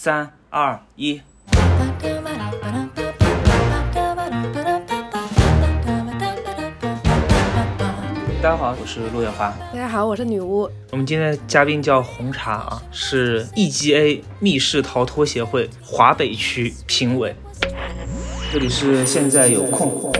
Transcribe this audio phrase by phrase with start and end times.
[0.00, 1.20] 三二一。
[8.40, 9.52] 大家好，我是陆月华。
[9.72, 10.70] 大家好，我是女巫。
[10.92, 17.34] 我们今天的嘉宾叫红茶啊，是 EGA 密室逃脱协会华北区评委。
[18.52, 20.12] 这里是现在有空。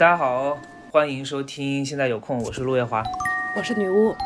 [0.00, 0.58] 大家好，
[0.90, 3.02] 欢迎收听现在有空，我是陆月华。
[3.54, 4.16] 我是女巫。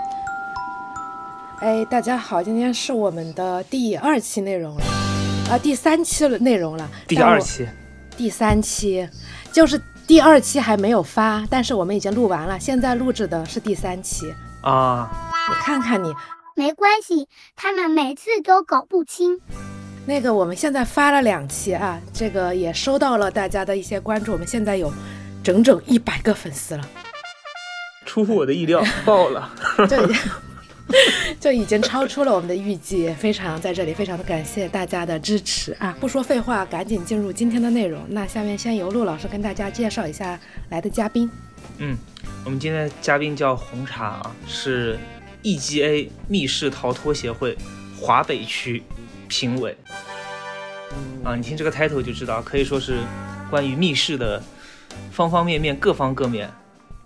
[1.58, 4.84] 哎，大家好，今天是我们的第二期内容了，
[5.50, 6.88] 啊，第三期了内容了。
[7.08, 7.66] 第二期，
[8.16, 9.08] 第三期，
[9.50, 14.32] 就是第二期还没有发，但是我们已经录完了，现在录制的是第三期。
[14.62, 15.10] 啊，
[15.48, 16.14] 你看看你，
[16.54, 19.40] 没关系，他们每次都搞不清。
[20.06, 24.92] 那个我们现在发了两期啊，这个也收到了大家的一些关注，我们现在有
[25.44, 26.88] 整整一百个粉丝了，
[28.06, 29.54] 出乎我的意料， 爆了。
[29.86, 30.16] 就已经
[31.38, 35.94] 就已经超出了我们的预计，非常在这里非常的感谢大家的支持啊！
[36.00, 38.02] 不说废话，赶紧进入今天的内容。
[38.08, 41.30] 那下面先由陆老师跟大家介绍一下来的嘉宾。
[41.76, 41.94] 嗯，
[42.46, 44.98] 我们今天的嘉宾叫红茶啊，是
[45.42, 47.54] EGA 密室逃脱协会
[48.00, 48.82] 华北区
[49.28, 49.76] 评委。
[51.22, 52.98] 啊，你听这个 title 就知道，可以说是
[53.50, 54.42] 关于密室的
[55.10, 56.50] 方方面面、各方各面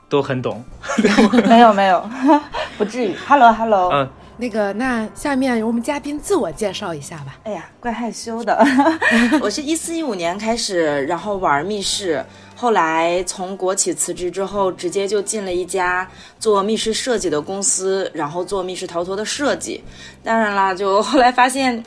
[0.08, 0.64] 都很懂。
[1.47, 2.08] 没有没有，
[2.78, 3.14] 不至于。
[3.27, 7.36] Hello Hello，嗯，那个，那下面由我们嘉宾自我介绍一下吧。
[7.44, 8.64] 哎呀，怪害羞的。
[9.42, 12.25] 我是一四一五年开始，然后玩密室，
[12.56, 19.83] 后来从国企辞职之后，直接就进了一家做密室设计的公司，然后做密室逃脱的设计。
[20.22, 21.83] 当然啦，就后来发现。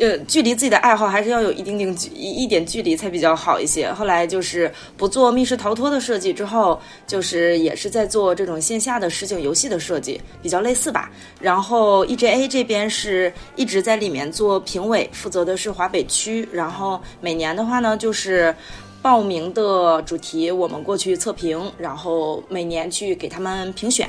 [0.00, 3.92] 呃，距离自己的爱好还是要有一定定距一一点距离才比较好一些。
[3.92, 11.10] 后来就是不做密室逃脱的设计之后，就是也是在做这种线下的实景游戏的设计，比较类似吧。
[11.38, 16.48] 然后 EJA 这边是一直在里面做评委，负责的是华北区。
[16.50, 18.54] 然后每年的话呢，就是
[19.02, 24.08] 报名的主题我们过去测评，然后每年去给他们评选。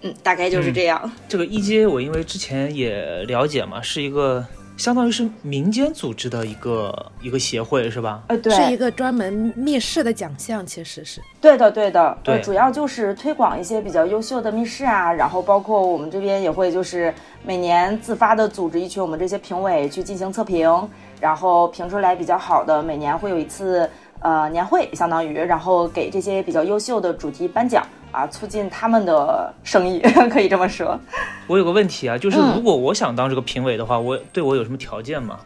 [0.00, 1.08] 嗯，大概就是这样。
[1.28, 4.44] 这个 EGA 我因为之前也了解嘛，是一个。
[4.76, 8.22] 相当于是民间组织的一个一个协会是吧？
[8.28, 17.14] 呃，对，是一个专门密室的奖项，其实是对的，对的，对，主要就是推广一些比较优秀的密室啊，然后包括我们这边也会就是
[17.44, 20.68] 每年自发的组织一群我们这些评委去进行测评，
[21.20, 23.88] 然后评出来比较好的，每年会有一次
[24.20, 27.86] 呃年会，相当于然后给这些比较优秀的主题颁奖。
[28.14, 29.98] 啊，促进他们的生意，
[30.30, 30.96] 可以这么说。
[31.48, 35.38] 我有个问题啊，就是如果我想当这个评委的话，我对我有什么条件吗？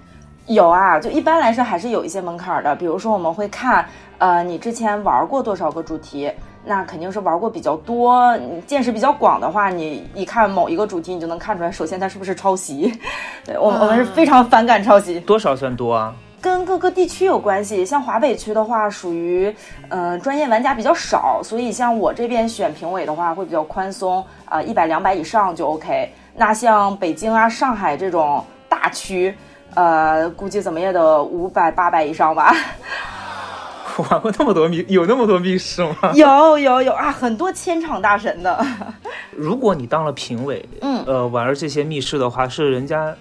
[0.46, 2.76] 有啊，就一般来说还是有一些门槛的。
[2.76, 3.86] 比如说，我们会看，
[4.18, 6.30] 呃，你之前玩过多少个主题，
[6.64, 12.92] 那肯定是玩过比较多，见识比较广的话，你一看某一个主题，你就能看出来，首先它是不是抄袭。
[13.44, 15.18] 对我，我们是非常反感抄袭。
[15.20, 16.14] 多少算多啊？
[16.40, 19.54] 跟各个地区有关系，像华北区的话，属于
[19.88, 26.12] 嗯专业玩家比较少，所以像我这边选评委的话会比较宽松，啊一百两百以上就 OK。
[26.36, 29.34] 那像北京啊、上海这种大区，
[29.74, 32.54] 呃估计怎么也得五百八百以上吧。
[34.10, 36.12] 玩过那么多密，有那么多密室吗？
[36.14, 38.64] 有有有啊，很多千场大神的。
[39.36, 43.12] 如果你当了评委，嗯，呃玩这些密室的话，是人家。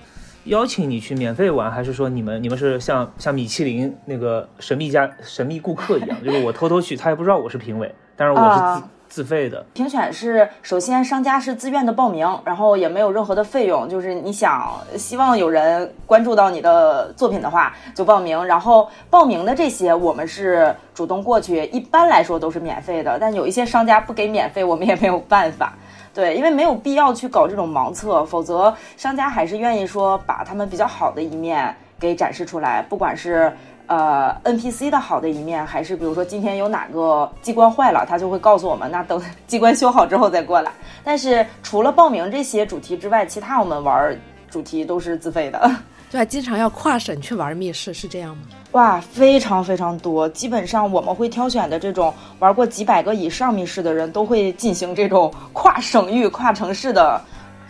[0.47, 6.23] 邀请你去免费玩，还是说你们你们是像像米其林那个神秘家神秘顾客一样？
[6.23, 9.65] 就是我偷偷去，他也不知道我是评委，但是我是自自费的。
[9.73, 25.73] 评选是首先商家是自愿的报名，然后也没有任何的费用，就是你想希望有人关注到你的作品的话就报名，然后报名的这些我们是主动过去，一般来说都是免费的，但有一些商家不给免费，我们也没有办法。
[26.17, 33.56] 对，因为没有必要去搞这种盲测，否则商家还是愿意说把他们比较好的一面给展示出来，不管是
[33.86, 40.71] 呃 NPC 的好的一面，还是比如说今天有哪个机关坏了，他就会告诉我们，那等机关修好之后再过来。
[41.03, 44.19] 但是除了报名这些主题之外，其他我们玩
[44.50, 45.69] 主题都是自费的。
[46.17, 48.43] 对，经常要跨省去玩密室，是这样吗？
[48.71, 57.21] 哇，非常非常多，基本上我们会挑选的这种玩过几百个以上密室的人，都会进行这种跨省域、跨城市的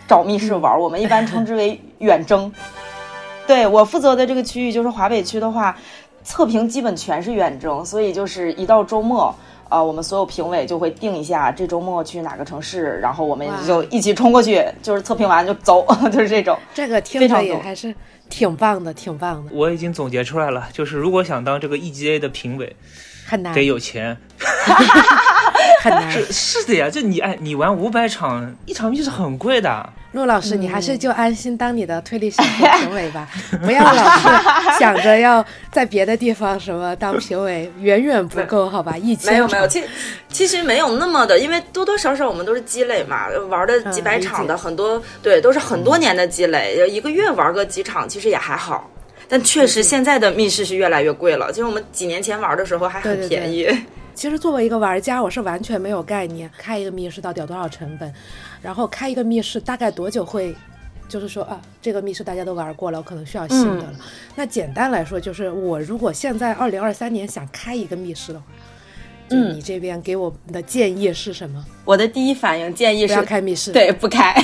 [0.06, 0.76] 找密室玩。
[0.80, 2.50] 我们一般称之为远征。
[3.46, 5.76] 对我负责的这个区域就是华北区的话，
[6.24, 9.34] 测评基本全是远征，所以就是一到周末，
[9.68, 16.58] 呃，我们所有评委就会定一下这周末去哪个城市，然后我们就一起冲过去，就是测评完就走， 就是这种。
[16.74, 17.94] 这个听着非常多也还是
[18.30, 22.74] 挺棒的，挺棒的，我已经总结出来了，就是如果想当这个 EGA 的评委，
[23.26, 24.16] 很难得，有钱。
[25.82, 26.10] 很难。
[26.10, 29.88] 是是的呀，就你哎，你玩五百场，一场币是很贵的。
[30.12, 33.28] 陆老师，你还嗯是就安心当你的推理小说评委吧，
[33.62, 38.96] 不要老是想着要在别的地方什么当评委，远远不够， 好吧？
[38.96, 39.84] 一千没有没有，场其
[40.28, 48.90] 其实没有那么的，因为多多少少我们都是积累嘛，玩的几百场的很多，对，都是很多年的积累，一个月玩个几场其实也还好。
[49.28, 53.68] 但确实现在的密室是越来越贵了，其实我们几年前玩的时候还很对对对便宜。
[54.14, 58.12] 其实作为一个玩家，我是完全没有概念，开一个密室到底要多少成本，
[58.60, 60.52] 然后开一个密室大概多久会，
[61.08, 63.94] 就是说啊，这个密室大家都玩过了，我可能需要新的了。
[64.34, 68.46] 那简单来说，就是我如果现在二零二三年想开一个密室的话，
[69.28, 71.64] 就嗯你这边给我们的建议是什么？
[71.84, 74.34] 我的第一反应建议不要是，开密室。，对，不开。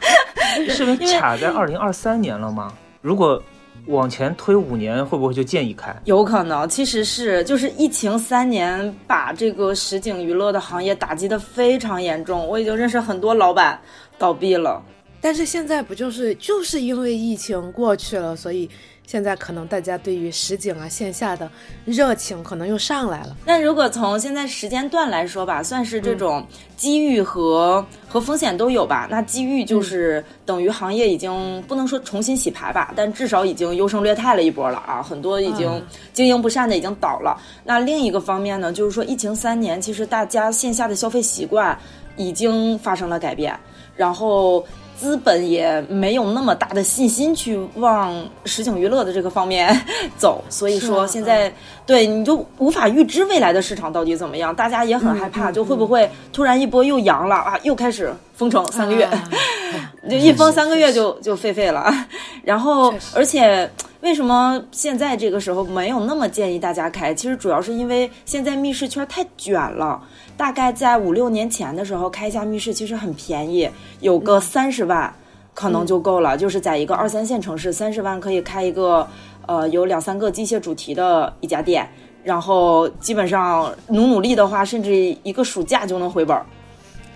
[0.68, 2.74] 是因为卡在二零二三年了吗？
[3.00, 3.42] 如果
[3.86, 5.94] 往前推五年，会不会就建议开？
[6.04, 13.78] 有可能，其实是就是疫情三年把这个实景娱乐的行业打击的非常严重，我已经认识很多老板
[14.18, 14.82] 倒闭了。
[15.20, 18.68] 但是现在不就是就是因为疫情过去了，所以
[19.06, 21.48] 现在可能大家对于实景啊线下的
[21.84, 23.36] 热情可能又上来了。
[23.44, 26.44] 那如果从现在时间段来说吧，算是这种
[26.76, 29.06] 机遇和、和风险都有吧。
[29.10, 37.40] 那机遇就是等于行业已经不能说重新洗牌吧，但至少已经优胜劣汰了一波了啊，很多已经嗯经营不善的已经倒了。
[37.62, 41.78] 那另一个方面呢，就是说疫情三年，其实大家线下的消费习惯
[42.16, 43.58] 已经发生了改变，
[43.94, 44.64] 然后。
[44.96, 48.14] 资本也没有那么大的信心去往
[48.44, 49.78] 实景娱乐的这个方面
[50.16, 51.52] 走，所以说现在
[51.84, 59.30] 对你就无法预知未来的市场到底怎么样，大家也很害怕，嗯就会不会突然一波又阳了啊，又开始封城三个月，啊
[60.08, 61.92] 就一封三个月就就废废了。
[62.42, 63.68] 然后而且
[64.04, 67.14] 为什么现在这个时候没有那么建议大家开？
[67.14, 69.98] 其实主要是因为现在密室圈太卷了。
[70.36, 73.66] 大概在五六年前的时候，开一家密室其实很便宜，
[74.00, 75.10] 有个三十万
[75.54, 76.36] 可能就够了。
[76.36, 79.08] 就是在一个二三线城市，三十万可以开一个
[79.46, 81.88] 呃有两三个机械主题的一家店，
[82.22, 86.44] 然后基本上努努力的话，甚至一个暑假就能回本儿，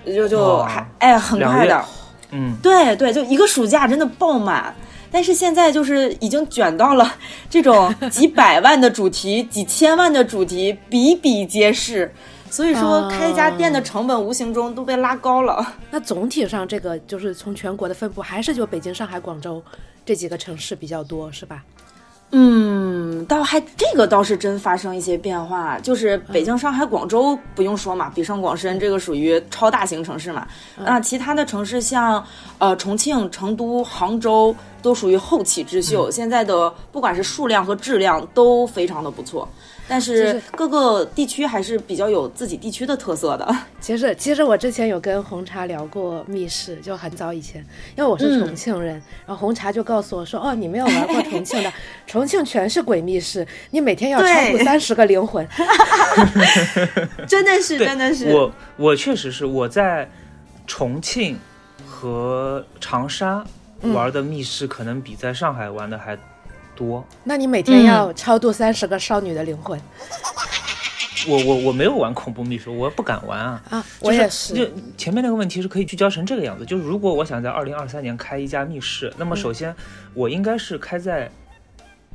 [0.06, 1.85] 就就哦还哎很快的。
[2.31, 4.75] 嗯，对对，就一个暑假真的爆满。
[5.11, 7.15] 但是现在就是已经卷到了
[7.49, 12.13] 这种几百万的主题、几千万的主题比比皆是，
[12.51, 15.75] 所以说啊开一家店的成本无形中都被拉高了。
[15.91, 19.63] 那总体上，这个就是从全国的分布，还是就北京、上海、广州
[20.05, 21.65] 这几个城市比较多，是吧？
[22.31, 30.47] 嗯，倒还这个倒是真发生一些变化，就是北京、上海、广州不用说嘛，比上广深这个属于超大型城市嘛。
[30.77, 32.23] 那其他的城市像
[32.59, 39.49] 呃重庆、成都、杭州都属于后起之秀，现在的不管是数量和质量都非常的不错。
[39.88, 43.56] 但是是各个地区还是比较有自己地区的特色的。
[43.81, 47.64] 其实，其实我之前有跟红茶聊过密室，就很早以前，
[47.96, 48.94] 因为我是重庆人，
[49.26, 51.73] 然后红茶就告诉我说：“哦，你没有玩过重庆的，
[52.06, 55.46] 重庆全是鬼密室，你每天要超度对三十个灵魂。
[57.26, 58.31] 真的是，真的是。
[58.32, 60.08] 我我确实是我在
[60.67, 61.38] 重庆
[61.87, 63.43] 和长沙
[63.81, 66.19] 嗯玩的密室，可能比在上海玩的还
[66.79, 67.05] 多。
[67.25, 69.79] 那你每天要超度三十个少女的灵魂、
[71.26, 73.61] 我我我没有玩恐怖密室，我不敢玩啊。
[73.71, 73.85] 啊！
[73.99, 79.75] 我也是，就前面那个问题是可以聚焦成这个样子，就是如果我想在二零二三年开一家密室，那么首先
[80.14, 81.29] 我应该是开在，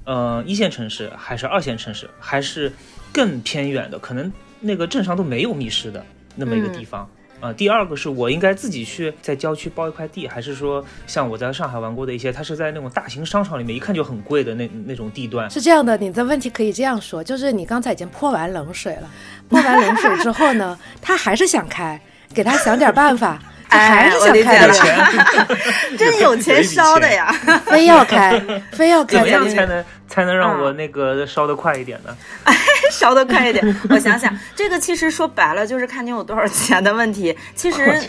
[0.06, 2.72] 呃一线城市，还是二线城市，还是
[3.12, 6.04] 更偏远的，可能那个镇上都没有密室的
[6.38, 7.10] 那么一个地方。
[7.44, 19.10] 啊，第二个是我应该自己去在郊区包一块地，还是说像我在上海玩过的一些，它是在那种大型商场里面一看就很贵的那那种地段，是这样的，你的问题可以这样说，就是你刚才已经泼完冷水了，
[19.50, 22.00] 泼完冷水之后呢， 他还是想开，
[22.34, 23.38] 给他想点办法，
[23.80, 24.96] 还是哎我理解了想开
[25.48, 27.32] 的，钱 真有钱烧的呀！
[27.65, 32.15] 非要开，非要开怎么开才能样才能才能让我嗯那个烧的快一点呢？
[32.92, 33.63] 烧的快一点。
[33.89, 37.36] 我想想，这个其实说白了就是看你有多少钱的问题。
[37.56, 38.00] 其实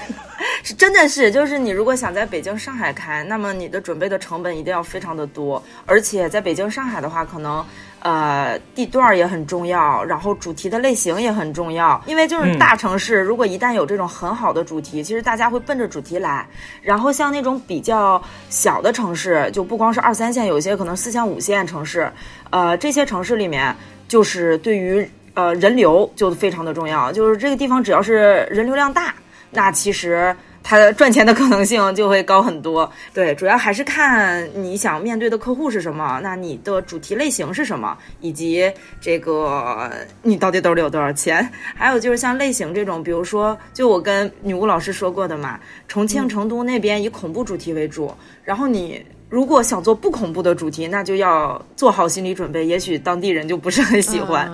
[0.62, 7.64] 是真的是，就是你如果想在北京、上海开，那么你的准备的成本一定要非常的多，而且在北京、上海的话，可能。
[8.04, 16.46] 呃，地段儿也很重要，然后主题的类型也很重要，因为就是嗯大城市，如果一旦有这种很好的主题，其实大家会奔着主题来。
[16.82, 22.12] 然后像那种比较小的城市，就不光是二三线，有一些可能四线、五线城市，
[22.50, 23.75] 呃，这些城市里面，
[24.06, 29.14] 就是对于呃人流就非常的重要，就是这个地方只要是人流量大，
[29.50, 30.37] 那其实。
[30.66, 32.90] 它的赚钱的可能性就会高很多。
[33.12, 39.92] 对，主要还是看你想面对的客户是什么，那你的主题类型是什么，以及这个
[40.23, 41.47] 你到底兜里有多少钱。
[41.76, 48.11] 还有就是像类型这种，比如说，就我跟女巫老师说过的嘛，重庆、成都那边以恐怖主题为主。
[48.42, 54.50] 然后你如果想做不恐怖的主题，那就要做好心理准备，也许当地人就不是很喜欢。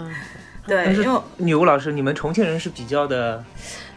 [0.66, 3.44] 对，因为女巫老师，你们重庆人是比较的。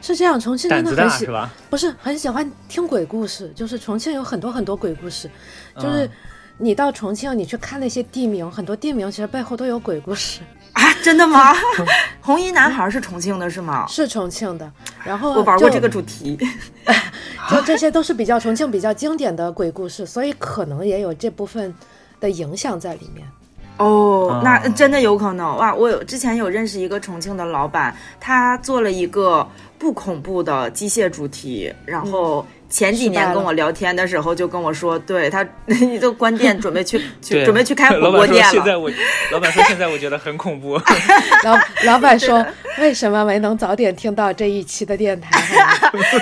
[0.03, 5.29] 是这样，重庆真的很喜，欢，不是很喜欢听鬼故事，就是重庆有很多很多鬼故事，
[5.79, 6.07] 就是
[6.57, 10.41] 你到重庆，你去看那些地名，很多地名其实背后都有鬼故事
[10.73, 11.53] 啊，真的吗？
[12.19, 13.85] 红衣男孩是重庆的，是吗？
[13.87, 14.69] 是重庆的，
[15.05, 16.37] 然后我玩过这个主题，
[17.49, 21.73] 就这些都是比较重庆比较经典的鬼故事，所以可能也有这部分
[22.19, 23.25] 的影响在里面。
[23.77, 25.73] 哦，那真的有可能哇！
[25.73, 29.45] 我有之前有认识一个重庆的老板，他做了一个
[29.83, 35.45] 不恐怖的机械主题，然后前几年跟我聊天的时候就跟我说，对他
[35.99, 38.49] 都关店，准备去去准备去开火锅店了。
[38.49, 38.89] 现在我
[39.33, 40.79] 老板说现在我觉得很恐怖。
[41.43, 42.45] 老老板说
[42.79, 45.37] 为什么没能早点听到这一期的电台？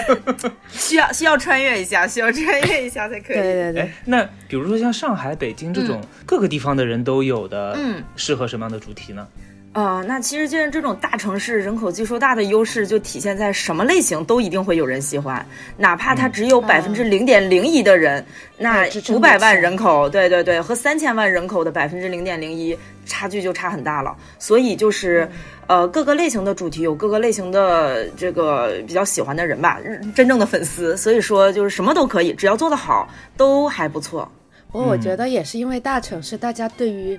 [0.73, 3.35] 需要需要穿越一下，需要穿越一下才可以。
[3.35, 9.27] 对对对，那比如说像上海、北京这种各个地方的人都有的，嗯，适合什么样的主题呢？
[9.73, 15.45] 呃，那其实就是这种大城市人口基数大的优势，就体现在什么类型都一定会有人喜欢，
[15.77, 18.25] 哪怕它只有百分之零点零一的人，
[18.57, 24.13] 那五百万人口，对对对，和三千万人口的百分之零点零一差距就差很大了。
[24.39, 25.25] 所以就是，
[25.67, 29.79] 呃，各个类型的主题有各个类型的这个比较喜欢的人吧，
[30.13, 30.97] 真正的粉丝。
[30.97, 34.29] 所以说就是什么都可以，只要做得好，都还不错。
[34.69, 37.17] 不过我觉得也是因为大城市，大家对于。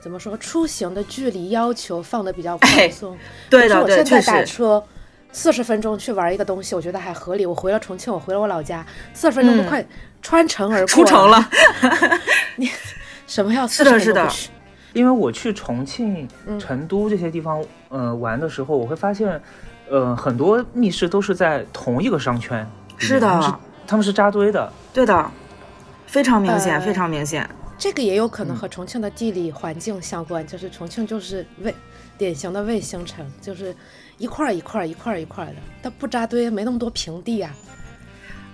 [0.00, 0.36] 怎么说？
[0.38, 3.16] 出行的距离要求放的比较宽松。
[3.50, 4.82] 对的，对，我现在打车
[5.32, 7.44] 四十分钟去玩一个东西，我觉得还合理。
[7.44, 9.84] 我回了重庆，我回了我老家，四十分钟都快
[10.22, 11.48] 穿城而过，出城了。
[12.56, 12.70] 你
[13.26, 14.28] 什么要是的，是的。
[14.94, 16.26] 因为我去重庆、
[16.58, 19.40] 成都这些地方，呃，玩的时候，我会发现，
[19.90, 22.66] 呃，很多密室都是在同一个商圈。
[22.96, 24.72] 是的，他们是扎堆的。
[24.92, 25.30] 对的，
[26.06, 27.48] 非常明显，非常明显。
[27.78, 31.74] 这个也有可能和重庆的地理环境相关，就是重庆就是卫
[32.18, 33.74] 典型的卫星城，就是
[34.18, 37.54] 一块一块一块一块的，它不扎堆，没那么多平地啊。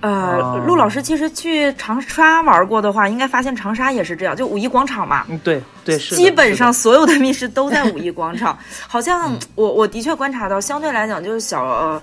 [0.00, 5.24] 呃，陆老师其实去长沙玩过的话，应该发现长沙也是这样，就五一广场嘛。
[5.30, 6.14] 嗯，对对是。
[6.14, 11.64] 基本上所有的密室都在五一广 场，好像我我的确观察到，相对来讲就是小。
[11.64, 12.02] 呃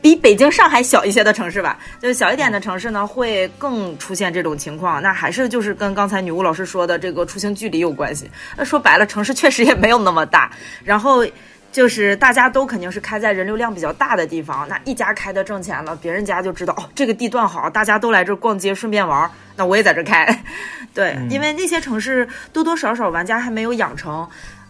[0.00, 5.02] 比北京、上海小一些的城市吧，就是小一点的城市呢，会更出现这种情况。
[5.02, 8.30] 那还是就是跟刚才女巫老师说的这个出行距离有关系。
[8.56, 10.50] 那说白了，城市确实也没有那么大。
[10.84, 11.26] 然后
[11.72, 14.66] 就是大家都肯定是开在人流量比较大的地方。
[14.68, 20.44] 那一家开的挣钱了，别人家就知道哦，这个地段好，大家都来这逛街顺便玩，那我也在这开。
[20.94, 24.26] 对，因为那些城市多多少少玩家还没有养成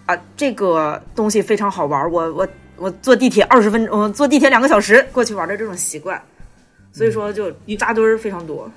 [0.06, 2.10] 啊，这个东西非常好玩。
[2.10, 2.48] 我我。
[2.78, 6.20] 我坐地铁二十分钟，坐地铁两个小时过去玩的这种习惯，
[6.92, 8.70] 所以说就一扎堆儿非常多。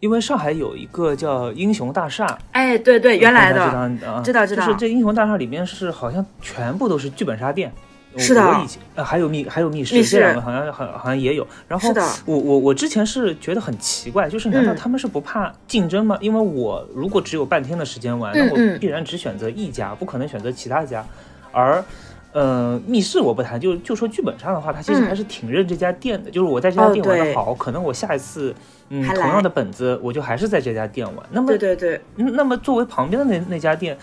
[0.00, 3.90] 因为上海有一个叫英雄大厦，哎，对对，原来的。
[4.22, 7.72] 知道知道，就是这英雄大厦里面是好像全部都是剧本杀店，
[8.18, 11.46] 是的，我以前呃还有密还有密室，这两个好像好好像也有。
[11.66, 11.90] 然后
[12.26, 16.18] 我我我之前是觉得很奇怪，就是难道他们是不怕竞争吗？
[16.20, 21.02] 因为我如果只有半天的时间玩，那我必然只选择一家，不可能选择其他家，
[21.50, 21.82] 而。
[22.34, 26.28] 呃，密室我不谈，就就说剧本上的话，他其实还是挺认这家店的。
[26.28, 28.52] 就是我在这家店玩的好，可能我下一次，
[28.88, 31.24] 嗯，同样的本子，我就还是在这家店玩。
[31.30, 33.96] 那么，对对对，那么作为旁边的那那家店，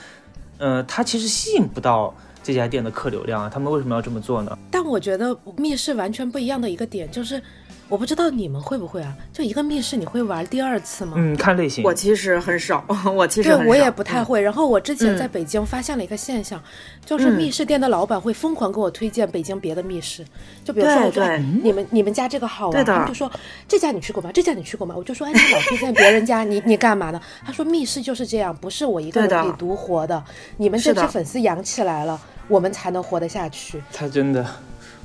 [0.59, 3.51] 呃，它其实吸引不到这家店的客流量啊。
[3.53, 4.57] 他们为什么要这么做呢？
[4.71, 7.41] 但我觉得密室完全不一样的一个点就是。
[7.91, 9.13] 我不知道你们会不会啊？
[9.33, 11.15] 就一个密室，你会玩第二次吗？
[11.17, 11.83] 嗯，看类型。
[11.83, 14.39] 我其实很少， 我其实对我也不太会。
[14.39, 16.63] 然后我之前在北京发现了一个现象，
[17.05, 20.25] 就是密室店的老板会疯狂给我推荐北京别的密室。
[20.63, 23.29] 就比如说，我说你们你们家这个好玩，他们就说
[23.67, 24.31] 这家你去过吗？
[24.33, 24.95] 这家你去过吗？
[24.97, 27.19] 我就说哎，你老推荐别人家，你你干嘛呢？
[27.45, 30.23] 他说密室就是这样，不是我一个人可以独活的。
[30.55, 32.17] 你们这批粉丝养起来了，
[32.47, 33.83] 我们才能活得下去。
[33.91, 34.45] 他真的。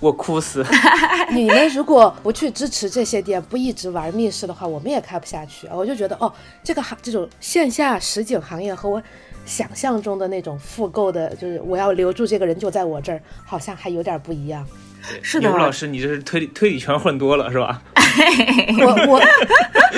[0.00, 0.64] 我哭死！
[1.32, 5.66] 你们如果不去支持这些店，不一直玩密室的话，我们也开不下去。
[5.72, 9.02] 我就觉得，哦，这个行这种线下实景行业和我
[9.44, 14.66] 想象中的那种复购的，就是我要留住这个人就在我这儿，好像还有点不一样。
[15.08, 17.80] 对是的牛老师，你这是推理推理圈混多了是吧？
[18.80, 19.22] 我我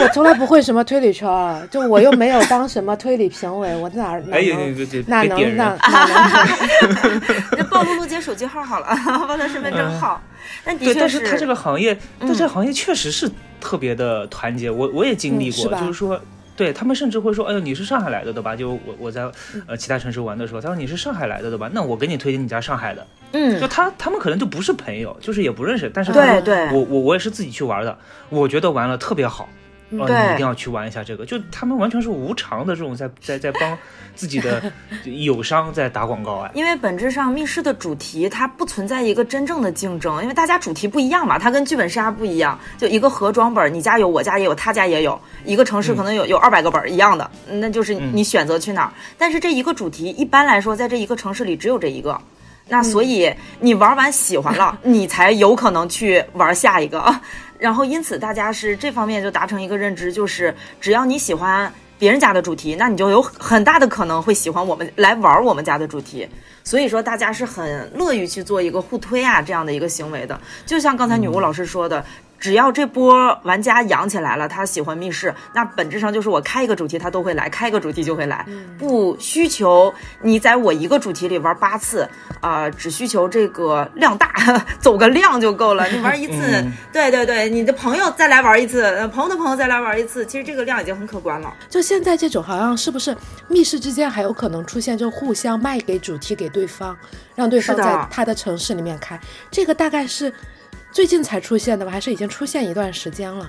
[0.02, 7.20] 我从来不会什么推理圈儿，就我又没有当什么推理评委，我哪哪哎呦，能对对，哪能人哪哪能？
[7.56, 8.88] 那暴露陆姐手机号好了，
[9.26, 10.20] 报他身份证号。
[10.64, 16.20] 但的对，确但是他这个行业，但这嗯个行业确实是特别的团结，我我也经历过，嗯是就是说。
[16.58, 18.56] 对他们甚至会说：“哎呦，你是上海来的对吧？
[18.56, 19.22] 就我我在
[19.54, 21.70] 嗯呃其他城市玩的时候，他说你是上海来的对吧？
[21.72, 23.06] 那我给你推荐你家上海的。
[23.32, 27.96] 嗯就，他他们可能就不是朋友，就是也不认识，但是对对我我我也是自己去玩的，
[28.28, 29.48] 我觉得玩了特别好，
[29.90, 31.24] 呃，对你一定要去玩一下这个。
[31.24, 33.78] 就他们完全是无偿的这种在在在帮
[34.14, 34.72] 自己的
[35.04, 36.50] 友商在打广告哎。
[36.54, 48.92] 因为本质上密室的主题它不存在一个真正的竞争，因为大家主题不一样嘛，它跟剧本杀不一样，就一个盒装本，你家有，我家也有，他家也有，一个城市可能有有二百个本儿一样的，那就是你选择去哪儿。
[49.16, 52.20] 但是这一个主题一般来说，在这一个城市里只有这一个。
[52.70, 57.02] 那所以你玩完喜欢了， 你才有可能去玩下一个。
[57.58, 66.28] 然后因此大家是这方面就达成一个认知，就是只要你喜欢别人家的主题，那你就有很大的可能会喜欢我们来玩我们家的主题。
[66.64, 70.40] 所以说大家是很乐于去做一个互推啊这样的一个行为的。
[70.64, 72.04] 就像刚才女巫老师说的。
[72.38, 78.46] 只要这波玩家养起来了，他喜欢密室，那本质上就是我开一个主题他都会来，开一个主题就会来，
[78.78, 79.92] 不需求
[80.22, 82.08] 你在我一个主题里玩八次，
[82.40, 84.32] 啊，只需求这个量大，
[84.78, 85.86] 走个量就够了。
[85.90, 91.52] 你玩一次，嗯对对对，你的朋友再来玩一次，呃朋友的朋友再来玩一次，其实这个量已经很可观了。
[91.68, 93.16] 就现在这种，好像是不是
[93.48, 96.96] 密室之间还有可能出现，就互相卖给主题给对方，
[97.34, 99.18] 让对方在他的城市里面开。
[99.50, 100.32] 这个大概是
[100.90, 103.48] 最近才出现的吧，还是已经出现一段时间了？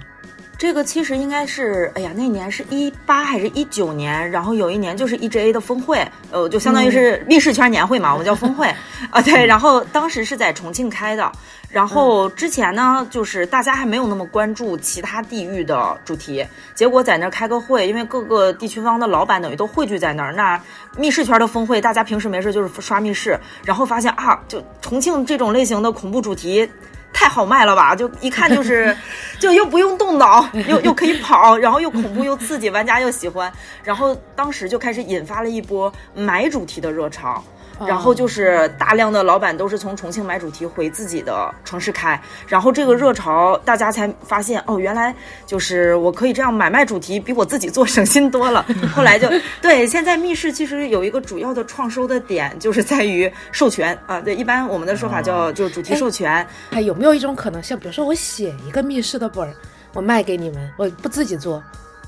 [0.57, 4.29] 这个其实应该是，哎呀，那年是一八还是一九年？
[4.29, 8.67] 然后有一年就是 EGA 的峰会，呃，就相当于是密室圈年会嘛，我们叫峰会
[9.09, 9.21] 啊。
[9.21, 11.31] 对，然后当时是在重庆开的。
[11.69, 20.33] 然后之前呢，就是大家还没有那么关注其他地域的主题，结果在那儿开个会，因为各个地区方的老板等于都汇聚在那儿。
[20.33, 20.61] 那
[20.97, 26.69] 密室圈的峰会，大家平时没事就是刷密室，然后发现啊，就重庆这种类型的恐怖主题。
[27.13, 27.95] 太好卖了吧！
[27.95, 28.95] 就一看就是，
[29.39, 33.51] 就又不用动脑，又又可以跑，然后又恐怖又刺激，玩家又喜欢，
[33.83, 37.43] 然后当时就开始引发了一波买主题的热潮。
[37.87, 45.13] 然后就是大量的老板都是从重庆买主题回自己的城市开，然后这个热潮大家才发现哦，原来
[45.45, 48.65] 就是我可以这样买卖主题，比我自己做省心多了。
[48.93, 49.29] 后来就
[49.61, 54.19] 对，现在密室其实有一个主要的创收的点，就是在于授权啊。
[54.19, 56.45] 对，一般我们的说法叫就是主题授权。
[56.71, 59.53] 还有没有一种可能性，比如说我写一个密室的本儿，
[59.93, 61.63] 我卖给你们，我不自己做，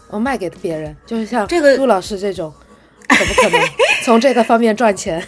[0.09, 2.53] 我卖给别人，就是像这个陆老师这种，
[3.07, 3.59] 可不可能
[4.03, 5.23] 从这个方面赚钱？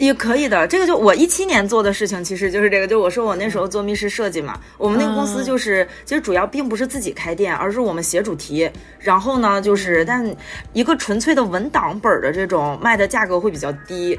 [0.00, 2.86] 也可以的，这个就我一七年做的事情，其实就是这个。
[2.88, 8.68] 就我说我那时候做密室设计嘛，我们那个公司就是，其实主要并不是自己开店，而是我们写主题。
[8.98, 10.34] 然后呢，就是但
[10.72, 14.18] 一个纯粹的文档本的这种卖的价格会比较低。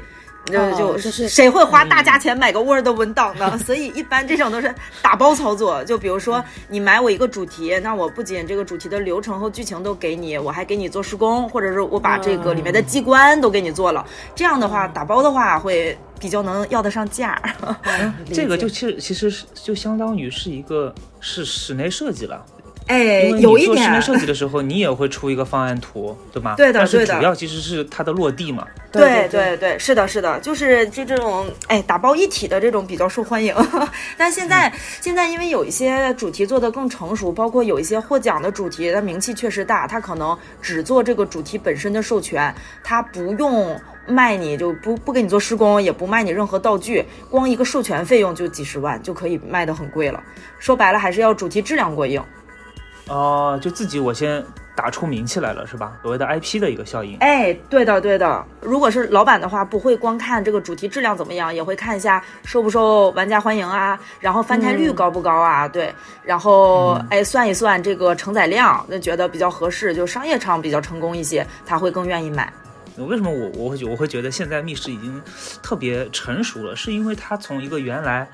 [0.52, 3.56] 就哦就就是谁会花大价钱买个 Word 文档呢？
[3.64, 5.82] 所以一般这种都是打包操作。
[5.84, 14.06] 就比如说你买我一个主题，那我不仅这个主题的流程和剧情都给你，我还给你做施工，或者是我把这个里面的机关都给你做了。
[14.34, 17.40] 这样的话，打包的话会比较能要得上价。
[18.32, 22.44] 这个就其实其实是就相当于是一个是室内设计了，
[22.92, 26.56] 哎，有一点你做室内设计的时候，你也会出一个方案图，对吗？
[26.58, 28.66] 对的对的主要其实是它的落地嘛。
[28.92, 33.54] 对对对，是的，是的，就是就这种哎打包一体的这种比较受欢迎。
[34.18, 43.74] 但现在、现在因为有一些主题做的更成熟，包括有一些获奖的主题，它名气确实大，它可能只做这个主题本身的授权，它不用
[44.06, 50.22] 卖你就不不给你做施工，也不卖你任何道具，光一个授权费用就几十万就可以卖得很贵了。
[50.58, 52.22] 说白了还是要主题质量过硬。
[53.08, 54.42] 哦、就自己我先
[54.74, 55.92] 打出名气来了，是吧？
[56.02, 57.18] 所谓的 IP 的一个效应。
[57.18, 58.44] 哎，对的，对的。
[58.60, 72.50] 如果是老板的话，不会光看这个主题质量怎么样，也会看一下受不受玩家欢迎啊，然后翻台率高不高啊，对，然后、哎算一算这个承载量，那觉得比较合适，就商业场比较成功一些，他会更愿意买。
[72.98, 75.20] 为什么我我会觉我会觉得现在密室已经
[75.62, 76.76] 特别成熟了？
[76.76, 78.28] 是因为它从一个原来，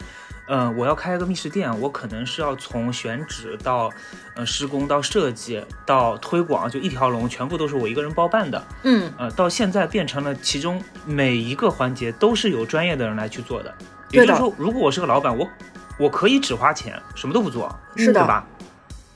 [0.49, 3.91] 嗯、我要开一个密室店，我可能是要从选址到，
[4.35, 8.63] 呃，施工到设计到推广，就一条龙全部都是我一个人包办的。
[8.83, 13.75] 嗯，呃，到现在变成了其中每一个环节都是有专业的人来去做的。
[14.11, 15.47] 对的也就是说，如果我是个老板，我
[15.99, 18.47] 我可以只花钱，什么都不做，是的对吧？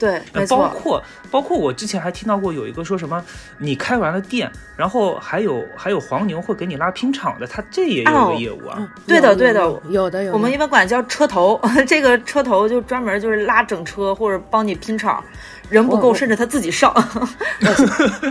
[0.03, 3.25] 对，没包，括包括我之前还听到过有一个说什么，
[3.59, 8.75] 你开完了店，然后还有还有黄牛会给你拉拼场的，他这也有个业务啊。
[8.79, 10.37] 嗯，对的对的有有的有的。
[10.37, 15.23] 我们一般管叫车头，这个车头就专门就是拉整车或者帮你拼场，
[15.71, 16.93] 人不够我甚至他自己上。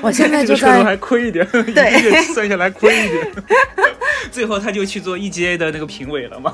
[0.02, 3.32] 我现在 就是车头在还亏一点， 一个月算下来亏一点，
[4.30, 6.54] 最后他就去做 EGA 的那个评委了嘛。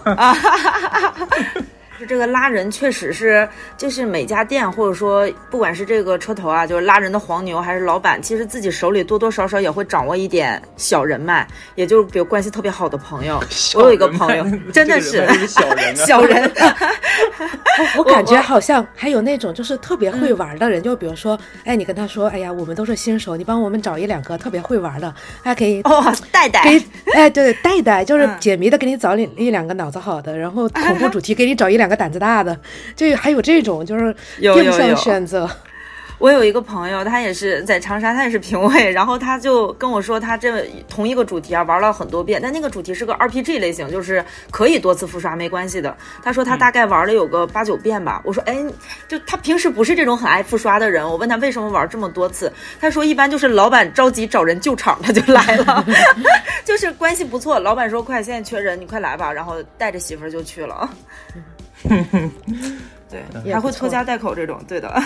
[1.55, 1.63] 是
[2.07, 13.41] 这个拉人确实是，就是每家店或者说不管是这个车头啊，就是拉人的黄牛还是老板，其实自己手里多多少少也会掌握一点小人脉，也就是比如关系特别好的朋友。
[13.75, 16.51] 我有一个朋友真的是小人啊， 小人，
[17.97, 26.81] 我感觉好像还有那种就是特别会玩的人，就比如说，哎，你跟他说，哎呀，我们都是新手，你帮我们找一两个特别会玩的，还可以哦，带带给，
[27.13, 32.57] 哎，对对，带带就是嗯解谜的，给你找一一两个脑子好的，然后恐怖主题给你找一两个胆子大的，
[32.95, 35.49] 就还有这种就是定向有有有选择。
[36.19, 45.95] 我有一个朋友，他也是在长沙，他也是评委，然后他就跟我说，他这同一个主题啊玩了很多遍，但那个主题是个 RPG 类型，就是可以多次复刷没关系的。
[46.23, 48.19] 他说他大概玩了有个八九遍吧。
[48.25, 48.65] 我说，哎，
[49.07, 55.85] 就他平时不是这种很爱复刷的人，我问他为什么玩这么多次，他说一般就是老板着急找人救场，他就来了，
[56.65, 57.59] 就是关系不错。
[57.59, 60.89] 老板说快，现在缺人，你快来吧，然后带着媳妇儿就去了。
[63.09, 65.01] 对，还会拖家带口这种，对的。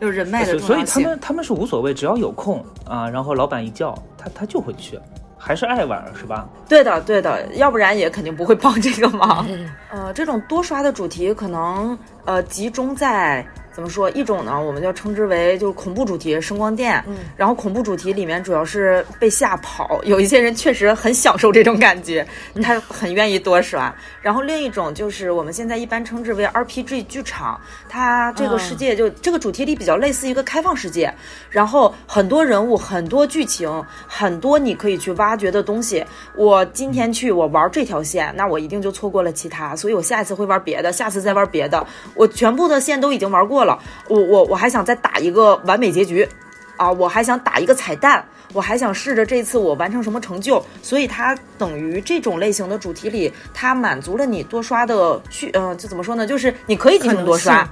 [0.00, 1.00] 有 人脉的所所以他。
[1.00, 4.98] 们他们是无所谓，只要有空啊，然后老板一叫他他就会去，
[5.38, 6.48] 还是爱玩是吧？
[6.68, 9.46] 对的，对的，要不然也肯定不会帮这个忙。
[9.90, 14.08] 呃，这种多刷的主题可能呃集中在怎么说？
[14.12, 17.02] 一种呢，我们就称之为就是恐怖主题，声光电。
[17.08, 22.24] 嗯然后恐怖主题里面主要是被吓跑，有一些人确实很享受这种感觉，
[22.62, 23.92] 他很愿意多刷。
[24.22, 31.12] 然后另一种就是我们现在一般称之为 RPG 剧场，它这个世界就、这个主题里比较类似一个开放世界，
[31.50, 36.04] 然后很多人物、很多剧情、很多你可以去挖掘的东西。
[36.36, 41.84] 我今天去我玩这条线，那我一定就错过了其他，所以我下一次会玩别的，下次再玩别的。
[42.14, 43.63] 我全部的线都已经玩过了，
[44.08, 46.28] 我我我还想再打一个完美结局。
[46.76, 56.26] 啊，我还想打一个彩蛋，我还想试着这次我完成什么成就，所以它等于这种类型的主题里，它满足了你多刷的需，呃，就怎么说呢？
[56.26, 57.62] 就是你可以进行多刷，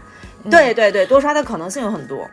[0.45, 2.31] 嗯对对对，多刷的可能性有很多。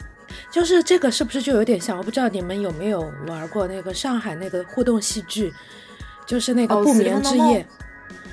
[0.52, 1.98] 就是这个是不是就有点像？
[1.98, 5.52] 我不知道你们有没有玩过那个上海那个互动戏剧，
[6.24, 7.65] 就是那个哦不眠之夜。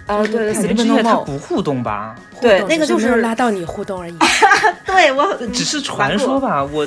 [0.07, 2.15] 呃，对，看死之夜它里不互动吧？
[2.41, 4.17] 对那个就是只没有拉到你互动而已。
[4.87, 6.87] 对我只是传说吧，我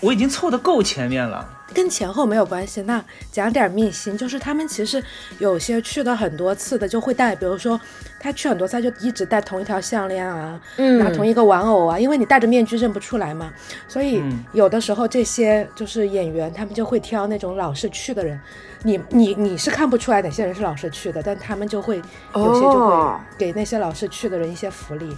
[0.00, 1.46] 我已经凑得够前面了。
[1.72, 2.82] 跟前后没有关系。
[2.82, 3.00] 那
[3.30, 5.00] 讲点秘辛，就是他们其实
[5.38, 7.80] 有些去了很多次的，就会带，比如说
[8.18, 13.52] 他去很多次，他就一直戴同一条项链啊，嗯拿同一个玩偶啊，因为你戴着面具认不出来嘛，
[13.86, 18.40] 所以嗯有的时候这些就是演员，他们就会挑那种老是去的人。
[18.82, 21.96] 你你你是看不出来哪些人是老师去的，但他们就会
[22.34, 23.20] 有些就会哦。
[23.36, 25.16] 给那些老师去的人一些福利，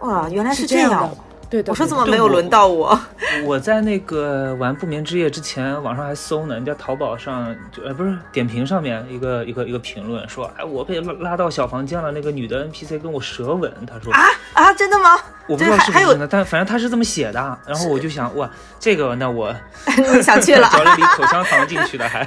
[0.00, 1.10] 哇，原来是这样
[1.52, 2.98] 对的，我说怎么没有轮到我？
[3.44, 14.22] 我在那个玩不眠之夜之前，网上还搜呢，人家淘宝上就呃不是点评上面一个一个一个评论说，哎，我被拉拉到小房间了，那个女的 NPC 跟我舌吻，他说啊
[14.54, 15.10] 啊，真的吗？
[15.46, 17.58] 我不知道是不是真的，但反正他是这么写的。
[17.66, 18.48] 然后我就想，哇，
[18.80, 19.54] 这个那我
[20.14, 22.26] 你想去了，嚼了一口香糖进去的还，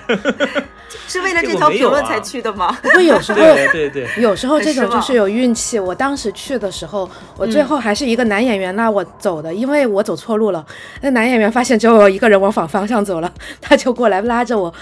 [1.07, 2.77] 是为了这这条评论才去的吗？
[2.83, 5.79] 不过有时候对对对，有时候这种就是有运气。
[5.79, 10.65] 我当时去的时候，我最后还是一个男演员那我走的，因为我走错路了。
[11.01, 14.73] 那男演员发现只有我一个人往反方向走了， 他就过来拉着我，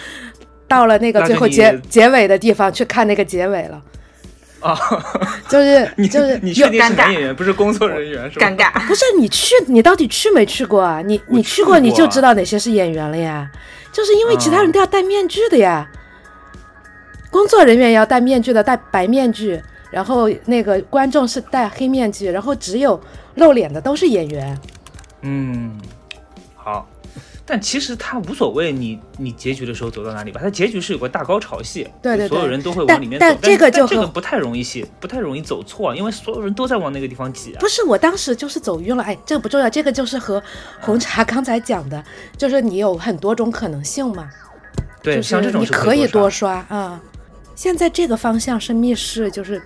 [0.68, 3.82] 到了那个最后结结尾的地方去看那个结尾了。
[4.60, 4.78] 啊，
[5.50, 8.46] 就是 你就是你确定尴尬是男演员，不是工作人员是吧？
[8.48, 8.88] 尴尬。
[8.88, 11.02] 不是你去，你到底去没去过啊？
[11.06, 13.50] 你你去过，你就啊知道哪些是演员了呀。
[13.92, 15.88] 就是因为其他人都要戴面具的呀，
[17.30, 19.62] 工作人员也要戴面具的，戴白面具，
[19.94, 23.00] 然后那个观众是戴黑面具，然后只有
[23.36, 24.60] 露脸的都是演员。
[25.22, 25.80] 嗯，
[26.56, 26.88] 好。
[27.46, 33.26] 但其实他无所谓你，你结局的时候走到哪里吧，他结局是有个大高潮戏，对对对所有人都会但往里面走。
[33.26, 37.68] 但这个就和这个不太容易戏，不太容易走错，因为所有人都在往那个地方挤啊不。
[37.68, 39.04] 是，我当时就是走晕了。
[39.04, 40.42] 哎，这个不重要，这个就是和
[40.80, 42.02] 红茶刚才讲的，
[42.38, 44.30] 就是你有很多种可能性嘛。
[45.02, 47.02] 对，就是像这种是你可以多多刷啊、
[47.56, 49.62] 现在这个方向是密室，就是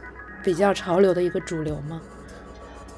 [0.48, 2.00] 比较潮流的一个主流吗？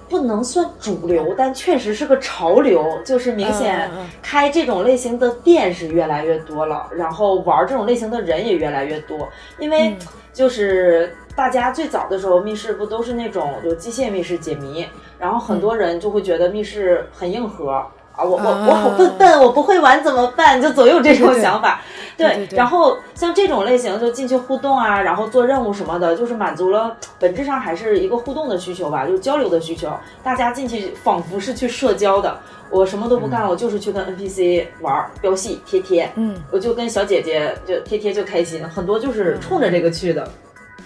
[0.08, 3.90] 不能算主流，但确实是个潮流，就是明显
[4.22, 9.98] 开这种类型的店是越来越多了，然后玩这种类型的人也越来越多，因为
[10.32, 14.86] 就是大家最早的时候密室不都是那种就机械密室解谜，
[15.18, 17.84] 然后很多人就会觉得密室很硬核
[18.20, 20.62] 啊，我我我好笨笨，我不会玩怎么办？
[20.62, 21.80] 就总有这种想法。
[22.18, 29.90] 对，然后像这种类型就进去互动啊，然后做任务什么的，就是满足了本质上还是一个互动的需求吧，就是交流的需求。
[30.22, 32.38] 大家进去仿佛是去社交的，
[32.70, 40.30] 我什么都不干了，我就是去跟 NPC 玩飙戏贴贴，嗯，我就跟小姐姐就贴贴就开心，很多就是冲着这个去的。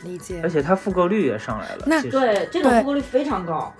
[0.04, 0.40] 理解。
[0.44, 1.84] 而且它复购率也上来了。
[1.88, 3.74] 那对这种复购率非常高。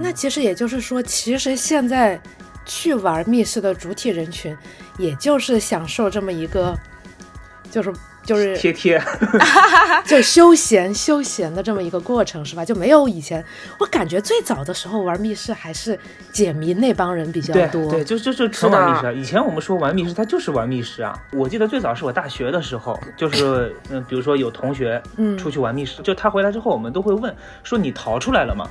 [0.00, 2.20] 那其实也就是说，其实现在
[2.68, 4.56] 去玩密室的主体人群，
[4.98, 6.72] 也就是享受这么一个，
[7.70, 7.92] 就是
[8.24, 9.02] 就是贴贴，
[10.04, 12.62] 就休闲休闲的这么一个过程，是吧？
[12.62, 13.42] 就没有以前，
[13.80, 15.98] 我感觉最早的时候玩密室还是
[16.30, 17.90] 解谜那帮人比较多。
[17.90, 19.16] 对，就就就纯玩密室。
[19.18, 21.18] 以前我们说玩密室，他就是玩密室啊。
[21.32, 25.02] 我记得最早是我大学的时候， 就是嗯，比如说有同学
[25.38, 28.68] 出去玩密室，就他回来之后，我们都会问说你逃出来了吗？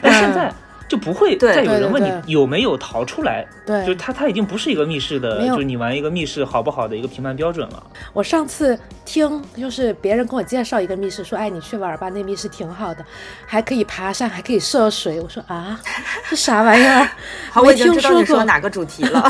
[0.00, 0.54] 但现在。
[0.86, 7.82] 就不会再有人问你有没有逃出来，对，就它它已经不是一个密室的，就是你玩一个密室好不好的一个评判标准了。
[8.12, 13.04] 我上次听就是别人跟我介绍一个密室，说哎你去玩吧，那密室挺好的，
[13.46, 15.20] 还可以爬山，还可以涉水。
[15.20, 15.80] 我说啊，
[16.28, 17.08] 这啥玩意儿？
[17.50, 19.24] 好，我已经知道你说哪个主题了。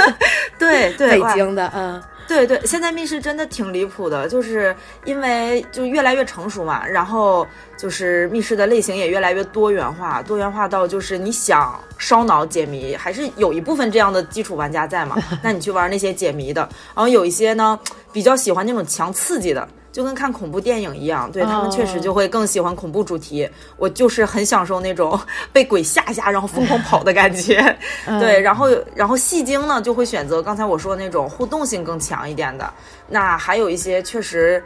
[0.58, 2.02] 对对，北京的，嗯。
[2.26, 16.62] 对对，现在密室真的挺离谱的，就是因为就越来越成熟嘛，然后就是密室的类型也越来越多元化，多元化到就是你想烧脑解谜，还是有一部分这样的基础玩家在嘛， 那你去玩那些解谜的，
[16.94, 17.78] 然后有一些呢
[18.12, 19.68] 比较喜欢那种强刺激的。
[19.94, 23.48] 就跟看恐怖电影一样，对他们确实就会更喜欢恐怖主题。
[23.76, 25.16] 我就是很享受那种
[25.52, 27.62] 被鬼吓吓，然后疯狂跑的感觉。
[28.18, 32.68] 对，然后然后戏精呢就会选择刚才我说的那种互动性更强一点的。
[33.08, 34.60] 那还有一些确实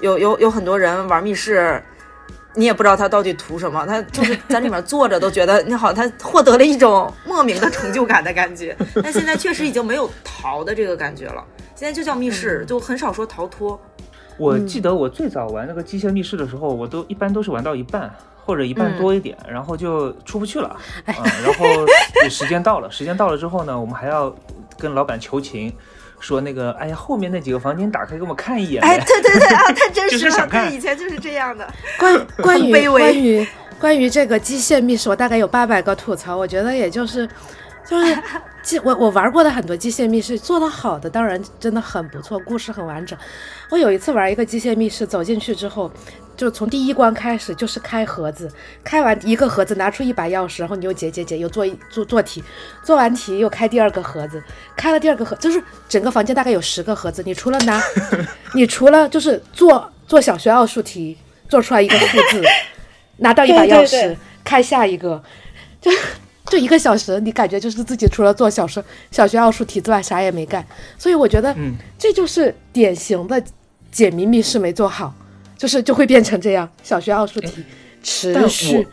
[0.00, 1.80] 有有有很多人玩密室，
[2.56, 8.76] 你也不知道他到底图什么，他就是在里面坐着都觉得你好，他获得了一种莫名的成就感的感觉。
[9.00, 11.44] 但现在确实已经没有逃的这个感觉了，
[11.76, 13.80] 现在就叫密室，就很少说逃脱。
[14.38, 18.12] 我记得我最早玩那个机械密室的时候，我都一般都是玩到一半
[18.44, 20.68] 或者一半多一点，然后就出不去了。
[21.06, 21.14] 啊，
[21.44, 21.64] 然后
[22.28, 24.34] 时间到了，时间到了之后呢，我们还要
[24.78, 25.72] 跟老板求情，
[26.18, 28.82] 说那个，哎呀，后面那几个房间打开给我们看一眼。
[28.82, 31.66] 哎，对对对啊，太真实了，对，以前就是这样的。
[31.98, 33.46] 关关于关于
[33.80, 37.28] 关于这个机械密室，我大概有八百个吐槽，我觉得也就是。
[37.84, 38.16] 就是
[38.62, 43.18] 机我我玩过的很多机械密室做的好的当然真的很不错，故事很完整。
[43.70, 45.90] 我有一次玩一个机械密室，走进去之后，
[46.36, 48.48] 就从第一关开始就是开盒子，
[48.84, 52.42] 开完一个盒子拿出一把钥匙，然后你又解解解又做做做题，
[52.84, 54.42] 做完题又开第二个盒子，
[54.76, 57.82] 开了第二个盒就是整个房间大概有十个盒子，你除了拿，
[58.54, 62.42] 你除了就是做做小学奥数题做出来一个数字，
[63.18, 65.22] 拿到一把钥匙开下一个，
[65.80, 65.90] 就。
[66.46, 70.66] 就一个小时，你感觉就是自己除了做小学小学奥数题之外啥也没干，
[70.98, 71.54] 所以我觉得，
[71.96, 73.42] 这就是典型的
[73.90, 75.14] 解谜密室没做好，
[75.56, 77.64] 就是就会变成这样，小学奥数题
[78.02, 78.86] 持续。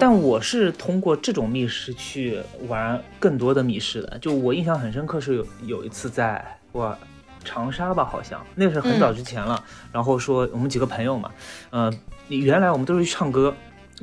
[0.00, 6.96] 但我是通过这种密室去玩更多的密室的，就我印象很深刻是有有一次在我
[7.44, 11.30] 长沙吧，好像那是很早之前了，然后说我们几个朋友嘛，
[11.70, 11.92] 呃，
[12.28, 13.54] 原来我们都是去唱歌。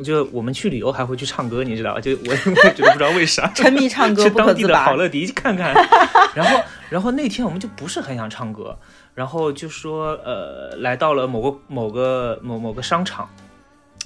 [0.04, 2.02] 就我们去旅游还会去唱歌，你知道吧？
[2.02, 5.74] 就我 我觉得不知道为啥沉迷唱歌， 去当地的好乐迪看看。
[6.36, 8.78] 然后然后那天我们就不是很想唱歌，
[9.14, 13.30] 然后就说呃来到了某个某个某某个商场，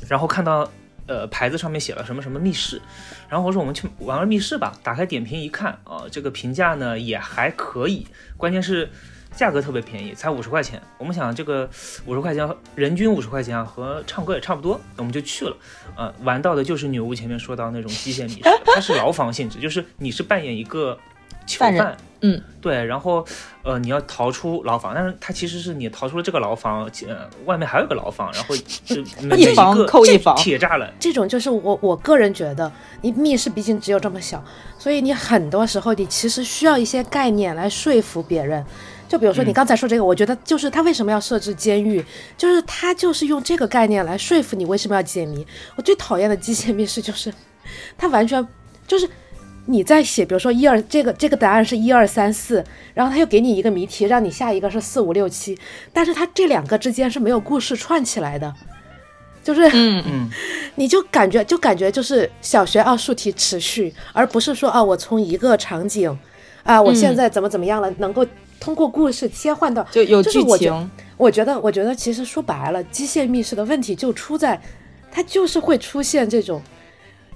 [0.08, 0.70] 然后看到
[1.08, 2.80] 呃牌子上面写了什么什么密室，
[3.28, 4.74] 然后我说我们去玩玩密室吧。
[4.84, 8.06] 打开点评一看啊，这个评价呢也还可以，
[8.38, 8.90] 关键是。
[9.36, 10.82] 价格特别便宜，才五十块钱。
[10.98, 11.70] 我们想这个
[12.06, 15.56] 五十块钱，人均五十块钱啊，和唱歌也差不多，我们就去了。
[15.96, 20.98] 呃，玩到的就是女巫前面说到那种机械密室， 它是牢房性质，就是你是扮演一个
[21.46, 23.26] 囚犯，嗯，对，然后
[23.64, 29.02] 呃你要逃出牢房，但是它其实是你逃出了这个牢房，呃，外面还有个牢房，然后就
[29.38, 30.92] 一房扣一房，铁栅栏。
[31.00, 32.70] 这种就是我我个人觉得，
[33.02, 34.44] 你密室毕竟只有这么小，
[34.78, 38.66] 所以你很多时候你其实需要一些概念来说服别人。
[39.10, 42.06] 就比如说你刚才说这个，我觉得就是他为什么要设置监狱，
[42.38, 45.46] 就是他就是用这个概念来说服你为什么要解谜。
[45.76, 47.34] 我最讨厌的机械密室就是，
[47.98, 48.48] 他完全
[48.88, 49.10] 就是
[49.66, 55.58] 你在写，比如说一二这个这个答案是一二三四，然后他又给你一个谜题，让你下一个是四五六七，
[55.92, 58.54] 但是他这两个之间是没有故事串起来的，
[59.44, 60.30] 就是嗯 嗯，
[60.76, 66.16] 你就感觉就感觉就是小学奥数题持续，而不是说啊我从一个场景
[66.62, 68.24] 啊我现在怎么怎么样了能够。
[68.60, 74.62] 通过故事切换到就有剧情，我觉得，我觉得其实说白了，机械密室的问题就出在，
[75.12, 76.62] 它就是会出现这种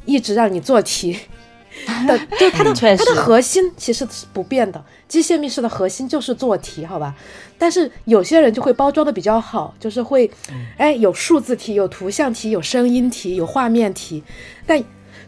[0.06, 1.18] 一直让你做题
[2.08, 4.84] 的，就它的它的核心其实是不变的。
[5.08, 7.16] 机械密室的核心就是做题，好吧？
[7.58, 10.30] 但是有些人就会包装的比较好，就是会，
[10.78, 14.24] 哎，有数字题，有图像题，有声音题，有画面题，
[14.66, 14.84] 但。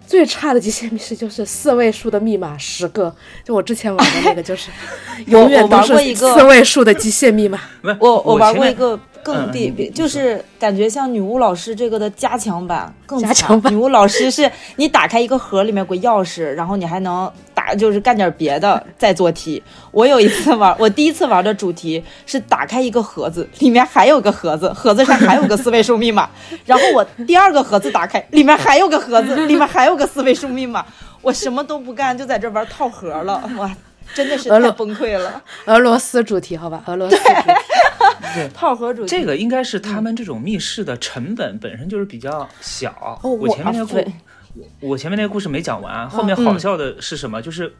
[0.07, 3.13] 最差的机械密室就是四位数的密码十个，
[3.43, 4.69] 就我之前玩的那个，就是
[5.27, 7.59] 永远都是四位数的机械密码。
[7.99, 19.61] 我我玩过一个更嗯比比，你就是感觉像女巫老师这个的加强版，更加强版女巫老师是你打开一个盒，里面有个钥匙，然后你还能打，就是干点别的再做题。
[19.89, 26.29] 我有一次玩，我第一次玩的主题是打开一个盒子，里面还有个盒子，盒子上还有个四位数密码。
[26.63, 30.85] 然后我第二个盒子打开，里面还有个盒子，里面还有个四位数密码。
[31.23, 33.75] 我什么都不干，就在这玩套盒了，哇！
[34.13, 37.31] 真的是太崩溃了，俄罗斯主题，好吧，俄罗斯主题。
[38.53, 43.19] 套盒主题这个应该是他们这种密室的成本本身就是比较小。
[43.23, 44.11] 哦我前面那个故，
[44.53, 47.41] 我我前面那个故事没讲完，后面好笑的是什么？
[47.41, 47.73] 就是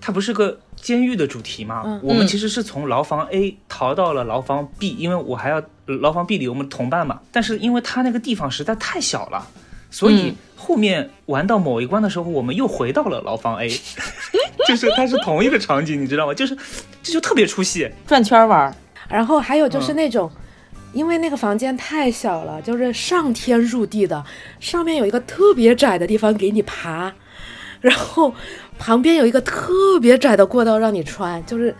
[0.00, 1.82] 它不是个监狱的主题嘛？
[1.86, 7.20] 嗯我们其实是从牢房 A 逃到了牢房 B，因为我还要牢房 B 里有我们同伴嘛。
[7.32, 9.46] 但是因为它那个地方实在太小了，
[9.90, 13.68] 所以嗯后面玩到某一关的时候，我们又回到了牢房 A，
[14.66, 16.32] 就是它是同一个场景，你知道吗？
[16.32, 16.56] 就是
[17.02, 17.90] 这就特别出戏。
[18.06, 18.74] 转圈玩儿。
[19.08, 20.30] 然后还有就是嗯那种，
[20.92, 24.24] 因为那个房间太小了，就是上天入地的，
[24.60, 27.12] 上面有一个特别窄的地方给你爬，
[27.80, 28.32] 然后
[28.78, 31.74] 旁边有一个特别窄的过道让你穿，就是。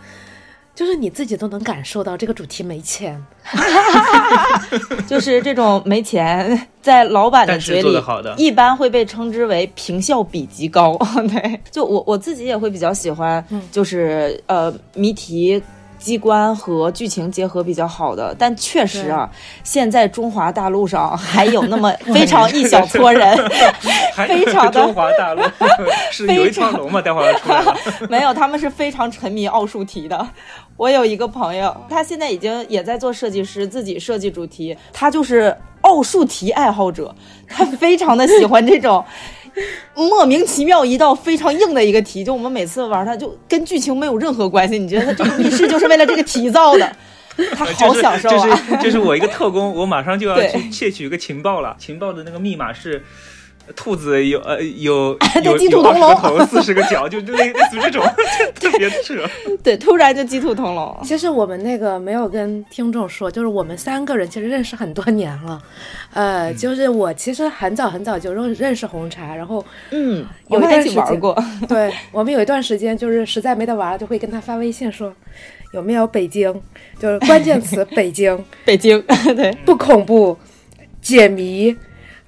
[0.75, 3.17] 就是你自己都能感受到这个主题没钱，
[5.07, 7.97] 就是这种没钱，在老板的嘴里
[8.35, 10.97] 一般会被称之为平效比极高。
[11.31, 15.63] 对，就我我自己也会比较喜欢，就是呃谜题。
[16.05, 19.27] 机关和剧情结合比较好的，但确实啊，
[19.63, 23.35] 现在中华大陆上还有那么 非常一小撮人，
[24.27, 25.41] 非常的中华大陆
[26.11, 27.01] 是有一条龙吗？
[27.01, 27.75] 待会儿要出来了。
[28.07, 30.27] 没有，他们是非常沉迷奥数题的。
[30.77, 37.15] 我有一个朋友，他现在已经也在做设计师，自己设计主题，他就是奥数题爱好者，
[37.47, 39.03] 他非常的喜欢这种。
[39.95, 44.77] 莫名其妙一道非常硬的一个题，就我们每次玩它就跟剧情没有任何关系。
[44.77, 46.95] 你觉得他这个密室就是为了这个题造的，
[47.55, 48.61] 他好享受啊！
[48.69, 51.75] 这是这是我一个特工，我马上就要去窃取一个情报了。
[51.79, 53.03] 情报的那个密码是。
[53.75, 58.03] 兔子有呃有对 有鸡兔同笼头四十个脚，就类类似这种，
[58.59, 59.15] 特别扯。
[59.63, 60.99] 对，突然就鸡兔同笼。
[61.03, 65.61] 其实我们那个没有跟听众说，就是我们三个人其实认识很多年了，
[66.13, 71.43] 呃，就是我其实很早很早就认认识红茶，然后嗯，有一我们一起段时间玩过。
[71.67, 75.11] 对我们有一段时间就是实在没得玩了，就会跟他发微信说
[75.73, 76.53] 有没有北京，
[76.99, 79.01] 就是关键词北京北京，
[79.35, 80.37] 对，不恐怖，
[81.01, 81.75] 解谜。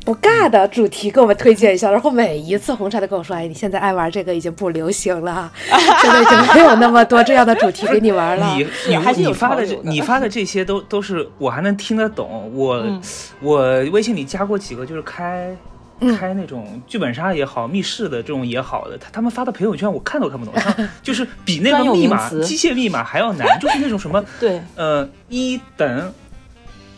[0.08, 8.48] 不尬的主题给我们推荐一下，然后每一次红茶都跟我说：“哎，你现在爱玩这个已经不流行了，现在已经没有那么多这样的主题给你玩了。
[8.56, 12.50] 你你还是你发的潮流的你发的这些都都是我还能听得懂。
[12.56, 13.02] 我、嗯
[13.42, 13.60] 我
[13.92, 15.54] 微信里加过几个就是开。
[16.00, 26.14] 嗯开那种剧本杀也好，密室的这种也好的，他他们发的朋友圈我看都看不懂，像 就是比那个密码机械密码还要难，就是那种什么 对，呃一等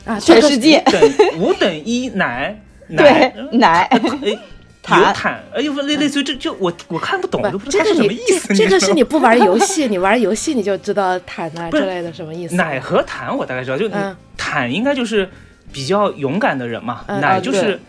[0.06, 1.02] 啊，全世界等
[1.40, 4.00] 五等一奶对奶奶哎
[4.82, 8.48] 坦有坦，哎呦类类似于这就我我看不懂，我都不知道它是什这个你么意思。
[8.54, 12.56] 这这个是你不玩游戏， 你玩游戏你就知道坦啊之类的什么意思。
[12.56, 15.30] 奶和坦我大概知道，就嗯坦应该就是
[15.72, 17.80] 比较勇敢的人嘛，奶就是。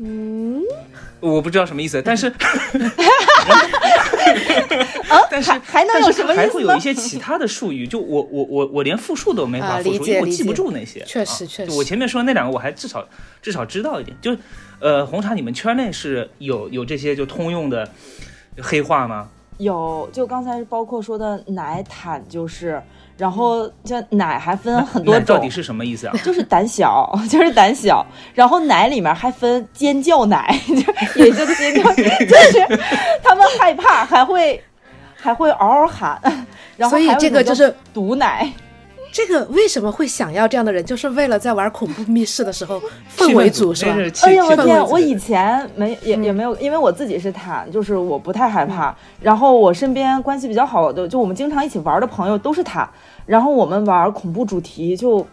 [0.00, 0.62] 嗯，
[1.18, 2.30] 我不知道什么意思，但是，
[5.30, 11.00] 但是还还能但是有什么意思还会有一些其他的术语，就我我我我连复述都没法啊复述，因为我记不住那些。
[11.06, 13.06] 确实啊确实就我前面说的那两个，我还至少
[13.42, 14.16] 至少知道一点。
[14.20, 14.38] 就是
[14.80, 17.90] 呃，红茶，你们圈内是有有这些就通用的
[18.62, 19.28] 黑话吗？
[19.58, 22.80] 有，就刚才包括说的奶毯就是，
[23.18, 26.14] 然后这奶还分很多种到底，是什么意思啊？
[26.24, 28.06] 就是胆小， 就是胆小。
[28.32, 32.80] 然后奶里面还分尖叫奶， 就也就尖叫，就是
[33.22, 34.62] 他们害怕，还会
[35.16, 36.20] 还会嗷嗷喊。
[36.76, 38.48] 然后所以还有一种叫这个就是毒奶，
[39.10, 42.80] 这个为什么会想要这样的人，就是为了在玩恐怖密室的时候
[43.16, 43.96] 氛围组是吧？
[44.22, 44.88] 哎呀，我天！
[44.90, 48.94] 我以前没也也没有，因为我自己是坦，就是我不太害怕。
[49.20, 52.88] 然后我身边关系比较好的，就我们经常一起玩的朋友都是坦。
[53.26, 55.26] 然后我们玩恐怖主题就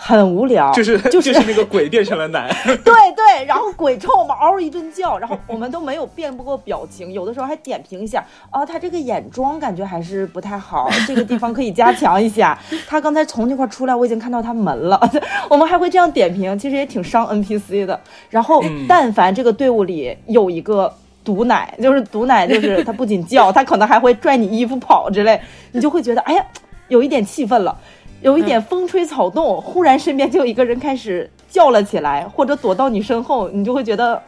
[0.00, 12.56] 很无聊，就是就是那个鬼变成了男， 对对，然后鬼冲我们嗷一顿叫，然后我们都没有变过表情，有的时候还点评一下，啊，他这个眼妆感觉还是不太好，这个地方可以加强一下。
[12.86, 15.00] 他刚才从那块出来，我已经看到他门了，
[15.50, 18.00] 我们还会这样点评，其实也挺伤 NPC 的。
[18.30, 20.94] 然后，但凡这个队伍里有一个
[21.24, 25.40] 毒奶，就是毒奶，就是他不仅叫，他可能还会拽你衣服跑之类，
[25.72, 26.44] 你就会觉得，哎呀，
[26.86, 27.76] 有一点气愤了。
[28.22, 34.20] 有一点风吹草动，忽然身边就有一个人开始叫了起来，或者躲到你身后，你就会觉得，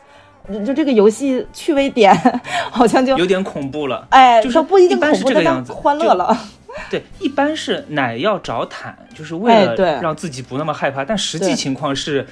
[0.65, 2.15] 就这个游戏趣味点
[2.71, 4.07] 好像就有点恐怖了。
[4.11, 6.37] 哎，就是不一定恐怖，样子，欢乐了。
[6.89, 11.05] 对，一般是奶要找毯，就是为了让自己不那么害怕。
[11.05, 12.27] 但实际情况是，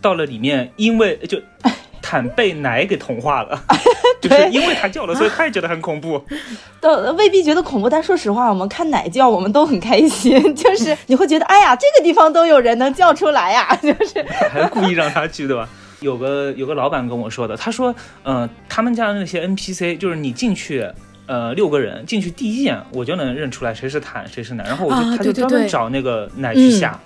[0.00, 1.40] 到了里面，因为就。
[2.08, 3.60] 毯被奶给同化了，
[4.28, 6.22] 就是因为他叫了，所以他也觉得很恐怖。
[6.80, 10.40] 都未必觉得恐怖，但说实话，我们看奶叫，我们都很开心。
[10.54, 15.68] 就是你会觉得，哎呀，这个地方都有人能叫出来呀， 就是还故意让他去，对吧？
[16.00, 20.86] 有个有个老板跟我说的，他说，嗯，他们家的那些 NPC，就是你进去，
[21.26, 27.00] 呃，六个人进去第一眼，我就能认出来谁是坦，谁是奶，然后我就他就专门找那个奶去下。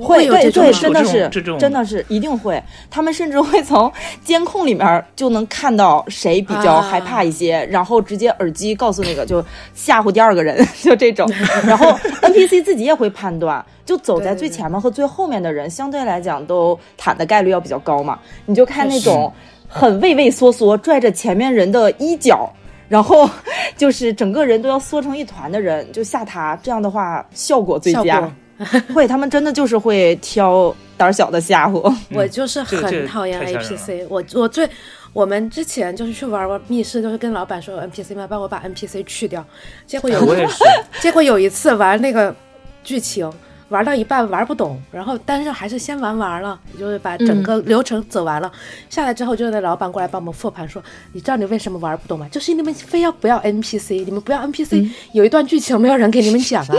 [0.00, 2.62] 会对对，真的是这种，真的是一定会。
[2.90, 3.90] 他们甚至会从
[4.24, 9.44] 监控里面就能看到谁比较害怕一些，然后直接耳机告诉那个就
[9.74, 11.30] 吓唬第二个人， 就这种。
[11.66, 11.86] 然后
[12.22, 18.18] NPC 自己也会判断，就走在最前面和最后面的人相对来讲都坦的概率要比较高嘛。
[18.46, 19.32] 你就看那种
[19.68, 22.48] 很畏畏缩缩拽着前面人的衣角，
[22.88, 23.28] 然后
[23.76, 26.58] 就是整个人都要缩成一团的人，就吓他。
[26.62, 28.30] 这样的话效果最佳。
[28.94, 31.94] 会，他们真的就是会挑胆小的 吓唬。
[32.10, 34.68] 我就是很讨厌 APC，我我最
[35.12, 39.44] 我们之前就是去玩玩密室，就是跟老板说 NPC 嘛，帮我把 NPC 去掉。
[39.86, 40.36] 结果有
[41.00, 42.34] 结果有一次玩那个
[42.82, 43.30] 剧情，
[43.70, 48.50] 玩到一半玩不懂，然后但是还是先玩完了，就是把整个流程走完了。
[48.88, 50.82] 下来之后，就那老板过来帮我们复盘，说
[51.12, 52.28] 你知道你为什么玩不懂吗？
[52.30, 56.74] 就是你们非要不要 NPC，你们不要 NPC，有一段剧情没有人给你们讲啊。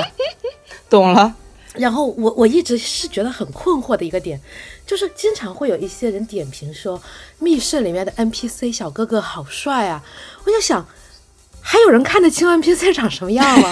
[0.89, 1.33] 懂了。
[1.77, 4.39] 然后我我一直是觉得很困惑的一个点，
[4.85, 7.01] 就是经常会有一些人点评说，
[7.39, 10.03] 密室里面的 NPC 小哥哥好帅啊，
[10.45, 10.85] 我就想。
[11.67, 13.71] 还有人看得清 NPC 长什么样吗？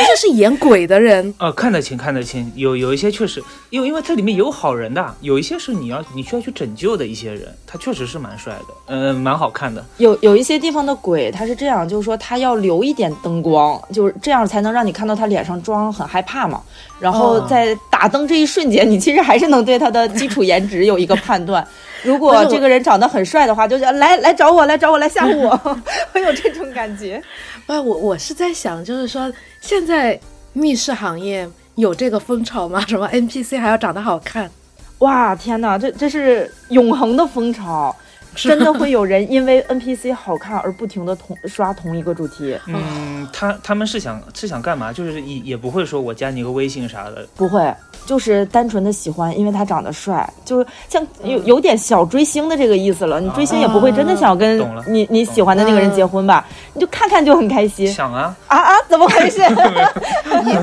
[0.00, 1.32] 这就是演鬼的人。
[1.38, 2.50] 呃，看得清，看得清。
[2.56, 9.84] 有有一些确实，因为因为这里面有好人的，有一些是你要你需要去拯救的一些人，他确实是蛮帅的，嗯，蛮好看的。
[9.98, 16.62] 有有一些地方的鬼，他是这样，就是说他要留一点灯光，就是这样才能让你看到他脸上妆很害怕嘛。
[16.98, 21.66] 然后在打灯这一瞬间，你其实还是能对他的基础颜值有一个判断。
[22.02, 25.56] 如果这个人长得很帅的话，就来来找我，来找我，来吓唬我，
[26.12, 27.22] 会有这种感觉。
[27.66, 30.18] 不，我我是在想，就是说现在
[30.52, 32.84] 密室行业有这个风潮吗？
[32.88, 34.50] 什么 NPC 还要长得好看？
[34.98, 37.94] 哇，天哪，这这是永恒的风潮。
[38.34, 42.56] 真的会有人因为 NPC 好看而不停的同刷同一个主题？
[42.66, 44.92] 嗯，他他们是想是想干嘛？
[44.92, 47.74] 就是也也不会说我加你个微信啥的，不会，
[48.06, 53.20] 就是单纯的喜欢，因为他长得帅，就是像有有点小追星的这个意思了。
[53.20, 56.46] 你追星也不会真的想跟你你喜欢的那个人结婚吧？
[56.74, 57.86] 你就看看就很开心。
[57.88, 58.74] 想啊啊啊！
[58.88, 59.40] 怎么回事？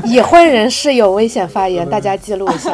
[0.06, 2.72] 已已婚人士有危险发言，大家记录一下。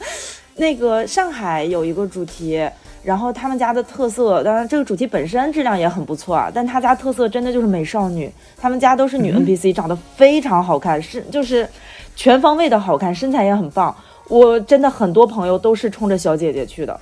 [0.56, 2.68] 那个上海有一个主题。
[3.06, 8.28] 然后他们家的特色，当然这个主题本身质量也很不错啊，但他家特色真的就是美少女，
[8.60, 11.68] 他们家都是女 NPC，长得非常好看，是就是
[12.16, 13.94] 全方位的好看，身材也很棒。
[14.28, 16.98] 我真的很多朋友都是冲着小姐姐去的，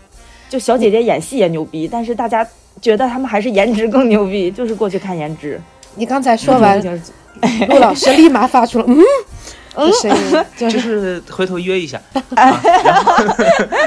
[0.50, 2.46] 就小姐姐演戏也牛逼，但是大家
[2.82, 5.58] 觉得他们还是颜值更牛逼， 就是过去看颜值。
[5.94, 6.78] 你刚才说完，
[7.70, 9.02] 陆老师立马发出了嗯。
[9.76, 9.90] 嗯，
[10.56, 12.00] 就是回头约一下，
[12.36, 12.70] 然后，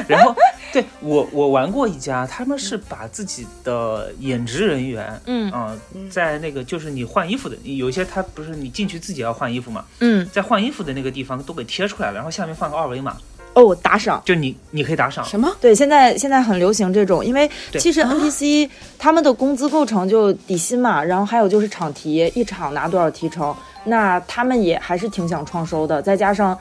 [0.06, 0.36] 然后，
[0.78, 5.52] 对我我玩过一家，他们是把自己的演职人员，嗯。
[5.52, 5.76] 啊，
[6.10, 13.18] 在那个就是你换衣服的，有一些他不是你进去自己要换衣服嘛，嗯，在换衣服的那个地方都给贴出来了，然后下面放个二维码，
[13.54, 15.26] 哦，打赏，就你你可以打赏。
[15.26, 15.52] 什么？
[15.60, 17.50] 对，现在现在很流行这种，因为
[17.80, 18.70] 其实 NPC
[19.00, 23.56] 他们的工资构成就底薪嘛，然后还有就是场提，一场拿多少提成。
[23.86, 26.58] 那他们也还是挺想创收的，再加上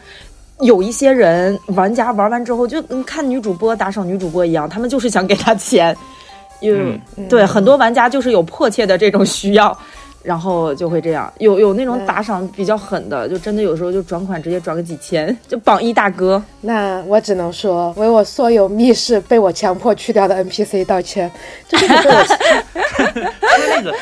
[0.60, 5.96] 有一些人玩家玩完之后就跟看女主播打赏女主播一样，他们就是想给她钱，
[6.60, 6.74] 有
[7.28, 9.76] 对很多玩家就是有迫切的这种需要，
[10.22, 16.42] 然后就会这样，有有那种打赏比较狠的，就真的有时候就转款直接转个几千，就榜一大哥。
[16.62, 21.30] 那我只能说为我所有密室被我强迫去掉的 NPC 道歉，
[21.68, 22.24] 就是被我
[23.76, 23.94] 那个。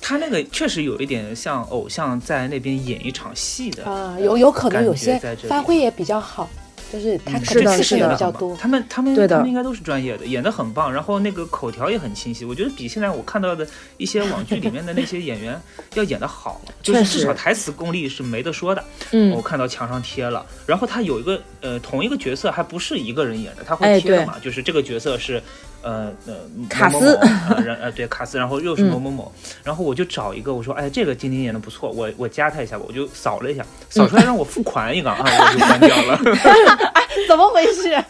[0.00, 6.48] 他那个确实有一点像偶像在那边演一场戏的啊，有有可能有些发挥也比较好。
[6.92, 8.56] 就是他是知道的比较多。
[8.56, 12.44] 他们他们他们应该都是专业的，演得很棒，然后那个口条也很清晰。
[12.44, 13.64] 我觉得比现在我看到的
[13.96, 15.56] 一些网剧里面的那些演员
[15.94, 18.84] 要演得好，就是至少台词功力是没得说的。
[19.12, 25.40] 嗯我看到墙上贴了，然后他有一个呃同一个角色还不是一个人演的，他哎会贴的嘛，就是这个角色是
[25.82, 26.34] 呃呃
[26.68, 29.32] 卡斯某某某呃对卡斯，然后又是嗯某某某，
[29.64, 36.20] 然后我就找一个我说哎这个今天演的不错，我我加他一下吧，我就扫了一下，扫出来让我付款一个啊， 我就关掉了。
[37.28, 38.04] 怎么回事？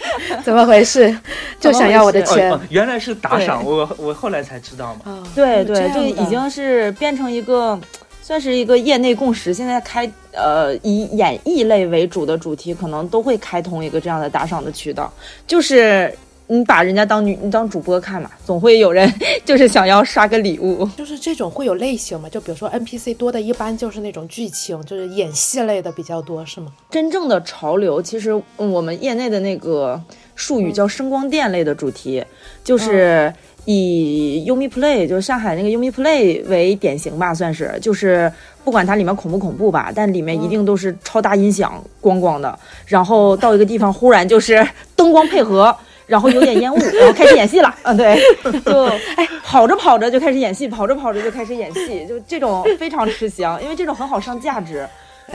[0.45, 1.17] 怎么回事？
[1.59, 5.01] 就想要我的哦钱哦，原来是打赏，我我后来才知道嘛。
[5.05, 7.79] 哦对对，这样的这已经是变成一个，
[8.23, 9.53] 算是一个业内共识。
[9.55, 15.13] 现在开呃以演艺类为主的主题，可能都会开通一个这样的打赏的渠道，
[15.47, 16.13] 就是
[16.53, 19.09] 你把人家当女，你当主播看嘛，总会有人
[19.47, 20.85] 就是想要刷个礼物。
[20.97, 22.29] 就是这种会有类型吗？
[22.29, 26.73] 就比如说 NPC 多的，一般就是那种剧情，就是演戏类的比较多，是吗？
[26.91, 30.03] 真正的潮流，其实嗯我们业内的那个
[30.35, 32.25] 术语叫声光电类的主题，
[32.65, 33.33] 就是
[33.65, 38.33] 以 Umi Play，就是上海那个 Umi Play 为典型吧，算是，就是
[38.65, 45.77] 不管它里面恐不恐怖吧，但里面一定都是超大音响，咣咣的，然后到一个地方忽然就是灯光配合。
[46.11, 47.73] 然后有点烟雾， 然后开始演戏了。
[47.85, 48.21] 嗯， 对，
[48.67, 48.85] 就
[49.17, 54.87] 哎，跑着跑着就开始演戏，跑着跑着就开始演戏，就这种非常吃香，因为这种很好上价值。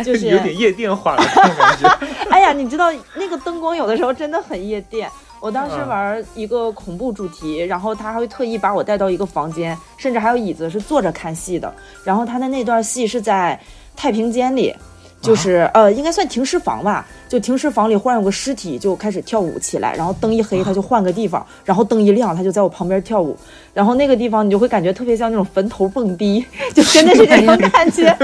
[0.04, 1.88] 就是有点夜店化了，这种感觉。
[2.30, 5.10] 哎呀，你知道那个灯光有的时候真的很夜店。
[5.40, 11.74] 我当时嗯玩一个恐怖主题，然后他还会特意把我带到一个房间，甚至还有椅子是坐着看戏的。
[12.04, 13.58] 然后他的那段戏是在
[13.96, 14.76] 太平间里，
[15.22, 17.06] 就是、呃，应该算停尸房吧。
[17.28, 23.36] 就停尸房里忽然有个尸体就开始跳舞起来，然后灯一黑他就换个地方，然后灯一亮他就在我旁边跳舞，
[23.74, 28.16] 然后那个地方你就会感觉特别像那种坟头蹦迪， 就真的是这种感觉。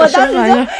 [0.00, 0.70] 我当时就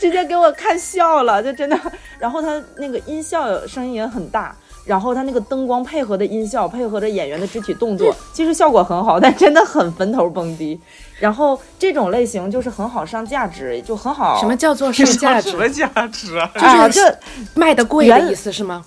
[0.00, 1.78] 直接给我看笑了，就真的。
[2.18, 4.54] 然后他那个音效声音也很大，
[4.84, 10.78] 然后它那个灯光配合的音效，配合着演员的肢体动作，其实效果很好，但真的很坟头蹦迪。
[11.18, 14.38] 然后这种类型就是很好上价值，就很好。
[14.40, 15.56] 什么叫做上价值什？
[15.56, 16.50] 么价值啊？
[16.54, 17.18] 就是这
[17.54, 18.84] 卖的贵的原意思是吗？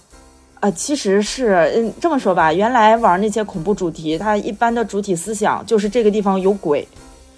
[0.59, 6.87] 啊，其实是嗯这么说吧，原来玩那些恐怖主题，它一般的主体思想就是这个地方有鬼，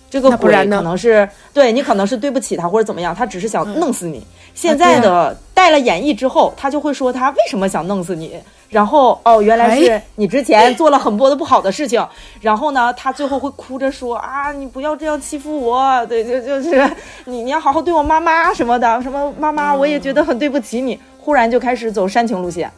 [0.09, 4.25] 这个鬼那不然可能是对你可能是对不起他或者怎么样，他只是想嗯弄死你。
[4.59, 8.37] 现在的带了演绎之后，他就会说他为什么想弄死你。
[8.69, 12.05] 然后哦，原来是哎你之前做了很多的不好的事情，
[12.41, 16.87] 然后呢，他最后会哭着说啊，你不要这样欺负我，对，就就是
[17.23, 22.69] 你你要好好对我妈妈什么的，什么妈妈我也觉得很对不起你，忽然就开始走煽情路线，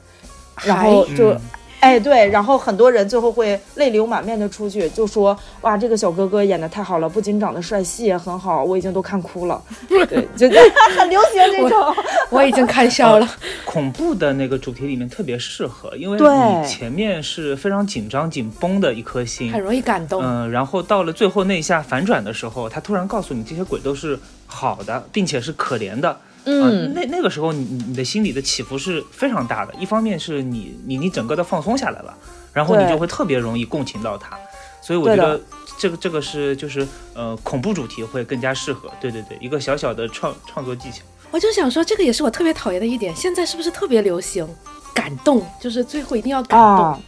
[0.64, 1.36] 然后就。
[1.82, 9.60] 嗯 哎，对，然后很多人最后会泪流满面的出去，就说哇，这个小哥哥演的太好了，不仅长得帅，戏也很好，我已经都看哭了。
[9.90, 10.06] 对，
[10.38, 10.48] 就
[10.96, 11.96] 很流行这种。
[12.30, 13.28] 我已经看笑了。
[13.66, 20.24] 恐怖的那个主题里面特别适合，因为你前面是非常紧张紧绷的一颗心很，容易感动。
[20.24, 26.16] 嗯，然后到了最后那一下反转的时候，他突然告诉你这些鬼都是好的，并且是可怜的。
[26.46, 32.18] 嗯，那那个时候你你你的心里的起伏是非常大的，一方面是你你你整个的放松下来了，
[32.52, 34.38] 然后你就会特别容易共情到他，
[34.82, 35.39] 所以我觉得
[35.78, 41.00] 这个这个是就是呃恐怖主题会更加适合，对对对，一个小小的创创作技巧。
[41.30, 43.16] 我就想说，这个也是我特别讨厌的一点。
[43.16, 44.46] 现在是不是特别流行
[44.94, 45.46] 感动？
[45.62, 46.86] 就是最后一定要感动。
[46.86, 47.00] 啊，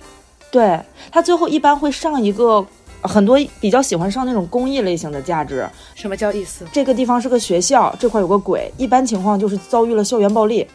[0.49, 0.79] 对
[1.11, 2.65] 他最后一般会上一个
[3.03, 5.67] 很多比较喜欢上那种公益类型的价值。
[5.95, 6.65] 什么叫意思？
[6.71, 10.65] 这个地方是个学校，这块有个鬼，一般情况就是遭遇了校园暴力。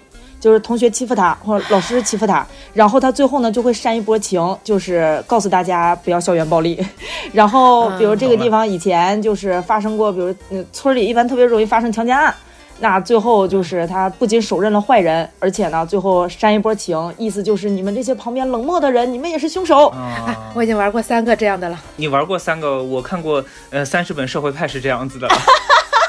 [0.41, 6.79] 就是同学欺负他，或者老师欺负他，然后他最后呢就会煽一波情，就是告诉大家不要校园暴力。
[7.35, 12.33] 然后比如这个地方以前就是发生过，比如嗯村里一般特别容易发生强奸案，
[12.81, 19.89] 那最后就是他不仅手刃了坏人，而且呢最后煽一波情，意思就是你们这些旁边冷漠的人，你们也是凶手。
[19.89, 21.81] 啊，我已经玩过三个这样的了。
[21.97, 25.35] 你玩过三个，我看过，呃，三十本社会派是这样子的了。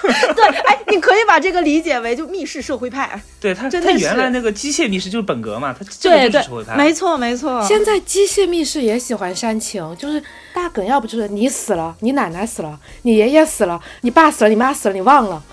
[0.36, 3.20] 对，哎，你可以把这个理解为就密室社会派。
[3.39, 7.61] 对他，真的他原来那个机械密室就是本格嘛，他这个就是社会派。，没错没错。
[7.63, 10.22] 现在机械密室也喜欢煽情，就是
[10.53, 15.43] 大梗，要不就是你死了，你奶奶死了，你爷爷死了，你爸死了，你妈死了，你忘了。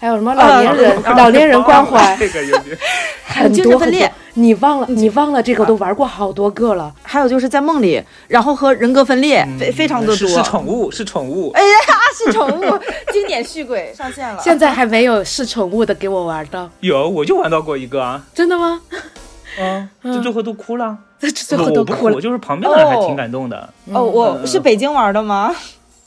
[0.00, 2.78] 还有什么老年人、啊老年人关怀，这个有点。
[3.26, 4.10] 很精神分裂。
[4.34, 6.94] 你忘了，你忘了这个，都玩过好多个了。
[7.02, 10.14] 还有就是在梦里，然后和人格分裂，非非常的多。
[10.14, 11.50] 是是宠物，是宠物。
[11.52, 11.68] 哎呀，
[12.16, 12.78] 是宠物，
[13.12, 14.40] 经典续鬼上线了。
[14.40, 18.80] 现在还没有是宠物的给我玩的，有，我就玩到过一个啊，真的吗？
[19.60, 20.96] 嗯，就最后都哭了。
[21.18, 22.20] 这最后都哭了。
[22.20, 23.68] 就是旁边的人还挺感动的。
[23.92, 25.52] 哦，我是北京玩的吗？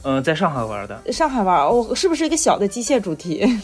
[0.04, 1.12] 嗯，在上海玩的。
[1.12, 3.60] 上海玩，我是不是一个小的机械主题？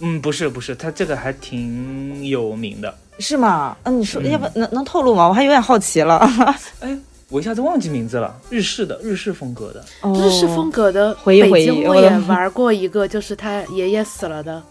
[0.00, 2.94] 嗯，不是不是，他这个还挺有名的。
[3.18, 3.76] 是吗？
[3.82, 5.26] 嗯，你说，要不能能透露吗？
[5.28, 6.18] 我还有点好奇了。
[6.80, 6.96] 哎，
[7.28, 11.12] 我一下子忘记名字了，日式的，日式风格的，哦日式风格的。
[11.22, 14.62] 回忆回忆，我也玩过一个，就是他爷爷死了的，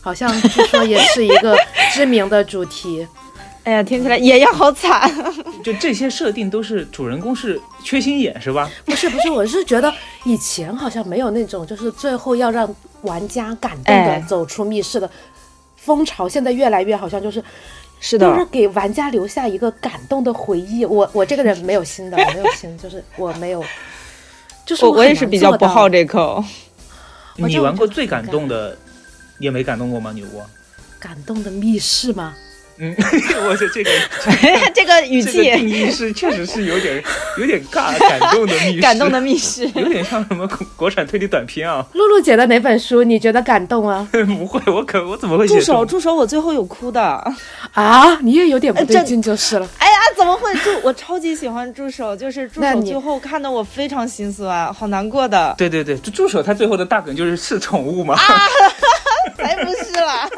[0.00, 1.56] 好像据说也是一个
[1.92, 3.06] 知名的主题。
[3.64, 5.10] 哎呀，听起来爷爷好惨。
[5.62, 8.68] 就这些设定都是主人公是缺心眼是吧？
[8.84, 9.92] 不是不是，我是觉得
[10.24, 15.08] 以前好像没有那种就是最后要让玩家感动的走出密室的
[15.76, 17.42] 风潮，现在越来越好像就是
[18.00, 20.84] 是的，就是给玩家留下一个感动的回忆。
[20.84, 23.64] 我我这个人没有心的，没有心，就是我没有，
[24.66, 26.44] 就是我我也是比较不好这口。
[27.36, 28.76] 你玩过最感动的，
[29.38, 30.10] 也没感动过吗？
[30.12, 30.44] 牛窝？
[30.98, 32.34] 感动的密室吗？
[32.82, 32.92] 嗯，
[33.48, 33.90] 我觉得这个
[34.74, 37.00] 这个语气定义是确实是有点
[37.38, 41.86] 有点尬，感动的密室， 感动的密室，有点像什么国产推理短片啊。
[41.92, 44.08] 露露姐的哪本书你觉得感动啊？
[44.10, 45.46] 不会，我可我怎么会？
[45.46, 47.00] 助手，助手，我最后有哭的
[47.72, 48.18] 啊！
[48.22, 49.68] 你也有点不对劲就是了。
[49.78, 50.70] 哎呀，怎么会助？
[50.82, 55.54] 我超级喜欢助手，就是助手最后看的我非常心酸，好难过的。
[55.56, 58.18] 对对对，就助手他最后的大梗就是是宠物嘛。
[59.36, 60.28] 才不是啦，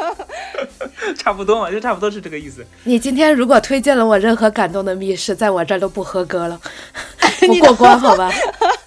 [1.17, 2.65] 差不多嘛，就差不多是这个意思。
[2.85, 6.61] 你今天如果推荐了我任何感动的密室，在我这儿都不合格了，
[7.41, 8.31] 不过关好吧？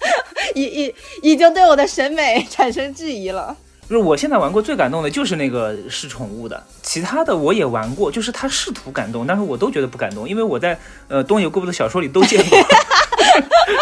[0.54, 3.56] 已已已经对我的审美产生质疑了。
[3.88, 10.78] 就是我现在玩过最感动的就是那个是宠物的，其他的我也玩过，就是他试图感动，但是我都觉得不感动，因为我在
[11.08, 12.58] 呃东野圭吾的小说里都见过，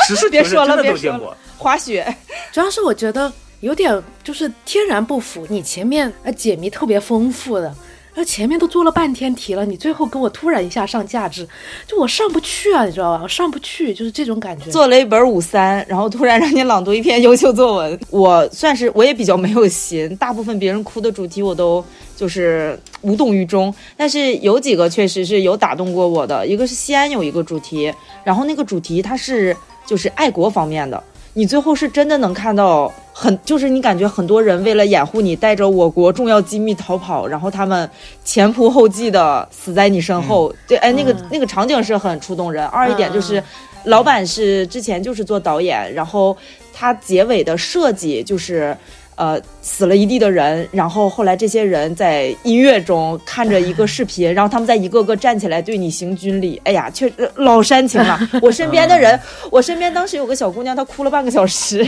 [0.06, 1.36] 实事求是真的都见过。
[1.58, 2.16] 滑雪，
[2.52, 3.32] 主要是我觉得。
[3.60, 7.74] 有点就是天然不符，你前面呃解谜特别丰富的，
[8.14, 11.46] 那前面都做了半天题了，你最后给我突然一下上价值，
[11.86, 13.20] 就我上不去啊，你知道吧？
[13.22, 14.70] 我上不去，就是这种感觉。
[14.70, 21.82] 做了一本五三，然后突然让你朗读一篇优秀作文， 我算是我也比较没有心，大部分别人哭的主题我都
[22.14, 27.92] 就是无动于衷，但是有几个确实是有打动过我的，一个是西安有一个主题，
[28.22, 31.02] 然后那个主题它是就是爱国方面的。
[31.38, 37.88] 你最后是真的能看到很，就是你感觉很多人为了掩护你，带着我国重要机密逃跑，然后他们
[38.24, 40.50] 前仆后继的死在你身后。
[40.66, 42.64] 对，哎，那个那个场景是很触动人。
[42.68, 43.42] 二一点就是，
[43.84, 46.34] 老板是之前就是做导演，然后
[46.72, 48.74] 他结尾的设计就是。
[49.16, 56.60] 呃，死了一地的人，然后后来这些人在音乐中看着一个视频，然后他们在一个个站起来对你行军礼。
[56.64, 58.20] 哎呀，确实老煽情了。
[58.42, 59.18] 我身边的人，
[59.50, 61.82] 我身边当时有个小姑娘，她哭了半个小时，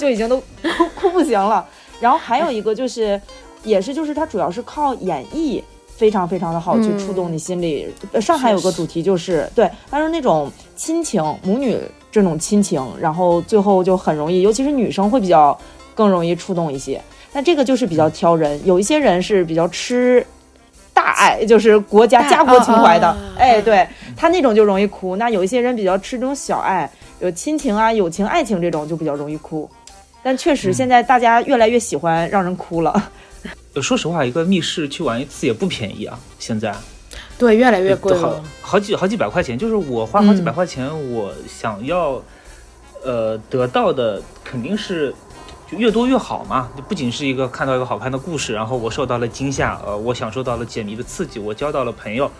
[0.00, 1.64] 就已经都哭哭不行了。
[2.00, 3.20] 然后还有一个就是，
[3.62, 5.62] 也是就是她主要是靠演绎，
[5.96, 7.86] 非常非常的好去触动你心里。
[8.20, 11.78] 上海有个主题就是对，但是那种亲情母女
[12.10, 15.56] 这种亲情，然后最后就很容易，尤其是女生会比较。
[15.94, 17.00] 更容易触动一些，
[17.32, 18.60] 那这个就是比较挑人。
[18.66, 20.24] 有一些人是比较吃
[20.92, 23.86] 大爱，就是国家家国情怀的，哎，对
[24.16, 25.16] 他那种就容易哭。
[25.16, 26.90] 那有一些人比较吃这种小爱，
[27.20, 29.68] 有亲情啊、友情、爱情这种就比较容易哭。
[30.22, 33.10] 但确实现在大家越来越喜欢让人哭了。
[33.82, 36.74] 说实话，一个密室去玩一次也不便宜啊，现在。
[37.36, 39.58] 对，越来越贵了，好几好几百块钱。
[39.58, 42.22] 就是我花好几百块钱，我想要
[43.02, 45.12] 呃得到的肯定是。
[45.74, 52.30] 就越多越好嘛，就不仅是一个看到一个好看的故事，然后我受到了惊吓，呃，我享受到了解谜的刺激，我交到了朋友，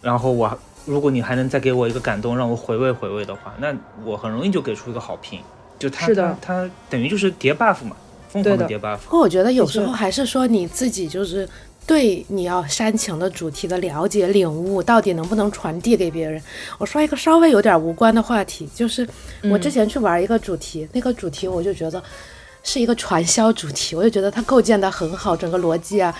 [0.00, 5.40] 然后我如果你还能再给我一个感动，让我回味回味的话，那我很容易就给出一个好评。
[5.78, 7.96] 就它它它等于就是叠 buff 嘛，
[8.28, 8.98] 疯狂的叠 buff。
[8.98, 11.48] 不过我觉得有时候还是说你自己就是
[11.84, 16.40] 对你要煽情的主题的了解领悟，到底能不能传递给别人。
[16.78, 19.08] 我说一个稍微有点无关的话题，就是
[19.50, 22.00] 我之前去玩一个主题，那个主题我就觉得。
[22.62, 26.14] 是一个传销主题，我就觉得它构建的很好，整个逻辑啊，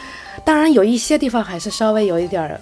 [0.45, 2.61] 当然有一些地方还是稍微有一点儿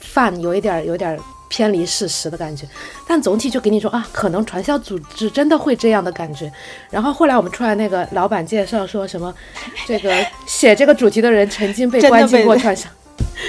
[0.00, 2.66] 泛，有一点儿有点偏离事实的感觉，
[3.06, 6.52] 但总体就给你说啊，可能传销组织真的会这样的感觉。
[6.90, 9.32] 然后后来我们出来那个老板介绍说什么，
[9.86, 10.12] 这个
[10.46, 12.88] 写这个主题的人曾经被关进过 传销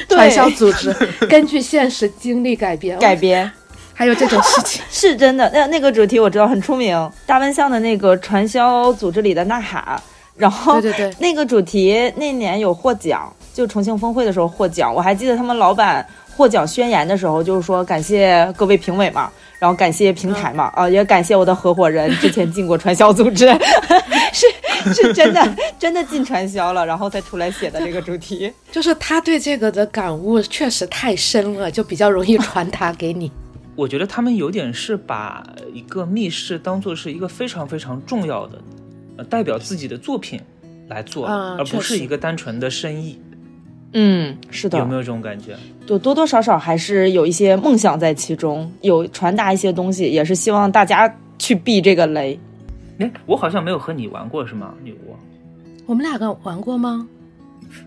[0.07, 0.93] 传销组织，
[1.27, 3.51] 根据现实经历改编改编。
[3.95, 4.83] 还有这种事情。
[4.91, 9.99] 是真的，那那个主题我知道很出名，大温巷的那个传销组织里的呐喊，
[10.35, 23.47] 然后对对对，那个主题那年有获奖，就重庆峰会的时候获奖，我还记得他们老板获奖宣言的时候就是说感谢各位评委嘛，然后感谢平台嘛，啊也感谢我的合伙人之前进过传销组织，
[24.33, 24.45] 是
[24.93, 33.31] 是真的真的进传销了，然后才出来写的这个主题，就是他对这个的感悟确实太深了，就比较容易传达给你。
[33.75, 38.61] 我觉得他们有点是把一个密室当做是一个非常非常重要的，
[39.17, 40.39] 呃，代表自己的作品
[40.87, 43.19] 来做，而不是一个单纯的生意。
[43.97, 45.55] 嗯，是的，有没有这种感觉？
[45.85, 52.37] 就多多少少还是有一些梦想在其中，有传达一些东西，也是希望大家去避这个雷。
[52.99, 54.73] 哎，我好像没有和你玩过是吗？
[54.83, 55.15] 女巫，
[55.85, 57.07] 我们两个玩过吗？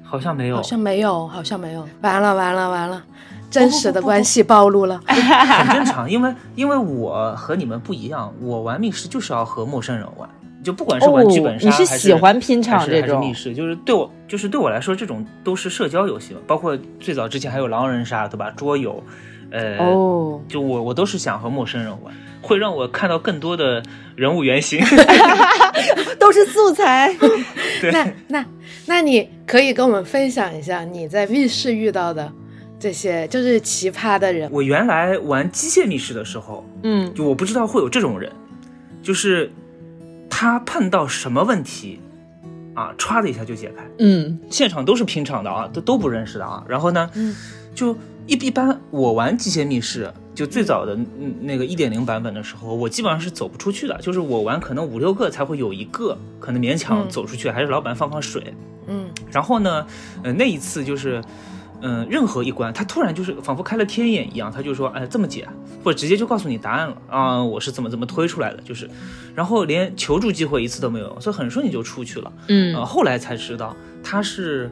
[0.03, 1.87] 好像没有，好像没有，好像没有。
[2.01, 3.05] 完了完了完了，
[3.51, 5.01] 真实的关系暴露了。
[5.07, 10.29] 很正常，因为 因为我和你们不一样，我玩密室就是要和陌生人玩，
[10.63, 16.41] 就不管是玩剧本杀你还是喜欢拼场这种还是密室，就是对我就是对我来说，这种都是社交游戏嘛。
[16.47, 18.51] 包括最早之前还有狼人杀，对吧？
[18.57, 19.03] 桌游，
[19.51, 23.83] 呃，哦，就我我都是想和陌生人玩，会让我看到更多的
[24.15, 24.85] 人物原型。
[26.19, 27.15] 都是素材。
[27.81, 28.45] 对，那那
[28.87, 32.31] 那你可以跟我们分享一下你在密室遇到的
[32.79, 34.49] 这些就是奇葩的人。
[34.53, 38.31] 我原来玩机械密室的时候，嗯，就我不知道会有这种人，
[39.03, 39.51] 就是
[40.31, 42.01] 他碰到什么问题
[42.75, 43.85] 啊，歘的一下就解开。
[43.99, 46.65] 嗯现场都是拼场的啊，都都不认识的啊。
[46.69, 47.35] 然后呢，嗯
[47.75, 58.55] 就一一般我玩机械密室，就最早的嗯那个一点零版本的时候，我基本上是走不出去的，就是我玩可能五六个才会有一个可能勉强嗯走出去，还是老板放放水。
[58.87, 59.87] 嗯然后呢，
[60.23, 61.23] 呃，那一次就是，
[61.81, 65.47] 嗯、任何一关，他突然就是仿佛开了天眼一样，他就说，哎，这么解，
[65.85, 68.89] 或者直接就告诉你答案了啊、我是怎么怎么推出来的，就是，
[69.35, 72.33] 然后连求助机会一次都没有，所以很顺利就出去了。
[72.49, 74.71] 嗯呃，后来才知道他是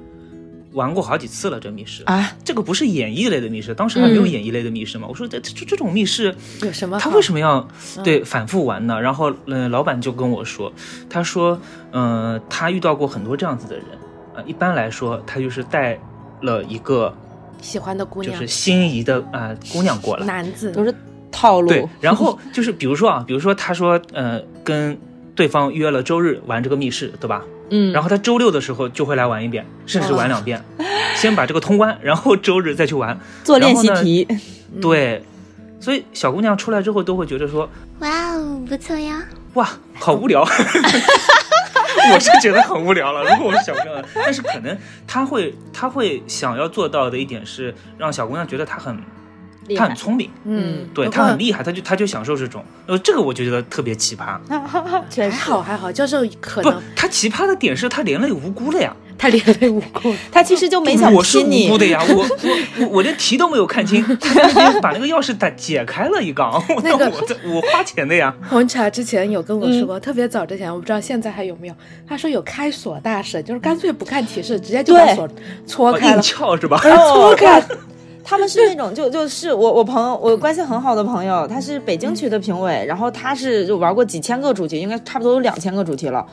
[0.72, 2.02] 玩过好几次了这密室。
[2.04, 5.06] 啊，这个不是演绎类的密室，当时还没有嗯演绎类的密室嘛。
[5.08, 6.98] 我说这这这种密室，有什么？
[6.98, 7.66] 他为什么要
[8.04, 9.00] 对反复玩呢？
[9.00, 10.70] 然后，嗯、老板就跟我说，
[11.08, 11.58] 他说，
[11.92, 13.86] 嗯、他遇到过很多这样子的人，
[14.34, 15.98] 呃，一般来说，他就是带
[16.42, 17.14] 了一个
[17.60, 20.94] 喜欢的姑娘就是心仪的啊、呃姑娘过来，男子都是
[21.30, 21.68] 套路。
[21.68, 24.98] 对，然后就是比如说啊，比如说他说，呃，跟
[25.34, 27.42] 对方约了周日玩这个密室，对吧？
[27.70, 30.62] 嗯，然后他周六的时候就会来玩一遍，甚至玩两遍，
[31.16, 33.18] 先把这个通关，然后周日再去玩。
[33.42, 34.28] 做练习题。
[34.80, 35.24] 对，
[35.80, 37.68] 所以小姑娘出来之后都会觉得说，
[38.00, 39.22] 哇哦，不错呀！
[39.54, 40.46] 哇，好无聊。
[42.14, 44.76] 我是觉得很无聊了，如果我是小姑娘，但是可能
[45.06, 48.96] 他会，他会想要做到的一点是让小姑娘觉得他很，
[49.68, 54.38] 厉害她很聪明，嗯，对他很厉害，他就他就享受这种，呃，这个我就觉得特别奇葩。
[54.48, 58.94] 还好还好，教授可不能，他奇葩的点是他连累无辜了呀。
[59.18, 60.14] 他连累无辜。
[60.30, 68.34] 他其实就没想我是无辜的呀，我我我我连题都没有看清，他在那边把那个钥匙打解开了一杠， 我那个我这我花钱的呀。
[68.50, 71.74] 红茶之前有跟我说嗯过，特别早之前，我不知道现在还有没有。
[72.06, 75.26] 他说有开锁大神，就是干脆不看提示，直接就把锁
[75.66, 76.78] 戳哦硬开了，撬是吧？
[76.84, 77.62] 而戳开。
[78.28, 86.26] 他们是那种就就是我我朋友我关系很好的朋友，他是北京区的评委，然后他是就玩过几千个主题，应该差不多有两千个主题了。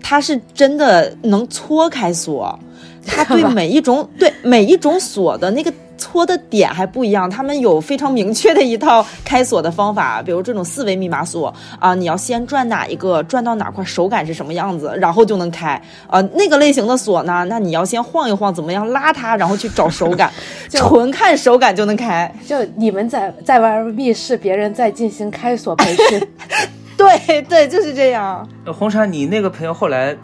[0.00, 2.56] 他是真的能搓开锁，
[3.04, 5.72] 他对每一种对每一种锁的那个
[6.10, 16.20] 搓的点还不一样，他们有非常明确的一套开锁的方法，比如这种四维密码锁啊，你要先转哪一个，转到哪块手感是什么样子，然后就能开啊。
[16.34, 20.28] 那个类型的锁呢，那你要先晃一晃，怎么样拉它，然后去找手感，
[20.70, 22.34] 纯看手感就能开。
[22.44, 26.28] 就你们在在玩密室，别人在进行开锁培训，
[26.98, 28.44] 对对，就是这样。
[28.64, 30.16] 呃红茶，你那个朋友后来，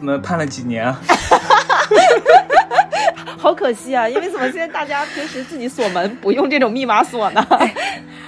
[0.00, 1.00] 嗯，判了几年啊？
[3.38, 7.46] 好可惜啊，因为怎么现在大家平时自己锁门不用这种密码锁呢？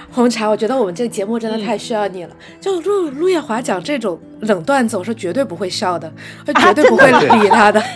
[0.09, 2.35] 红茶，我觉得我们这个节目真的太需要你了。
[2.59, 6.11] 就陆陆夜华讲这种冷段子，我是绝对不会笑的，
[6.47, 7.79] 我 绝对不会理他的。
[7.79, 7.87] 啊，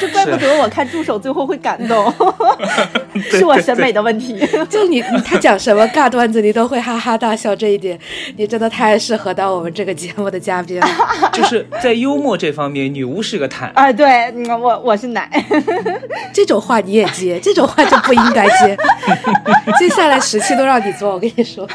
[0.00, 2.12] 这怪不得我看助手最后会感动，
[3.30, 4.38] 是我审美的问题。
[4.68, 7.98] 就你他讲什么尬段子，你都会哈哈大笑，这一点
[8.36, 10.86] 你真的太适合当我们这个节目的嘉宾了。
[11.32, 13.70] 就是在幽默这方面，女巫是个坦。
[13.74, 15.28] 啊，对，嗯我我是奶，
[16.32, 18.76] 这种话你也接，这种话就不应该接。
[19.78, 21.68] 接下来十期都让你做，我跟你说。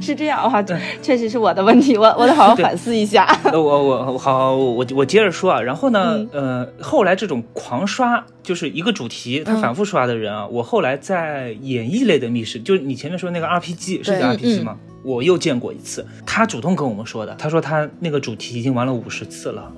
[0.00, 0.64] 是这样啊，
[1.02, 3.26] 确实是我的问题，我我得好好反思一下。
[3.44, 5.60] 呃，我我我好，我我接着说啊。
[5.60, 14.76] 然后呢，呃，后来这种狂刷，就是一个主题，他反复刷的人啊，我后来在演艺类的密室，就是你前面说那个 RPG 是对叫嗯 RPG 吗？
[15.02, 19.72] 我又见过一次，他主动跟我们说的，他说他那个主题已经玩了五十次了。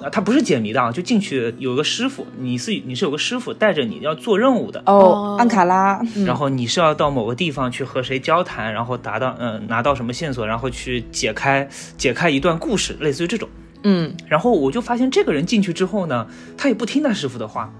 [0.00, 13.48] 啊，他不是解谜的啊，就进去有个师傅，你是你是有个师傅带着你要做任务的，哦，安卡拉，然后你是要到某个地方去和谁交谈，然后达到嗯、拿到什么线索，然后去解开解开一段故事，类似于这种。
[13.82, 16.26] 嗯，然后我就发现这个人进去之后呢，
[16.56, 17.72] 他也不听他师傅的话，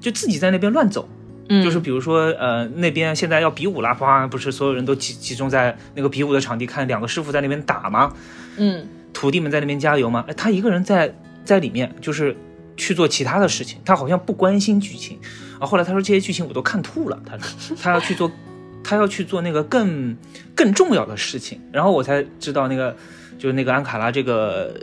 [0.00, 1.08] 就自己在那边乱走。
[1.48, 8.14] 嗯就是比如说，呃，那边现在要比武啦，啪，不是所有人都集集中在那个比武的场地看两个师傅在那边打吗？
[8.56, 10.24] 嗯，徒弟们在那边加油吗？
[10.28, 11.12] 哎，他一个人在
[11.44, 12.34] 在里面，就是
[12.76, 15.18] 去做其他的事情，他好像不关心剧情。
[15.58, 18.30] 啊，后来他说这些剧情我都看吐了，他说他要去做，
[18.82, 20.16] 他要去做那个更
[20.54, 21.60] 更重要的事情。
[21.72, 22.96] 然后我才知道那个
[23.36, 24.74] 就是那个安卡拉这个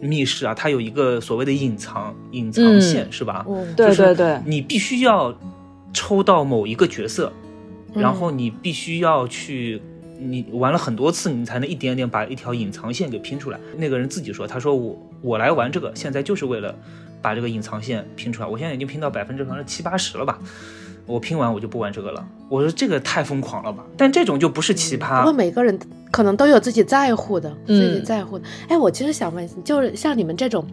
[0.00, 3.44] 密室啊，它有一个所谓的隐藏隐藏线，是吧？
[3.48, 5.36] 嗯，对就是对对，你必须要
[5.92, 7.32] 抽到某一个角色，
[7.94, 9.80] 然后你必须要去，
[10.18, 13.58] 你玩了很多次，你才能一点点把一条隐藏线给拼出来。
[13.76, 16.74] 那个人自己说，他说我我来玩这个，现在就是为了
[17.22, 18.48] 把这个隐藏线拼出来。
[18.48, 20.38] 我现在已经拼到百分之可能七八十了吧，
[21.06, 22.26] 我拼完我就不玩这个了。
[22.48, 23.84] 我说这个太疯狂了吧？
[23.96, 25.78] 但这种就不是奇葩不过葩，每个人
[26.10, 28.44] 可能都有自己在乎的，嗯自己在乎的。
[28.68, 30.64] 哎，我其实想问，就是像你们这种，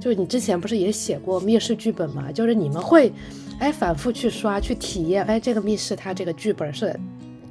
[0.00, 2.30] 就是你之前不是也写过密室剧本吗？
[2.32, 3.12] 就是你们会，
[3.58, 6.94] 哎，反复去刷去体验，哎，这个密室它这个剧本是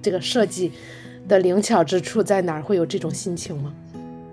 [0.02, 0.72] 这个设计
[1.28, 2.62] 的灵巧之处在哪儿？
[2.62, 3.74] 会有这种心情吗？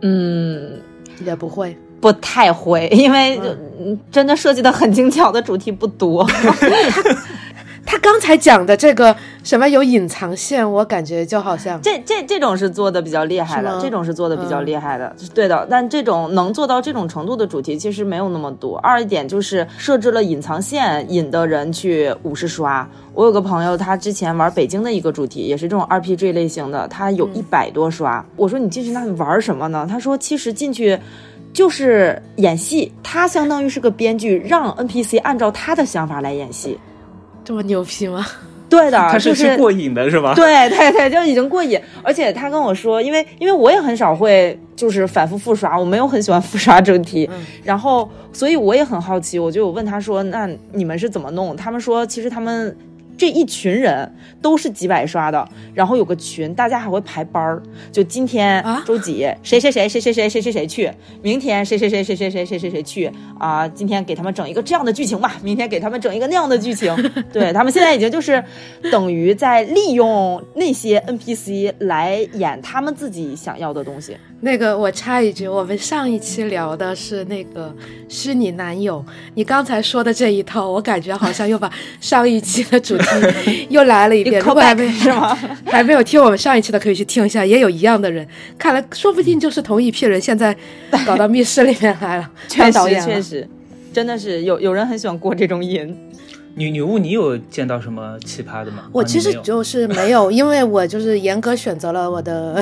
[0.02, 0.80] 嗯，
[1.24, 1.76] 也不会。
[2.00, 3.40] 不太会，因为
[4.12, 6.24] 真的设计的很精巧的主题不多。
[7.90, 15.66] 他刚才讲的这个什么有隐藏线，我感觉就好像这这这种是做的比较厉害的，这种是做的比较嗯厉害的，对的。
[15.70, 18.76] 但这种能做到这种程度的主题其实没有那么多。
[18.80, 22.86] 二一点就是设置了隐藏线，引的人去五十刷。
[23.14, 28.22] 我有个朋友，他之前玩北京的一个主题，也是这种 RPG 类型的，他有一百多刷。
[28.36, 29.86] 我说你进去那你玩什么呢？
[29.88, 30.98] 他说其实进去。
[31.50, 36.78] 就是演戏，他相当于是个编剧，让 NPC 按照他的想法来演戏。
[37.48, 38.26] 这么牛批吗？
[38.68, 40.34] 对的， 他就是去过瘾的是吧？
[40.36, 41.80] 对对对，就已经过瘾。
[42.02, 51.56] 而且他跟我说，因为因为我也很少会就是反复复刷，我没有很喜欢复刷主题，嗯 然后所以我也很好奇，我就问他说，那你们是怎么弄？
[51.56, 52.76] 他们说其实他们。
[53.18, 54.10] 这一群人
[54.40, 57.60] 都是几百刷的，然后有个群，大家还会排班儿，
[57.90, 60.90] 就今天啊周几谁谁谁谁谁谁谁谁谁去，
[61.20, 66.94] 明天谁谁谁谁谁谁谁谁谁去啊、今天给他们整一个这样的剧情吧，明天给他们整一个那样的剧情。
[67.32, 68.42] 对他们现在已经就是
[68.90, 74.16] 等于在利用那些 NPC 来演他们自己想要的东西。
[74.40, 77.74] 那个我插一句，我们上一期聊的是那个
[78.08, 79.04] 虚拟男友，
[79.34, 81.68] 你刚才说的这一套，我感觉好像又把
[82.00, 83.04] 上一期的主题
[83.70, 84.40] 又来了一遍。
[84.42, 85.36] 如果还没是吗？
[85.66, 88.26] 还没有听我们上一期的，可以去听一下，也有一样的人，
[88.58, 90.56] 看来说不定就是同一批人，现在
[91.06, 93.22] 搞到密室里面来了， 确当导演了实确。
[93.22, 93.48] 实，
[93.92, 95.96] 真的是有有人很喜欢过这种瘾。
[96.54, 98.84] 女女巫，你有见到什么奇葩的吗？
[98.90, 102.60] 我其实就是没有，因为我就是严格选择了我的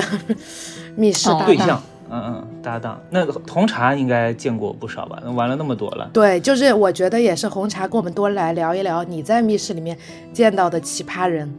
[0.95, 1.47] 密室哦搭档。
[1.47, 2.99] 对象，嗯嗯，搭档。
[3.09, 5.21] 那红茶应该见过不少吧？
[5.35, 9.97] 玩了那么多了，对，就是我觉得也是红茶跟我们多来聊一聊你在密室里面
[10.31, 11.51] 见到的奇葩人。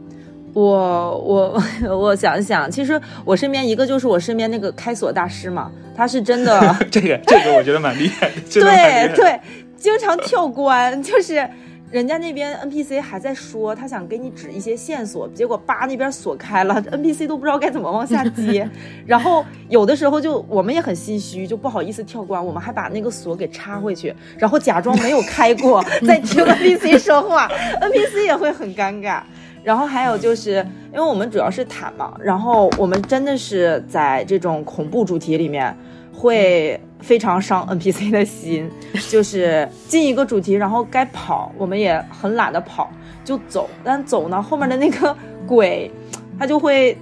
[0.53, 1.61] 我我
[1.95, 9.15] 我想想，其实我身边一个就是我身边那个开锁大师嘛，他是真的 这个这个我觉得蛮厉害的，真的蛮厉害的。
[9.15, 9.39] 对对，
[9.77, 11.47] 经常跳关，就是
[11.91, 18.69] 人家那边 NPC 还在说他想给你指一些线索，结果叭那边锁开了， NPC 都不知道该怎么往下接。
[19.07, 27.49] 然后有的时候就我们也很心虚，就不好意思跳关，我们还把那个锁给插回去，然后假装没有开过， 在听 NPC 说话
[27.81, 29.21] ，NPC 也会很尴尬。
[29.61, 35.75] 然后还有就是，因为我们主要是坦嘛，然后我们真的是在这种恐怖主题里面，
[36.19, 38.69] 会非常伤 NPC 的心。
[39.09, 42.91] 就是进一个主题，然后该跑，我们也很懒得跑，
[43.23, 43.69] 就走。
[43.83, 45.15] 但走呢，后面的那个
[45.47, 45.89] 鬼，
[46.37, 46.97] 他就会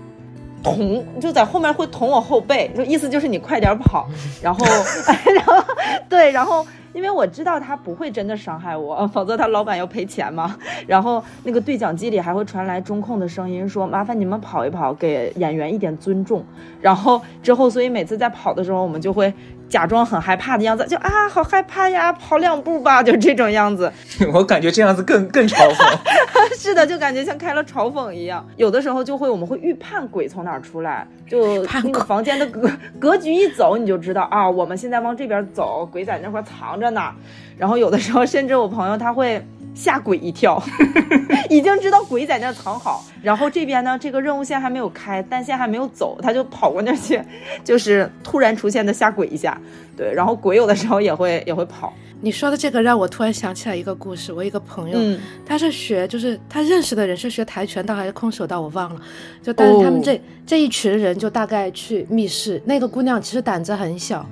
[0.61, 4.07] 捅，就在后面会捅我后背，就意思就是你快点跑。
[4.41, 4.65] 然后，
[5.33, 5.63] 然后
[6.07, 6.65] 对，然后。
[6.97, 10.57] 因为我知道他不会真的伤害我， 否则他老板要赔钱嘛。
[10.87, 16.43] 然后那个对讲机里还会传来中控的声音说：“麻烦你们跑一跑，给演员一点尊重。”
[16.81, 19.31] 然后之后，所以每次在跑的时候，我们就会
[19.69, 23.91] 假装很害怕的样子，就啊，好害怕呀，跑两步吧， 就这种样子。
[24.33, 25.97] 我感觉这样子更更嘲讽。
[26.57, 28.45] 是的，就感觉像开了嘲讽一样。
[28.55, 37.11] 有的时候就会，我们会预判鬼从哪儿出来，就判那个房间的格格局一走，你就知道啊，我们现在往这边走，鬼在那块藏着呢。
[37.57, 39.45] 然后有的时候，甚至我朋友他会。
[39.77, 40.61] 吓鬼一跳，
[41.51, 47.21] 已经知道鬼在那儿藏好，然后这边呢，这个任务线还没有开，单线还没有走，他就跑过那儿去，
[47.63, 49.55] 就是突然出现的吓鬼一下，
[49.95, 55.19] 对，然后鬼有的时候也会也会跑，你说的这个让我突然想起来一个故事，我一个朋友，嗯。
[55.45, 58.99] 他是学，就是他认识的人是学跆拳道还是空手道，我忘了。
[59.43, 60.01] 就但是他们哦。
[60.03, 64.27] 这、这一群人就大概去密室，那个姑娘其实胆子很小，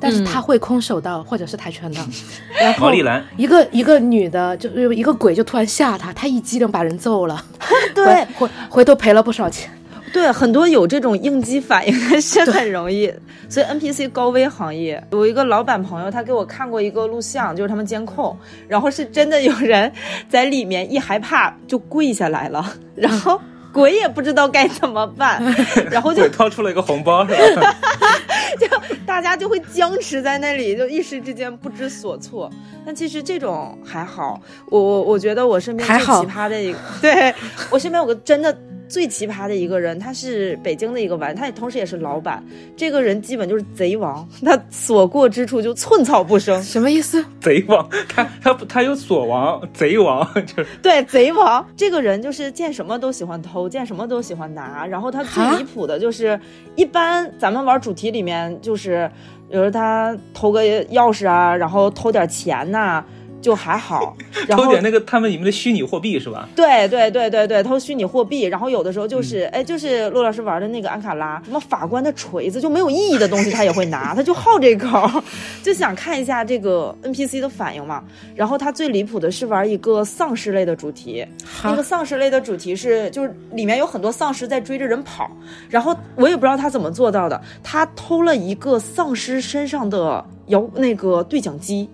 [0.00, 2.00] 但是他会空手道或者是跆拳道，
[2.60, 2.92] 然后
[3.36, 7.44] 一个一个女的，就是一个鬼就突然吓他，他一激灵把人揍了，
[7.94, 8.04] 对。
[8.04, 9.70] 回回回头赔了不少钱。
[10.12, 13.12] 对，很多有这种应激反应是很容易，
[13.50, 15.02] 所以 NPC 高危行业。
[15.12, 18.34] 有一个老板朋友，他给我看过一个录像，就是他们监控，
[18.66, 19.92] 然后是真的有人
[20.28, 23.38] 在里面一害怕就跪下来了，然后
[23.76, 25.42] 鬼也不知道该怎么办，
[25.92, 27.76] 然后就鬼掏出了一个红包，是吧？
[28.58, 28.66] 就
[29.04, 32.50] 大家就会僵持在那里，就一时之间不知所措。
[32.86, 37.34] 但其实这种还好，我我我觉得我身边最还好奇葩的一个，对
[37.68, 38.56] 我身边有个真的
[38.88, 42.42] 最奇葩的一个人，他是北京的一个玩，他也同时也是老板。
[42.76, 46.62] 这个人基本就是贼王，他所过之处就寸草不生。
[46.62, 47.24] 什么意思？
[47.40, 54.86] 贼王，他他他有锁王，贼王就是对，贼王这个人就是见什么都喜欢偷，见什么都喜欢拿。
[54.86, 56.38] 然后他最离谱的就是，
[56.74, 59.10] 一般咱们玩主题里面就是，
[59.50, 63.04] 比如他偷个钥匙啊，然后偷点钱呐、
[63.40, 64.16] 就还好。
[64.46, 66.48] 然后偷点那个他们里面的虚拟货币是吧？
[66.54, 75.08] 对对对对对，偷虚拟货币，然后有的时候就是，哎，就是陆老师玩的那个安卡拉，什么法官的锤子，就没有意义的东西他也会拿，他就好这口，
[75.62, 78.02] 就想看一下这个 NPC 的反应嘛。
[78.34, 81.26] 然后他最离谱的是玩一个丧尸类的主题，
[81.64, 85.30] 那个丧尸类的主题是就是里面有很多丧尸在追着人跑，
[85.68, 91.88] 然后我也不知道他怎么做到的，他偷了一个丧尸身上的摇那个对讲机，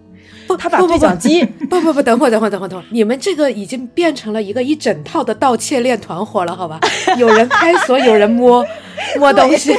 [0.47, 1.45] 不，他把不不不对讲机。
[1.71, 6.79] 不不不，等会儿等会儿等会儿等会儿，你们这个已经变成了一个一整套的盗窃链团伙了，好吧？
[7.17, 8.65] 有人开锁，有人摸
[9.19, 9.79] 摸东西。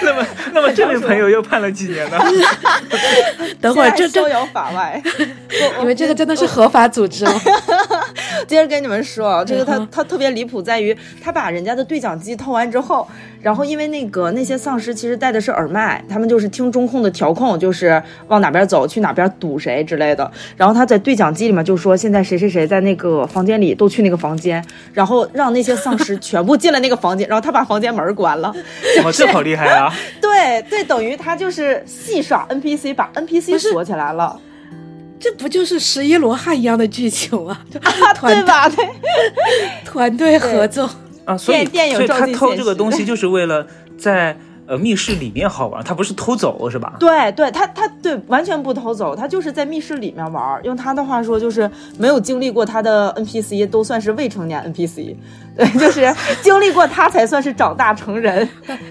[0.00, 2.18] 那么那么这位朋友又判了几年呢？
[3.60, 5.00] 等会儿这这逍遥法外。
[5.80, 7.32] 你们这个真的是合法组织哦？
[8.46, 13.06] 接着跟你们说啊，这个他他特别离谱，在于他把人家的对讲机偷完之后，
[13.42, 20.30] 然后因为那个那些丧尸其实戴的是耳麦，他们就是听中控的调控，就是往哪边走去哪边堵谁之类的。
[20.56, 24.64] 然后他在对讲机里面就说现在谁谁谁在那个房间里，都去那个房间，
[24.94, 28.54] 然后让那些丧尸全部进了那个房间，然后他把房间门关了。
[29.04, 29.92] 哇，这好厉害啊！
[30.20, 34.38] 对对，等于他就是戏耍 NPC，把 NPC 锁起来了，
[35.18, 37.58] 这不就是十一罗汉一样的剧情吗？
[37.82, 38.68] 啊 对吧？
[38.68, 38.88] 对。
[39.84, 40.88] 团队合作，
[41.24, 43.66] 啊，所以电电影所以他偷这个东西就是为了
[43.96, 46.94] 在呃密室里面好玩，他不是偷走是吧？
[46.98, 50.64] 对对，他他对完全不偷走，他就是在密室里面玩。
[50.64, 51.68] 用他的话说，就是
[51.98, 55.16] 没有经历过他的 NPC 都算是未成年 NPC，
[55.56, 56.12] 对，就是
[56.42, 58.48] 经历过他才算是长大成人。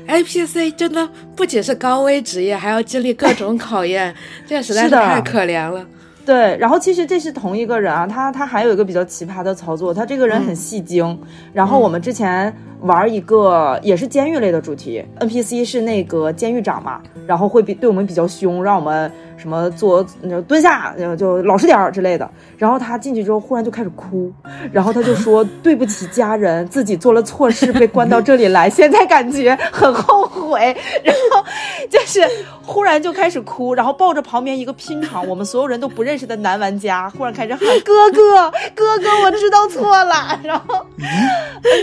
[0.07, 4.13] NPC 真的不仅是高危职业，还要经历各种考验，
[4.45, 5.85] 这实在是太可怜了。
[6.25, 11.19] 对，然后其实这是同一个人啊，他他还有一个比较奇葩的操作，他这个人很戏精。
[11.51, 19.11] 然后我们之前玩一个也是监狱类的主题，NPC 是那个监狱长嘛，然后会比对我们比较凶，让我们
[19.41, 22.29] 什么做呃蹲下，呃就老实点儿之类的。
[22.57, 24.31] 然后他进去之后忽然就开始哭，
[24.71, 30.77] 然后他就说 对不起家人，自己做了错事被关到这里来，现在感觉很后悔。
[31.03, 31.43] 然后
[31.89, 32.21] 就是
[32.61, 40.39] 忽然就开始哭，然后抱着旁边一个拼场我们所有人都不认识的男玩家，忽然开始喊哥哥哥哥，我知道错了。
[40.43, 40.85] 然后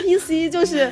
[0.07, 0.89] NPC 就是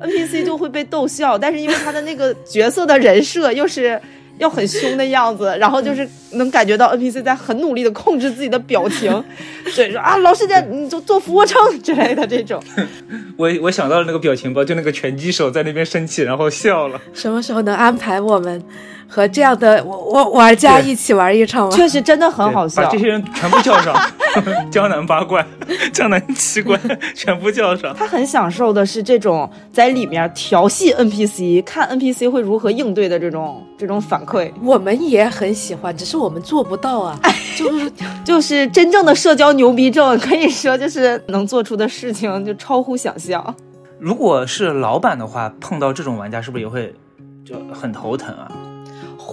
[0.00, 4.00] NPC 就会被逗笑，但是因为他的那个角色的人设又是。
[4.38, 9.24] 要很凶的样子，然后就是能感觉到 NPC 在很努力的控制自己的表情，
[9.76, 12.62] 对，说啊老师在，你就做俯卧撑之类的这种。
[13.36, 17.00] 我我想到了那个表情包，就那个拳击手在那边生气，然后笑了。
[17.12, 18.62] 什么时候能安排我们
[19.14, 21.76] 和这样的我我玩家一起玩一场吗？
[21.76, 22.98] 确实真的很好笑把这。
[22.98, 23.94] 些人全部叫上，
[24.72, 25.46] 江南八怪、
[25.92, 26.76] 江南七怪
[27.14, 27.94] 全部叫上。
[27.94, 37.16] 他很享受的是这种在里面调戏 NPC，看 NPC 会如何应对的这种这种反馈，我们也很喜欢，只是我们做不到啊。
[37.56, 37.92] 就是
[38.24, 43.54] 就是真正的社交牛逼症，可以说就是能做出的事情就超乎想象。
[44.00, 46.92] 如果是老板的话，碰到这种玩家是不是也会
[47.44, 48.50] 就很头疼啊？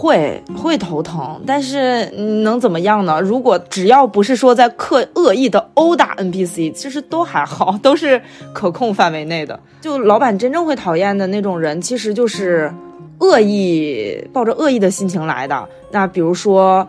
[0.02, 3.22] 会会头疼，但是嗯能怎么样呢？
[3.22, 8.20] 如果只要不是说在刻恶意的殴打 NPC，其实都还好， 都是
[8.52, 9.60] 可控范围内的。
[9.80, 12.74] 就老板真正会讨厌的那种人，其实就是
[13.20, 15.70] 恶意抱着恶意的心情来的。
[15.92, 16.88] 那比如说，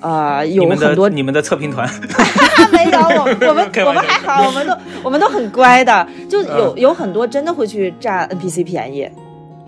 [0.00, 1.88] 呃，有很多的你们的测评团，
[2.70, 9.08] 没有，我我们我们还好，我们都我们都很乖的，就有嗯有很多真的会去占 NPC 便宜，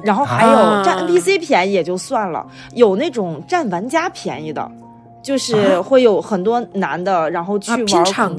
[0.04, 4.70] 然后还啊有占 NPC 便宜也就算了，有那种占玩家便宜的。
[5.22, 5.80] 就是啊？
[5.82, 8.36] 会有很多男的，然后去啊拼玩恐场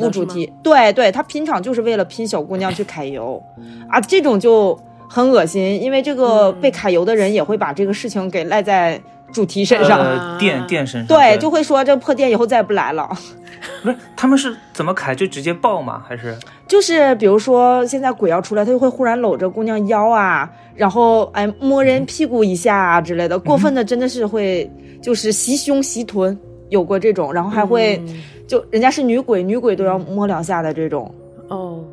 [0.62, 3.42] 对对，他拼场就是为了拼小姑娘去揩油，
[3.90, 4.78] 啊，这种就
[5.10, 6.62] 很恶心，因为这个嗯。
[6.62, 9.02] 被揩油的人也会把这个事情给赖在
[9.32, 10.00] 主题身上。
[10.00, 13.10] 呃，电电身上对，就会说这破店以后再也不来了。
[13.82, 16.04] 不是他们是怎么砍就直接爆吗？
[16.08, 23.40] 还是就是比如说现在鬼要出来，他就会忽然搂着姑娘腰啊，然后哎摸人屁股一下啊之类的。
[23.40, 24.70] 过分的真的是会
[25.02, 26.38] 就是袭胸袭臀，
[26.70, 28.00] 有过这种，然后还会、
[28.48, 31.14] 就人家是女鬼，女鬼都要摸两下的这种。
[31.48, 31.84] 哦，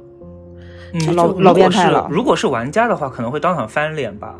[0.92, 4.34] 嗯，老老变态了如果是如果是玩家的话，可能会当场翻脸吧。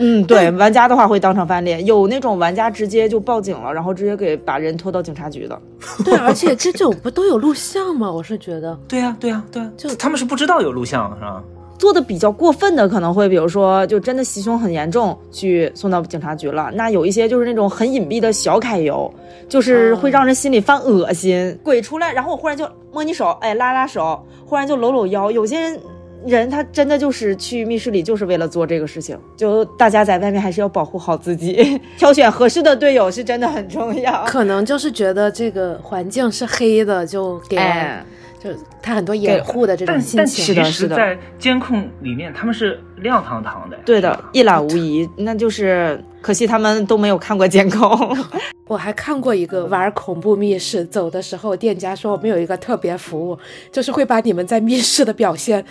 [0.00, 5.60] 嗯，对，玩家的话会当场翻脸，有那种玩家直接就报警了，然后直接给把人拖到警察局的。
[6.04, 8.08] 对，而且这种不都有录像吗？
[8.12, 11.42] 我是觉得，对呀、对呀、对呀、就他们是不知道有录像是吧？
[11.80, 16.70] 做的比较过分的，可能会比如说，就真的袭胸很严重，去送到警察局了。
[16.74, 19.12] 那有一些就是那种很隐蔽的小揩油，
[19.48, 21.58] 就是会让人心里犯恶心。
[21.64, 25.28] 鬼出来，然后我忽然就摸你手，哎，拉拉手，忽然就搂搂腰。
[25.30, 25.80] 有些人。
[26.26, 34.24] 人他真的就是去密室里就是为了做这个事情，就大家在外面还是要保护好自己， 挑选合适的队友是真的很重要。
[34.24, 38.04] 可能就是觉得这个环境是黑的，就给、哎，
[38.42, 38.50] 就
[38.82, 40.44] 他很多掩护的这种但但心情。
[40.44, 43.78] 其实，是的是的在监控里面他们是亮堂堂的。
[43.84, 45.08] 对的，一览无遗。
[45.16, 48.16] 那就是可惜他们都没有看过监控。
[48.66, 53.38] 我还看过一个玩恐怖密室，走的时候店家说我们有一个特别服务，
[53.72, 55.64] 就是会把你们在密室的表现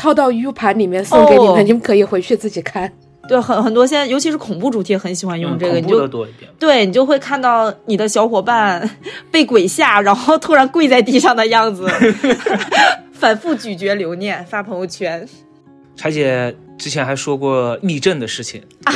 [0.00, 2.90] 拷到 U 盘里面送给你们，哦你们可以回去自己看。
[3.28, 6.50] 对，很很多现在，尤其是恐怖主题，很喜欢用嗯这个，恐怖的你就多一点。
[6.58, 8.88] 对你就会看到你的小伙伴
[9.30, 11.86] 被鬼吓，然后突然跪在地上的样子，
[13.12, 15.28] 反复咀嚼留念，发朋友圈。
[16.00, 18.94] 柴姐之前还说过密阵的事情， 跟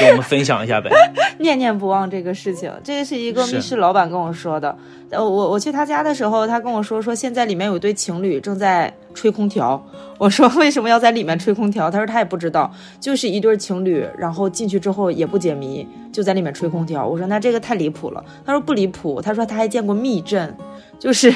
[0.00, 0.88] 跟我们分享一下呗。
[1.38, 4.74] 念念不忘这个事情，这个是一个密室老板跟我说的。
[5.10, 9.86] 呃，我我去他家的时候，他跟我说说现在里面有一对情侣正在吹空调。
[10.16, 11.90] 我说为什么要在里面吹空调？
[11.90, 17.06] 他说他也不知道，就是一对情侣，然后进去之后也不解谜，就在里面吹空调。
[17.06, 18.24] 我说那这个太离谱了。
[18.46, 20.56] 他说不离谱，他说他还见过密阵，
[20.98, 21.30] 就是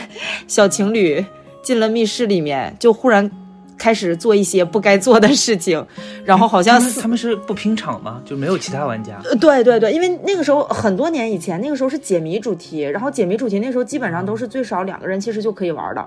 [0.49, 1.23] 小情侣
[1.63, 3.31] 进了密室里面，就忽然
[3.77, 5.85] 开始做一些不该做的事情，
[6.25, 8.21] 然后好像他们是不拼场吗？
[8.25, 9.21] 就没有其他玩家？
[9.25, 16.07] 呃，对对对，因为那个时候很多年以前，那个时候是解谜主题，然后解谜主题那时候基本上都是最少两个人其实就可以玩的，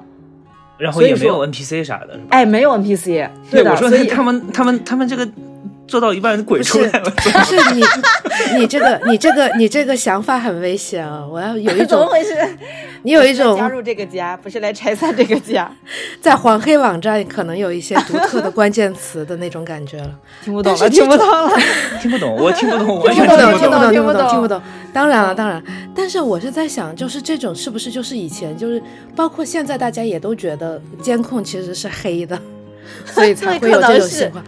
[0.78, 2.20] 然后也没有 NPC 啥的？
[2.30, 5.28] 哎，没有 NPC，对的，我说他们他们他们这个
[5.88, 7.84] 做到一半鬼出来了，不是你，
[8.60, 11.26] 你这个你这个你这个想法很危险啊！
[11.26, 12.36] 我要有一种，怎么回事？
[13.04, 15.72] 你有一种加入这个家，不是来拆散这个家，
[16.22, 20.12] 在黄黑网站可能有一些独特的关键词的那种感觉了。
[20.44, 21.50] 听不懂了，听不懂了。
[22.02, 24.62] 听不懂，我听不懂，我听不懂，听不懂，听不懂，听不懂听不懂。
[24.92, 25.64] 当然了，当然，
[25.96, 28.82] 但是我是在想，就是这种是不是就是以前就是
[29.16, 32.38] 包括现在大家也都觉得监控其实是黑的，
[33.06, 34.44] 所以才 会有这种情况。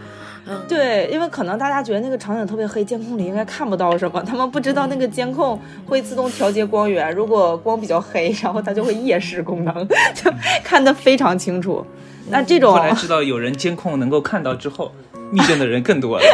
[0.50, 10.30] 嗯，对，因为可能大家觉得那个场景特别黑，监控里应该看不到什么，他们不知道那个监控会自动调节光源，如果光比较黑，然后它就会夜视功能，就
[10.64, 11.86] 看得非常清楚。
[12.28, 14.92] 那这种后来知道有人监控能够看到之后，
[15.30, 16.24] 密阵的人更多了。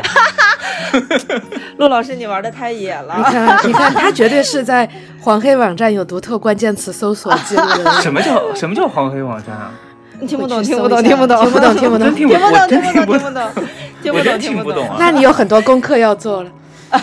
[1.76, 3.16] 陆老师，你玩的太野了。
[3.16, 4.88] 你看，你看，他绝对是在
[5.20, 7.90] 黄黑网站有独特关键词搜索记录的。
[8.00, 9.72] 什么叫什么叫黄黑网站啊？
[10.26, 13.50] 听不懂，听不懂，听不懂， 听不懂听不懂听不懂，听不懂，听不懂，听不懂，
[14.02, 14.96] 听不懂，听不懂，听听懂不懂啊。
[15.00, 16.50] 那你有很多功课要做了。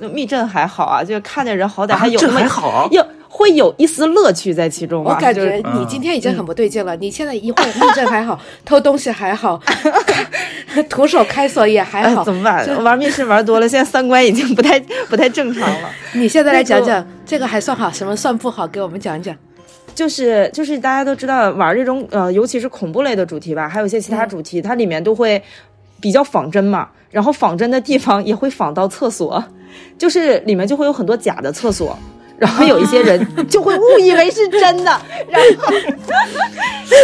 [0.00, 2.88] 嗯，密阵还好啊，就看见人好歹还有那么还好。
[2.92, 5.12] 有会有一丝乐趣在其中吧。
[5.12, 6.96] 我感觉你今天已经很不对劲了。
[6.96, 9.60] 你现在一会儿密阵还好，偷东西还好，
[10.88, 12.22] 徒手开锁也还好。
[12.22, 12.64] 哎怎么办？
[12.64, 14.78] 就玩密室玩多了，现在三观已经不太
[15.08, 15.90] 不太正常了。
[16.12, 18.66] 你现在来讲讲这个还算好，什么算不好？
[18.66, 19.34] 给我们讲讲。
[19.98, 25.42] 就是就是大家都知道玩这种呃，尤其是恐怖类的主题吧，还有一些其他主题，它里面都会
[26.00, 26.88] 比较仿真嘛。
[27.10, 29.42] 然后仿真的地方也会仿到厕所，
[29.98, 31.98] 就是里面就会有很多假的厕所。
[32.38, 35.74] 然后有一些人 就会误以为是真的，然后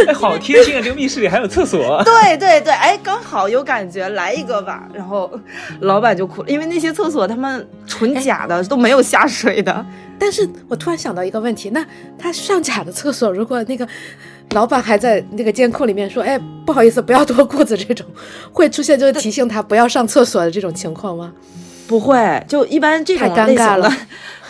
[0.07, 0.81] 哎，好贴心啊！
[0.81, 2.01] 这个密室里还有厕所。
[2.05, 4.87] 对对对，哎，刚好有感觉，来一个吧。
[4.95, 5.29] 然后
[5.81, 9.85] 老板就哭了，因为那些厕所他们纯假的，都没有下水的。
[10.19, 11.85] 但是我突然想到一个问题，那
[12.19, 13.87] 他上假的厕所，如果那个
[14.51, 18.07] 老板还在那个监控里面说，哎，不好意思，不要脱裤子，这种
[18.53, 21.33] 会出现就是提醒他不要上厕所的这种情况吗？
[21.87, 23.93] 不会，就一般这种太尴类型的尬了，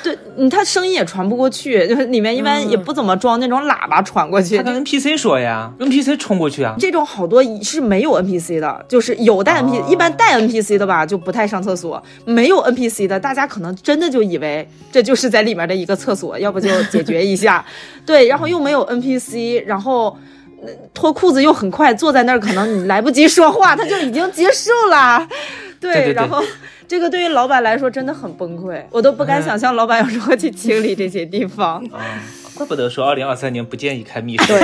[0.05, 4.59] 对，嗯，他声音也传不过去，就是里面一般也不怎么装那种喇叭传过去。
[4.59, 6.76] 他跟 NPC 说呀，NPC 冲过去啊。
[6.78, 17.64] 这种好多是没有 NPC 的，就是有带 NPC，、哦一般带 NPC 的吧就不太上厕所，没有 NPC 的，大家可能真的就以为这就是在里面的一个厕所，要不就解决一下，
[18.05, 20.16] 对，然后又没有 NPC，然后。
[20.62, 25.28] 呃脱裤子又很快，坐在那儿可能你来不及说话，他就已经结束了。
[25.78, 26.43] 对，对对对然后
[26.86, 31.85] 这个对于老板来说真的很崩溃，我都不敢想象老板要如何去清理这些地方。
[31.93, 32.20] 啊，
[32.55, 34.47] 怪不得说二零二三年不建议开密室。
[34.47, 34.61] 对，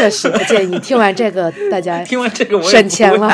[0.00, 0.78] 确实不建议。
[0.80, 3.30] 听完这个，大家 听完这个我省钱了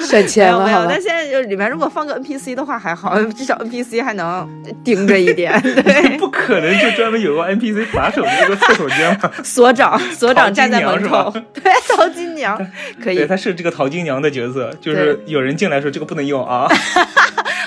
[0.00, 1.00] 省钱了，有没有，好吧但？
[1.00, 4.48] 现在就里面如果放个 NPC 的话还好，至少 NPC 还能
[4.82, 5.58] 盯着一点。
[5.62, 9.30] 对， 不可能就专门有个 NPC 把守这个厕所间吧？
[9.44, 12.58] 所长所长站在门口对，淘金娘
[13.02, 13.26] 可以对，。
[13.26, 16.68] 他是这个淘金娘的角色，就是有人进来说这个不能用啊。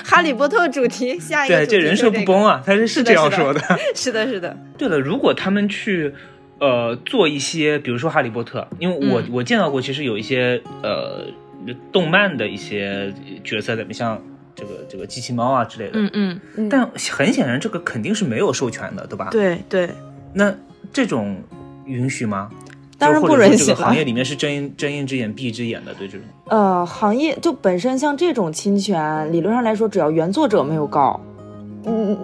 [0.04, 3.60] 哈利波特主题，下一这人设不崩啊，他是是这样是的说的。
[3.94, 6.12] 是的，是的，对了，如果他们去
[6.60, 11.24] 呃做一些，比如说《哈利波特》，因为我、嗯我见到过，其实有一些呃
[11.92, 13.12] 动漫的一些
[13.44, 14.20] 角色在里面，像
[14.54, 15.92] 这个这个机器猫啊之类的。
[15.94, 19.28] 嗯嗯，嗯但很显然，这个肯定是没有授权的，对吧？。
[19.30, 19.90] 对对，
[20.34, 20.54] 那
[20.92, 21.36] 这种
[21.86, 22.50] 允许吗？
[22.98, 26.26] 当然不允许了这个行业里面是睁一睁一只眼闭一只眼的，对这种。
[26.46, 31.20] 呃，行业就本身像这种侵权，理论上来说，只要原作者没有告，
[31.84, 32.18] 嗯，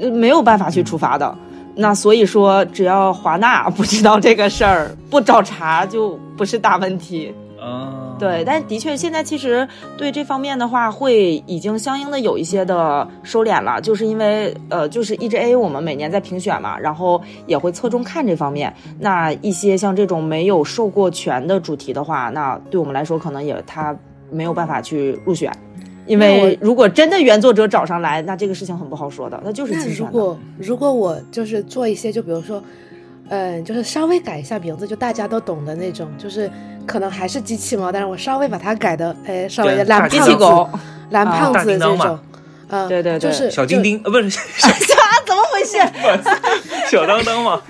[0.00, 1.32] 嗯没有办法去处罚的。
[1.76, 7.34] 那所以说，只要华纳 不知道这个事儿，不找茬，就不是大问题。
[7.60, 9.66] 啊，对，但的确现在其实
[9.96, 18.72] 对这方面的话，会已经相应的有一些的收敛了，就是因为呃，就是 EGA 我们每年在评选嘛，然后也会侧重看这方面。
[19.00, 23.96] 那一些像这种没有授过权的主题的话，那对我们来说可能也他
[24.30, 25.50] 没有办法去入选。
[26.06, 30.12] 因为如果真的原作者找上来，那这个事情很不好说的，那就是那侵权的。
[30.12, 32.62] 如果如果我就是做一些，就比如说，
[33.28, 36.50] 嗯，就是稍微改一下名字，就大家都懂的那种，就是
[36.86, 40.70] 可能还是机器猫，但是我稍微把它改的，哎，稍微蓝大机器胖子狗、
[41.10, 42.18] 蓝胖子这种，
[42.68, 44.38] 嗯，对对对就是小丁，丁呃不是 小
[44.68, 45.78] 啊， 怎么回事？
[46.90, 47.60] 小当当嘛，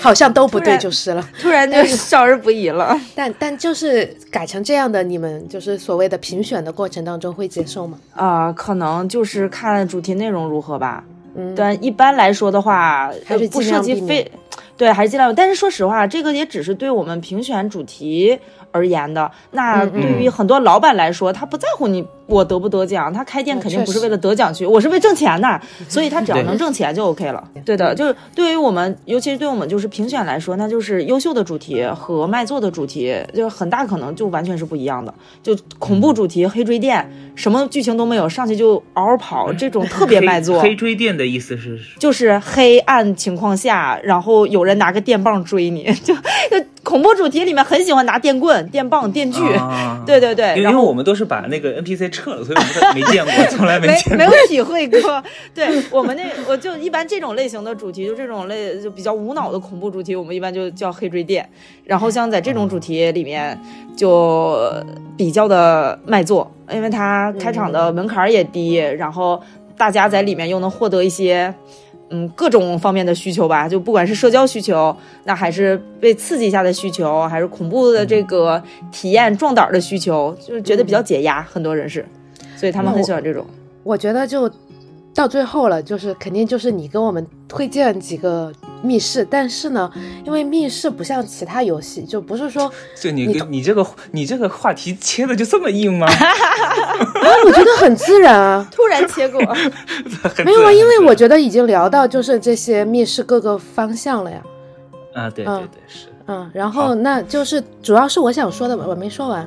[0.00, 1.28] 好像都不对就是了。
[1.40, 2.98] 突然就少儿不宜了。
[3.14, 7.98] 但但就是改成这样的，你们就是所谓的评选的过程当中会接受吗？
[8.14, 11.04] 啊、可能就是看主题内容如何吧。
[11.34, 14.30] 嗯，但一般来说的话，还是不涉及非，
[14.76, 15.34] 对，还是尽量。
[15.34, 18.38] 但是说实话，这个也只是对我们评选主题
[18.72, 19.30] 而言的。
[19.52, 27.42] 那对于很多老板来说，他不在乎你我得不得奖，他开店肯定不是为了得奖去，我是为挣钱的，所以他只要能挣钱就 OK 了。
[27.64, 35.12] 对的，就是对于我们，尤其是对我们就是评选来说，那就是优秀的主题和卖座的主题，就是很大可能就完全是不一样的。
[35.42, 40.60] 就恐怖主题、黑追店，什么剧情都没有，上去就嗷嗷跑，这种特别卖座。
[40.60, 54.16] 黑黑追店的意思是就是黑暗情况下，然后有人拿个电棒追你， 就就恐怖主题里面很喜欢拿电棍、电棒、电锯，啊 对对对，因为我们都是把那个 NPC 撤了，所以我们都没见过， 从来没见过。
[54.16, 55.22] 没有体会过。
[55.54, 61.48] 对我们那我就一般这种类型的主题，就这种类就比较无脑的恐怖主题，我们一般就叫黑追电。
[61.84, 63.56] 然后像在这种主题里面，
[63.96, 64.58] 就
[65.16, 69.40] 比较的卖座，因为它开场的门槛也低，然后
[69.76, 71.54] 大家在里面又能获得一些。
[71.54, 71.81] 嗯，
[72.34, 74.94] 各种方面的需求吧，就不管是社交需求，
[75.24, 82.04] 那还是被刺激一下的需求，还是恐怖的这个体验壮胆儿的需求，就是觉得比较解压，很多人是，
[82.56, 83.46] 所以他们很喜欢这种。
[83.82, 84.48] 我觉得就
[85.14, 88.50] 到最后了，就是肯定就是你跟我们推荐几个
[88.82, 89.90] 密室，但是呢，
[90.24, 96.06] 因为密室不像其他游戏，就不是说， 就你你你这个你这个话题切的就这么硬吗？
[96.08, 98.66] 啊，我觉得很自然啊。
[98.72, 99.40] 突然切过，
[100.44, 104.42] 没有啊，因为我觉得已经聊到就是这些密室各个方向了呀。
[105.14, 106.06] 啊，对对对是。
[106.26, 109.46] 嗯，然后那就是主要是我想说的，我没说完，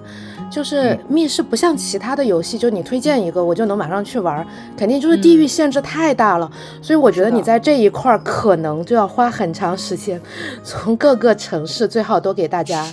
[0.56, 6.50] 就是嗯密室不像其他的游戏，就你推荐一个我就能马上去玩儿，肯定就是地域限制太大了，
[6.82, 10.22] 所以我觉得你在这一块儿可能就要花很长时间，
[10.64, 12.86] 从各个城市最好都给大家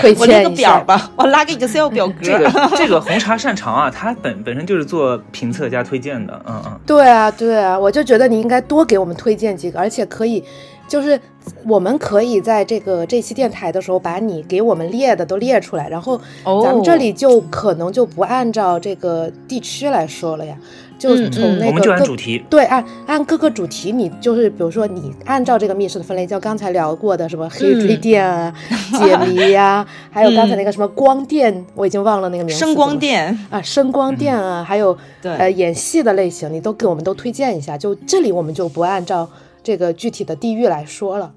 [0.00, 0.78] 推 我列个荐一下。
[0.80, 2.14] 表吧，我拉个 Excel 表 格。
[2.20, 6.80] 这个这个红茶擅长啊，它本本身就是做评测加推荐的，嗯嗯。
[6.84, 10.42] 对啊，对啊，我就觉得你应该多给我们推荐几个，而且可以，
[10.88, 11.20] 就是
[11.66, 20.56] 我们可以在这个这期电台的时候，把你给我们列的都列出来，然后哦咱们这里就可能就不按照这个地区来说了呀，
[20.98, 28.52] 就从那个我们就按主题，对，按按各个主题，你就是比如说你按照这个密室的分类，就刚才聊过的什么黑黑店啊、
[28.98, 32.58] 解谜呀、 还有刚才那个什么光电，我已经忘了那个名字。
[32.58, 37.78] 声光电，啊，声光电啊，还有对呃演戏的类型，你都给我们都推荐一下。
[37.78, 39.28] 就这里我们就不按照
[39.68, 41.30] 这个具体的地域来说了。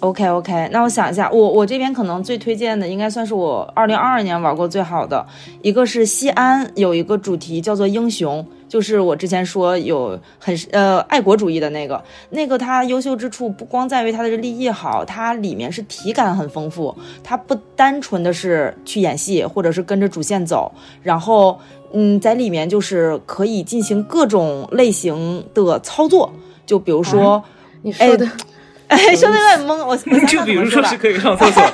[0.00, 5.24] OK OK，那我想一下，我我这边可能最推荐的应该算是我二零二二年玩过最好的，
[5.62, 20.70] 一个是西安有一个主题叫做英雄，就是我之前说有很呃爱国主义的那个，那个它优秀之处不光在于它的立意好，它里面是体感很丰富，它不单纯的是去演戏或者是跟着主线走，
[21.02, 21.58] 然后
[21.94, 26.30] 嗯在里面就是可以进行各种类型的操作，
[26.66, 27.42] 就比如说。
[27.84, 28.26] 你说的，
[28.88, 29.96] 哎，说的有点懵，我我
[30.26, 31.62] 就比如说是可以上厕所，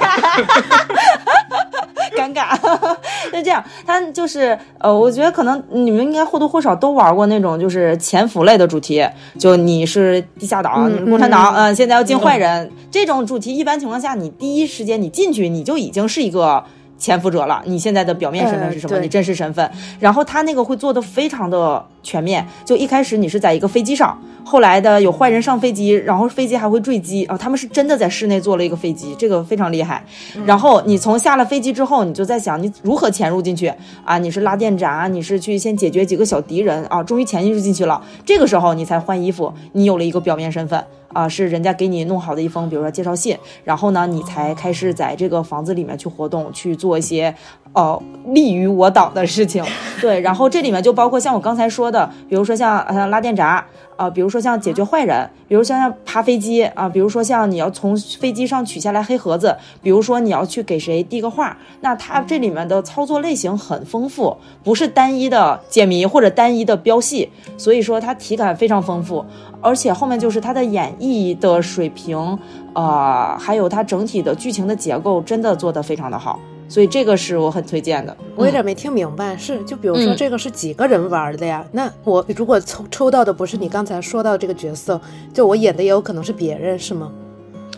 [2.19, 2.59] 尴尬，
[3.32, 9.07] 就这样，他就是呃，我觉得可能你们应该或多或少都玩过那种就是潜伏类的主题，
[9.39, 16.65] 就你是地下党，你是共产党，嗯，现在要进坏人，这种主题一般情况下，你第一时间你进去，你就已经是一个。
[17.01, 19.01] 潜伏者了，你现在的表面身份是什么？
[19.01, 19.68] 你真实身份。
[19.98, 30.05] 然后他那个会做的非常的全面，就一开始你是在一个飞机上，后来的有坏人上飞机，然后飞机还会坠机啊，他们是真的在室内做了一个飞机，这个非常厉害。
[30.44, 33.72] 然后你从下了飞机之后，你就在想你如何潜入进去
[34.05, 34.18] 啊？
[34.18, 37.02] 你是拉电闸，你是去先解决几个小敌人啊？
[37.02, 40.85] 终于潜进去进去了，这个时候你才换衣服，你有了一个表面身份。
[41.12, 47.33] 啊，是人家给你弄好的一封，比如说介绍信，然后呢，你才开始在这个房子里面去活动，去做做一些
[47.73, 49.65] 呃利于我党的事情。
[50.01, 53.65] 对，然后这里面就包括像我刚才说的，比如说像像拉电闸。
[54.01, 64.35] 啊，比如说像解决坏人，比如像像爬飞机啊，比如说像你要从飞机上取下来黑盒子，比如说你要去给谁递个话，那它这里面的操作类型很丰富，
[64.65, 69.23] 不是单一的解谜或者单一的标戏，所以说它体感非常丰富，
[69.61, 72.39] 而且后面就是它的演绎的水平，
[72.73, 76.41] 呃，还有它整体的剧情的结构，真的做得非常的好。
[76.71, 78.17] 所以这个是我很推荐的。
[78.37, 81.63] 我有点没听明白，是就比如说这个是几个人玩的呀？
[81.73, 84.99] 那我如果抽抽到的不是你刚才说到这个角色，
[85.35, 87.11] 就我演的也有可能是别人，是吗？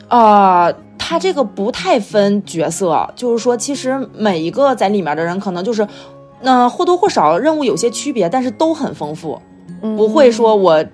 [0.09, 5.89] 啊，他这个不太分角色，就是说其实每一个在里面的人可能就是，
[6.43, 9.41] 那或多或少任务有些区别，但是都很丰富，
[9.81, 10.85] 不会说我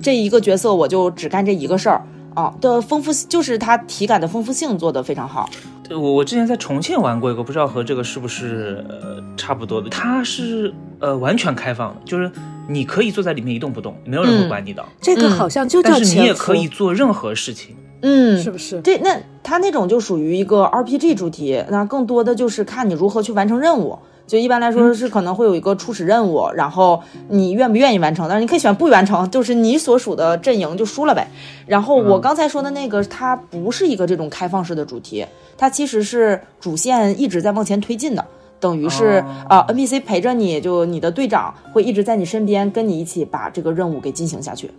[0.00, 2.00] 这一个角色我就只干这一个事儿
[2.38, 5.50] 啊的丰富，就是它体感的丰富性做得非常好。
[5.82, 9.88] 对我我之前在重庆玩过一个，不知道和这个是不是呃差不多的。
[9.88, 12.30] 它是呃完全开放的，就是
[12.68, 14.84] 你可以坐在里面一动不动，没有人会管你的。
[15.00, 18.80] 这个好像就叫但是你也可以做任何事情，嗯，是不是？
[18.82, 23.98] 对那它那种就属于一个 RPG 主题，那更多的就是看你如何去完成任务。
[24.28, 28.28] 就一般来说是可能会有一个初始任务，然后你愿不愿意完成？
[28.28, 31.26] 但是你可以选不完成，就是你所属的阵营就输了呗。
[31.66, 35.24] 然后我刚才说的那个，它不是一个这种开放式的主题，
[35.56, 38.22] 它其实是主线一直在往前推进的，
[38.60, 44.70] 等于是啊 NPC 陪着你，就你的队长会一直在你身边，跟你一起把这个任务给进行下去。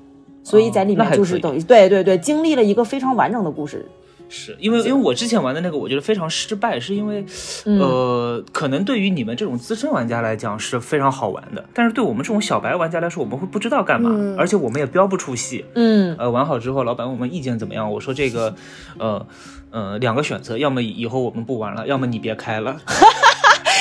[0.44, 3.86] 所以在里面就是等于对对对，经历了一个非常完整的故事。
[4.30, 7.26] 是因为因为我之前玩的那个，我觉得非常失败，是因为，
[7.66, 15.66] 呃，可能对于你们这种资深玩家来讲是非常好玩的，但是对我们这种小白玩家来说，我们会不知道干嘛，而且我们也标不出戏。
[15.74, 18.56] 嗯，呃，玩好之后，老板问我们意见怎么样，我说这个，
[19.00, 19.26] 呃，
[19.72, 22.78] 呃，两个选择，要么以后我们不玩了，要么你别开了。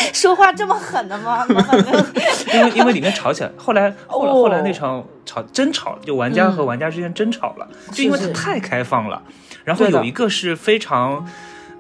[0.13, 1.47] 说话这么狠的吗？
[2.55, 9.23] 因为因为里面吵起来，后来后来后来那场吵争吵，就玩家和玩家之间争吵了，就因为他太开放了。
[9.65, 11.27] 然后有一个是非常，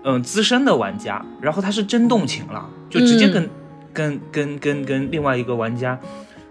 [0.05, 3.49] 嗯，资深的玩家，然后他是真动情了，就直接跟
[3.93, 5.99] 跟跟跟跟另外一个玩家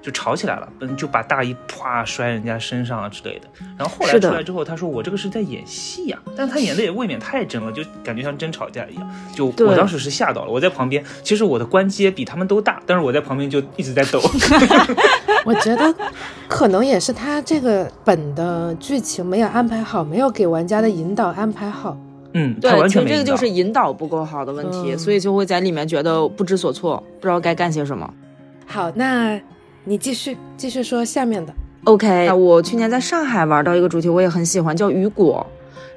[0.02, 3.48] 就吵起来了，嗯，就把大衣啪摔人家身上啊之类的。
[3.78, 9.10] 然后后来出来之后，他说我这个是在演戏呀，但是他演的也未免太真了，就感觉像真吵架一样。
[9.34, 14.22] 就我当时是吓到了，我在旁边，其实我的关节比他们都大，但是我在旁边就一直在抖。
[15.46, 15.94] 我觉得
[16.48, 21.98] 可能也是他这个本的剧情没有安排好，没有给玩家的引导安排好。
[22.34, 28.14] 嗯，对，其实这个就是引导不够好的问题，所以就会在里面觉得不知所措，不知道该干些什么。
[28.66, 29.40] 好，那
[29.88, 31.54] 你继续继续说下面的。
[31.86, 35.48] OK，我去年在上海玩到一个主题，我也很喜欢，叫雨果。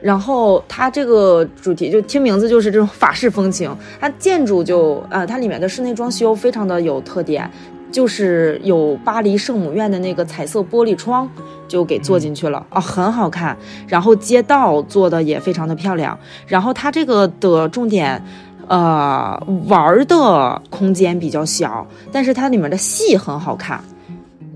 [0.00, 7.50] 然后它这个主题就听名字就是这种法式风情，它建筑就呃，它里面的室内装修非常的有特点。
[7.90, 11.28] 就是有巴黎圣母院的那个彩色玻璃窗，
[11.66, 13.56] 就给做进去了啊，很好看。
[13.88, 16.16] 然后街道做的也非常的漂亮。
[16.46, 18.24] 然后它这个的重点，
[18.70, 23.82] 呃，玩的空间比较小，但是它里面的戏很好看。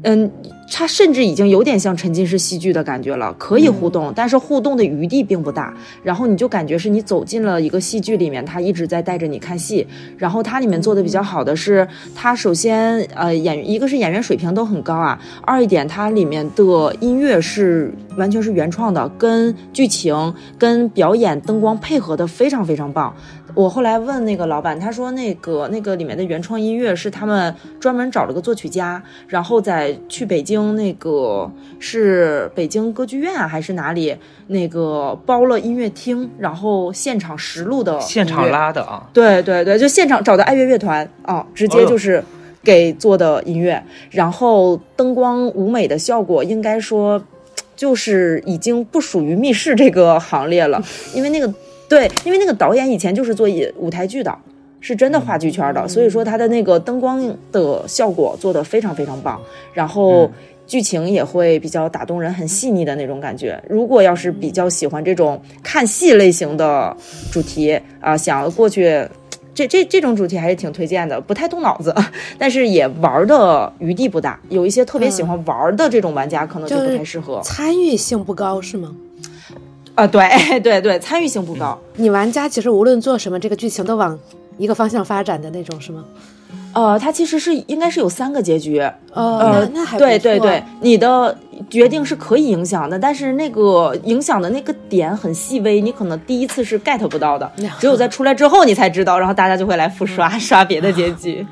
[0.03, 0.31] 嗯。
[0.77, 5.73] 它甚至已经有点像沉浸式戏剧的感觉了，可以互动，但是互动的余地并不大。
[6.03, 9.87] 然后你就感觉是你走进了一个戏剧里面，它一直在带着你看戏。
[10.17, 23.15] 然后它里面做的比较好的是，它首先呃演一个是演员水平都很高啊，二一点它里面的音乐是完全是原创的，跟剧情跟表演灯光配合的非常非常棒。
[23.55, 34.17] 我后来问那个老板，他说那个那个里面的原创音乐是他们专门找了个作曲家，然后再去北京那个是北京歌剧院啊还是哪里
[34.49, 42.23] 那个包了音乐厅，然后现场实录的现场拉的啊，对对对，就现场找的爱乐乐团啊，直接就是
[42.63, 47.23] 给做的音乐，然后灯光舞美的效果，应该说
[47.77, 50.83] 就是已经不属于密室这个行列了，
[51.15, 51.53] 因为那个
[51.89, 54.37] 对，因为那个导演以前就是做舞舞台剧的。
[54.87, 59.41] 是真的话剧圈的，所以说他的那个灯光的效果做得非常非常棒，
[59.73, 60.31] 然后
[60.67, 63.59] 剧情也会比较打动人，很细腻的那种感觉。
[63.67, 66.95] 如果要是比较喜欢这种看戏类型的
[67.33, 69.09] 主题啊、想要过去。
[69.55, 71.95] 这这这种主题还是挺推荐的，不太动脑子，
[72.37, 74.39] 但是也玩的余地不大。
[74.51, 77.41] 有一些特别喜欢玩的这种玩家，可能就不太适合。
[77.43, 78.95] 参与性不高是吗？
[79.95, 80.29] 啊、对
[80.61, 81.79] 对对，参与性不高。
[81.97, 84.19] 你玩家其实无论做什么，这个剧情都往
[84.59, 86.05] 一个方向发展的那种是吗？
[86.73, 88.81] 呃，它其实是应该是有三个结局，
[89.13, 91.37] 哦，呃那那还对对对，你的
[91.71, 97.49] 决定是可以影响的，但是那个影响的那个点很细微，你可能第一次是 get 不到的，
[97.79, 101.47] 只有在出来之后你才知道，然后大家就会来复刷、刷别的结局，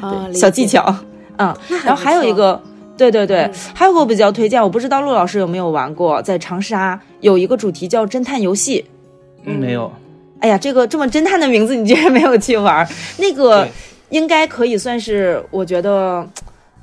[0.00, 0.94] 啊，小技巧，
[1.38, 1.52] 嗯，
[1.84, 2.62] 然后还有一个。
[2.98, 8.84] 对对对，还有个我比较推荐，我不知道陆老师有没有玩过，在长沙有一个主题叫侦探游戏。
[9.44, 9.90] 嗯，没有，
[10.40, 12.86] 哎呀，这个这么侦探的名字，你居然没有去玩？
[13.18, 13.66] 那个
[14.10, 16.28] 应该可以算是我觉得，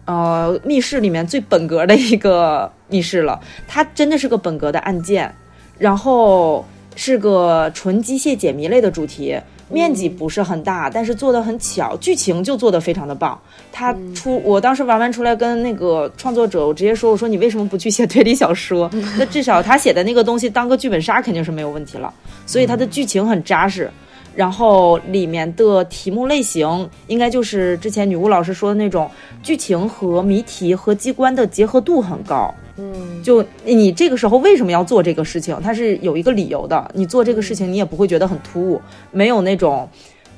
[0.06, 3.40] 呃，密室里面最本格的一个密室了。
[3.68, 5.32] 它真的是个本格的案件，
[5.78, 6.66] 然后
[6.96, 9.38] 是个纯机械解谜类的主题。
[9.70, 13.40] 面积不是很大，但是做的很巧，剧情就做的非常的棒。
[13.72, 18.90] 他出，我当时玩完出来跟那个创作者，我直接说，我说你为什么不去写推理小说？
[19.18, 22.14] 那至少他写的那个东西当个剧本杀肯定是没有问题了。
[22.46, 23.90] 所以他的剧情很扎实，
[24.36, 29.10] 然后里面的题目类型应该就是之前女巫老师说的那种
[29.42, 32.54] 剧情和谜题和机关的结合度很高。
[32.78, 35.58] 嗯，就你这个时候为什么要做这个事情？
[35.64, 36.92] 它是有一个理由的。
[36.94, 38.82] 你做这个事情，你也不会觉得很突兀，
[39.12, 39.90] 没有那种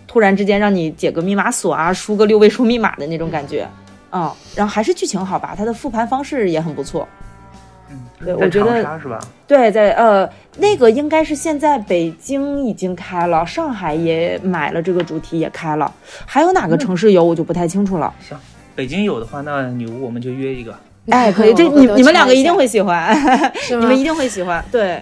[0.06, 3.68] 突然之间让你解个密码锁啊、输个六位数密码的那种感觉。
[4.12, 7.08] 嗯，然后还是剧情好吧，它的复盘方式也很不错。
[8.20, 9.20] 对，在我觉得长沙是吧？
[9.48, 15.92] 对，在呃，那个应该是现在北京已经开了，上海也买了这个主题也开了，
[16.26, 18.14] 还有哪个城市有我就不太清楚了。
[18.20, 18.38] 行，
[18.76, 20.76] 北京有的话，那女巫我们就约一个。
[21.10, 23.16] 哎，可以，这 你你们两个一定会喜欢，
[23.70, 24.64] 你们一定会喜欢。
[24.72, 25.02] 对，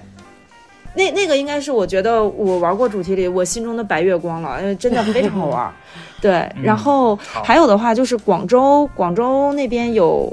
[0.94, 5.74] 那那个应该是我觉得我玩过主题里我心中的白月光了，因为真的非常好玩。
[6.22, 10.32] 对，然后还有的话就是广州，广州那边有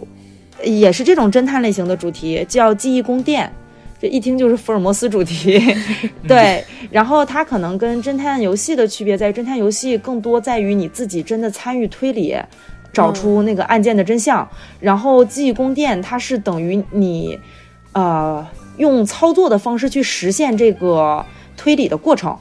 [0.65, 3.51] 也是这种侦探类型的主题，叫记忆宫殿。
[4.01, 5.63] 这一听就是福尔摩斯主题，
[6.27, 6.65] 对。
[6.91, 12.37] 然后它可能跟侦探游戏的区别在于，侦探游戏更多在于你自己真的参与推理，
[12.93, 14.49] 找出那个案件的真相。
[14.81, 17.39] 然后记忆宫殿它是等于你，
[17.93, 18.45] 呃，
[18.77, 21.25] 用操作的方式去实现这个
[21.57, 22.37] 推理的过程。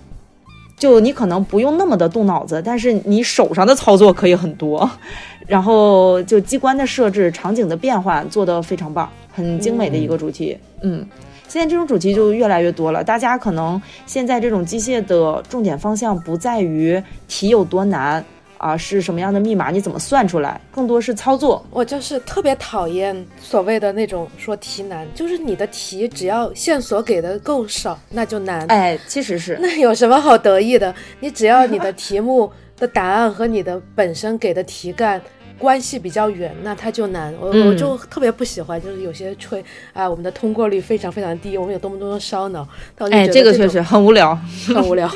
[0.82, 4.90] 就你可能不用那么的动脑子，但是你手上的操作可以很多，
[5.46, 10.58] 然后就机关的设置、场景的变换做得非常棒，很精美的一个主题。
[10.82, 11.06] 嗯，
[11.48, 18.26] 现在这种主题就越来越多了，大家可能现在这种机械的重点方向不在于题有多难
[18.62, 21.66] 啊，是什么样的密码，你怎么算出来，更多是操作。
[21.72, 28.66] 我就是特别讨厌所谓的那种说题难，就是你的题只要线索给的够少，那就难。
[28.68, 30.94] 哎，其实是那有什么好得意的？
[31.20, 35.20] 你只要你的题目的答案和你的本身给的题干
[35.62, 37.32] 关系比较远，那它就难。
[37.40, 39.64] 我、嗯我就特别不喜欢，就是有些吹
[39.94, 42.68] 啊，我们的通过率非常非常低，我们有多么多么烧脑。
[42.96, 44.36] 但我就哎，这个确实很无聊，
[44.68, 45.08] 很无聊。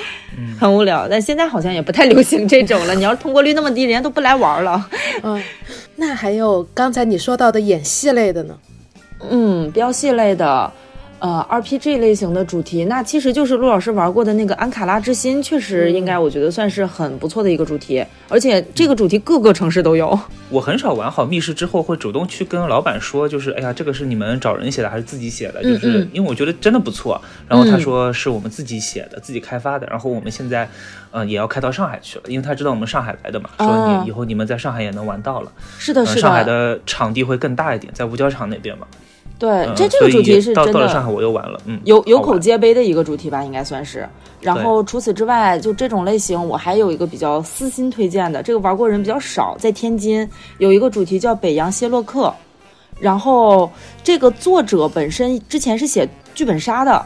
[0.59, 1.07] 很无聊。
[1.09, 2.93] 但现在好像也不太流行这种了。
[2.95, 4.87] 你要是通过率那么低，人家都不来玩了。
[5.23, 5.41] 嗯，
[5.95, 8.55] 那还有刚才你说到的演戏类的呢？
[9.29, 10.71] 嗯，飙戏类的，
[11.19, 20.17] 呃，RPG 类型的主题，那其实就是陆老师玩过的那个《安卡拉之心》，确实应该我觉得算是很不错的一个主题，而且这个主题各个城市都有。
[20.51, 25.61] 我很少玩好密室之后会主动去跟老板说，就是哎呀，这个是你们找人写的还是自己写的？
[25.63, 27.19] 嗯就是嗯因为我觉得真的不错。
[27.47, 29.87] 然后他说是我们自己写的，自己开发的。
[29.87, 30.69] 然后我们现在，
[31.11, 35.51] 呃，也要开到上海去了，因为他知道我们上海来的嘛，说哦你以后你们在上海也能玩到了。
[35.79, 38.85] 是的，嗯，是上海的场地会更大一点，在五角场那边嘛。
[39.37, 41.15] 对，嗯这这个主题是真到到了上海的。
[41.15, 44.07] 我又玩了，嗯，有有口皆碑的一个主题吧，应该算是。
[44.41, 50.29] 然后除此之外，就这种类型，我还有一个比较私心推荐的，这个玩过人比较少，在天津
[50.59, 52.33] 有一个主题叫北洋谢洛克。
[52.97, 53.69] 然后
[54.03, 57.05] 这个作者本身之前是写剧本杀的，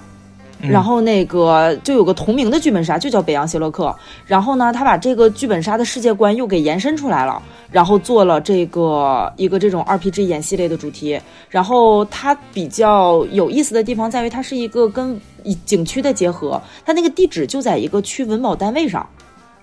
[0.62, 3.96] 然后那个就有个同名的剧本杀，就叫北洋邪洛克。
[4.26, 7.42] 然后呢，他把这个剧本杀的世界观又给延伸出来了，
[7.72, 11.20] 然后做了这个一个这种 RPG 演戏类的主题。
[11.50, 15.20] 然后它比较有意思的地方在于，它是一个跟
[15.66, 19.08] 景区的结合，它那个地址就在一个区文保单位上，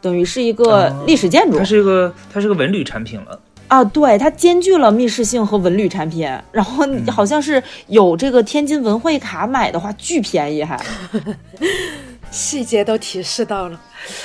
[0.00, 1.58] 等于是一个历史建筑。
[1.58, 3.38] 它是一个它是个文旅产品了。
[3.68, 10.80] 啊，对，它兼具了密室性和文旅产品，然后好像是有这个天津文汇卡买的话巨便宜，还
[12.30, 13.80] 细节都提示到了，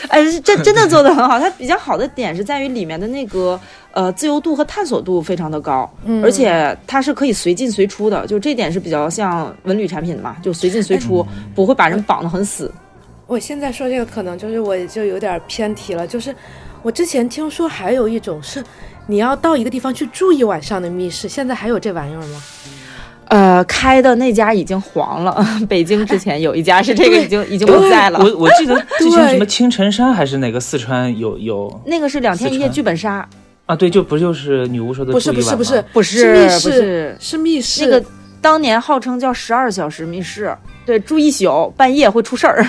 [0.10, 1.40] 哎，这真的做的很好。
[1.40, 3.60] 它比较好的点是在于里面的那个
[3.94, 5.92] 呃自由度和探索度非常的高，
[6.24, 12.72] 而且它是可以随进随出的，就这点是比较像文旅产品的嘛，就随进随出，不会把人绑得很死。
[13.26, 16.36] 我现在说这个可能就是我就有点偏题了，就是
[16.82, 18.64] 我之前听说还有一种是。
[19.12, 22.42] 你要到一个地方去住一晚上的密室，现在还有这玩意儿吗？
[23.28, 25.46] 呃，开的那家已经黄了。
[25.68, 28.20] 北京之前有一家是这个， 已经已经不在了。
[28.20, 33.28] 我我记得之前什么青城山还是哪个四川有有那个是两天一夜剧本杀
[33.66, 33.76] 啊？
[33.76, 38.06] 对，就不就是女巫说的不是不是不是不是密室是密室那个
[38.40, 40.56] 当年号称叫十二小时密室，
[40.86, 42.66] 对，住一宿半夜会出事儿。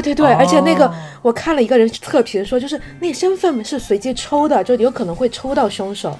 [0.00, 6.18] 对对对，而且那个我看了一个人测评说，就是那个身份是随机抽的，就有可能会抽到凶手，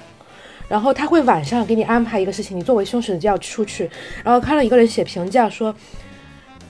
[0.67, 3.89] 然后他会晚上给你安排一个事情，你作为凶手就要出去。
[4.23, 5.73] 然后看了一个人写评价说。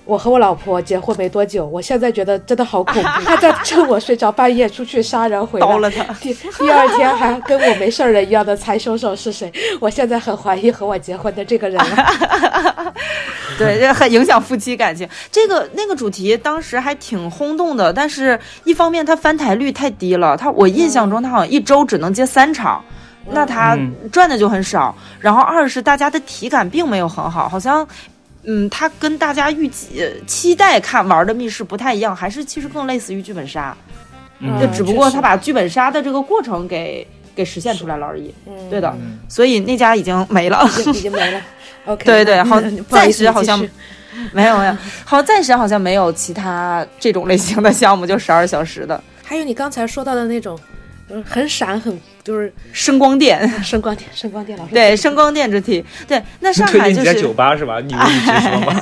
[0.05, 3.09] 我和我老婆结婚没多久，我现在觉得真的好恐怖。
[3.23, 6.03] 他在趁我睡着半夜出去杀人回来，刀了他。
[6.15, 9.51] 第第二天还跟我没事人一样的猜凶手是谁。
[9.79, 12.93] 我现在很怀疑和我结婚的这个人了。
[13.57, 15.07] 对，这很影响夫妻感情。
[15.31, 22.83] 这个那个主题当时还挺轰动的，但是一方面它翻台率太低了，他我印象中他好像一周只能接三场，
[23.29, 23.77] 那他
[24.11, 24.93] 赚的就很少。
[25.19, 27.87] 然后二是大家的体感并没有很好，好像。
[28.45, 33.75] 嗯，它跟大家预计期待看玩的密室不太一样，还是其实更类似于剧本杀，
[34.59, 38.33] 就只不过他把剧本杀的这个过程给给实现出来了而已。
[38.69, 38.93] 对的，
[39.29, 41.41] 所以那家已经没了，已经没了。
[41.85, 43.59] OK，对对，好，暂时好像
[44.31, 49.01] 没有没有，好，暂时好像没有其他这种类型的项目，就十二小时的。
[49.23, 50.59] 还有你刚才说到的那种，
[51.09, 51.97] 嗯，很闪很。
[52.23, 56.21] 就是声光电，声光电，声光电老师对声光电主题对。
[56.39, 57.79] 那上海就是在酒吧是吧？
[57.79, 58.81] 你你直说吗？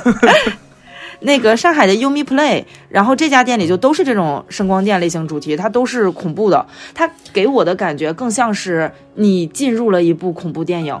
[1.20, 6.66] 那个上海的 Umi Play，然后这家店里就都是这种声光电类型主题，它都是恐怖的。
[6.94, 10.98] 它给我的感觉更像是你进入了一部恐怖电影，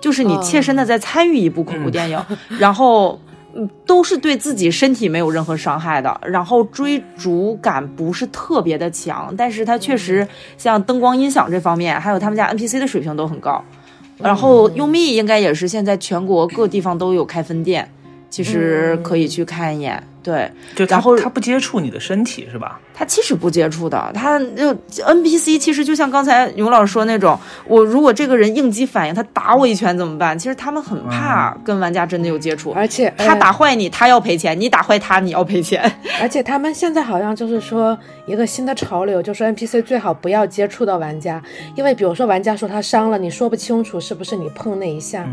[0.00, 2.22] 就是你切身的在参与一部恐怖电影，
[2.58, 3.20] 然后。
[3.56, 10.26] 嗯，都是对自己身体没有任何伤害的，然后追逐感不是特别的强，但是它确实
[10.58, 13.62] 像灯光音响这方面，还有他们家 NPC 的水平都很高，
[14.18, 17.88] 然后优蜜应该也是现在全国各地方都有开分店，
[18.28, 20.02] 其实可以去看一眼。
[20.22, 20.50] 对，
[20.88, 22.80] 然后他不接触你的身体是吧？
[22.96, 24.72] 他其实不接触的，他就
[25.04, 30.38] NPC 其实就像刚才牛老师说那种，我如果这个人应激反应，他打我一拳怎么办？
[30.38, 35.82] 其实他们很怕跟玩家真的有接触，而且他打坏你，他要赔钱；你打坏他，你要赔钱。
[36.20, 41.42] 而且他们现在好像就是说一个新的潮流，就是 NPC 最好不要接触到玩家，
[41.74, 45.26] 因为比如说玩家说他伤了，你说不清楚是不是你碰那一下。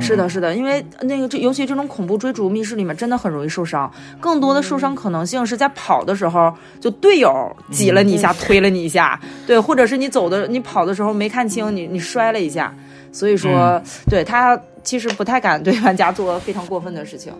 [0.00, 12.74] 是的，是的，因为那个这尤其这种恐怖追逐密室里面真的很容易受伤，更多的受伤可能性是在跑的时候，就队友挤了你一下，推了你一下， 对，或者是你走的你跑的时候没看清，你你摔了一下，
[13.12, 17.32] 所以说对他其实不太敢对玩家做非常过分的事情。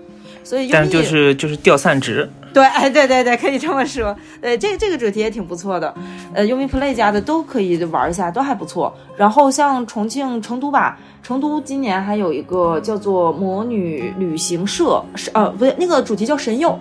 [0.42, 4.16] 所以，但就是就是掉散值，对， 哎，对对对，可以这么说。
[4.40, 5.94] 对，这这个主题也挺不错的。
[6.32, 8.92] 呃，Umi Play 家的都可以玩一下，都还不错。
[9.18, 16.76] 然后像重庆、成都吧，成都今年还有一个叫做魔女旅行社，是呃，不对，那个主题叫神佑，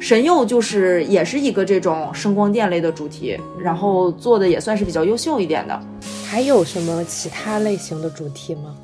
[0.00, 5.78] 神佑就是也是一个这种声光电类的主题，然后做的也算是比较优秀一点的。
[6.26, 8.74] 还有什么其他类型的主题吗？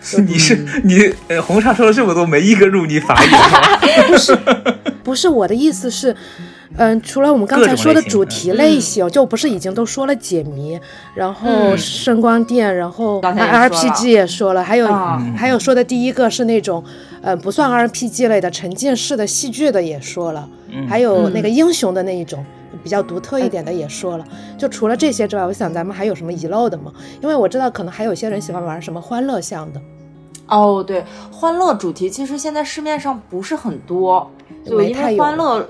[0.26, 4.06] 你是你，呃，红茶说了这么多，没一个入你法眼吗？
[4.08, 4.38] 不是，
[5.02, 6.16] 不是我的意思是，
[6.76, 10.78] 嗯，除了我们刚才说的主题类型，就不是已经都说了解谜，
[11.14, 14.86] 然后声光电，然后 RPG 也说了，还有
[15.36, 16.82] 还有说的第一个是那种，
[17.22, 20.48] 呃，不算 RPG 类的沉浸式的戏剧的也说了，
[20.88, 22.44] 还有那个英雄的那一种。
[22.84, 24.24] 比较独特一点的也说了，
[24.56, 26.90] 就除了这些之外，我想咱们还有什么遗漏的吗？
[27.20, 29.80] 因为我知道可能还有些人喜欢玩什么欢乐向的。
[30.46, 34.30] 哦，对，欢乐主题其实现在市面上不是很多，
[34.64, 35.68] 就因为欢乐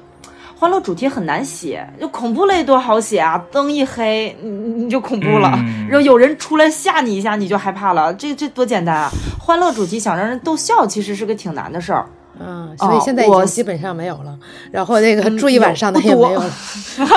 [0.61, 5.59] 欢乐主题很难写，就恐怖类多好写啊，灯一黑你你就恐怖了，
[5.89, 9.11] 然后有人出来吓你一下你就害怕了，这这多简单啊！
[9.41, 12.05] 欢乐主题想让人逗笑其实是个挺难的事儿。
[12.39, 14.39] 嗯，所以现在已经基本上没有了。
[14.71, 16.51] 然后那个嗯住一晚上的多也没有了，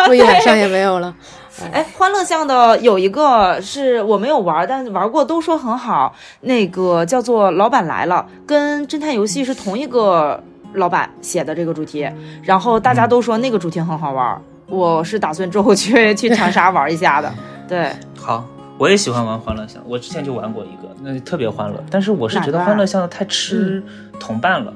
[0.06, 1.14] 住一 晚上也没有了。
[1.72, 10.42] 哎，欢乐巷的有一个是我没有玩，但是玩过都说很好，那个叫做《老板来了》，跟侦探游戏是同一个
[10.74, 12.10] 老板写的这个主题，
[12.44, 17.32] 然后大家都说那个主题很好玩，我是打算之后去去长沙玩一下的。
[17.68, 18.46] 对，好，
[18.78, 21.84] 我也喜欢玩欢乐巷，我之前就玩过一个，那特别欢乐。
[21.90, 23.82] 但是我是觉得欢乐巷太吃
[24.20, 24.74] 同伴了，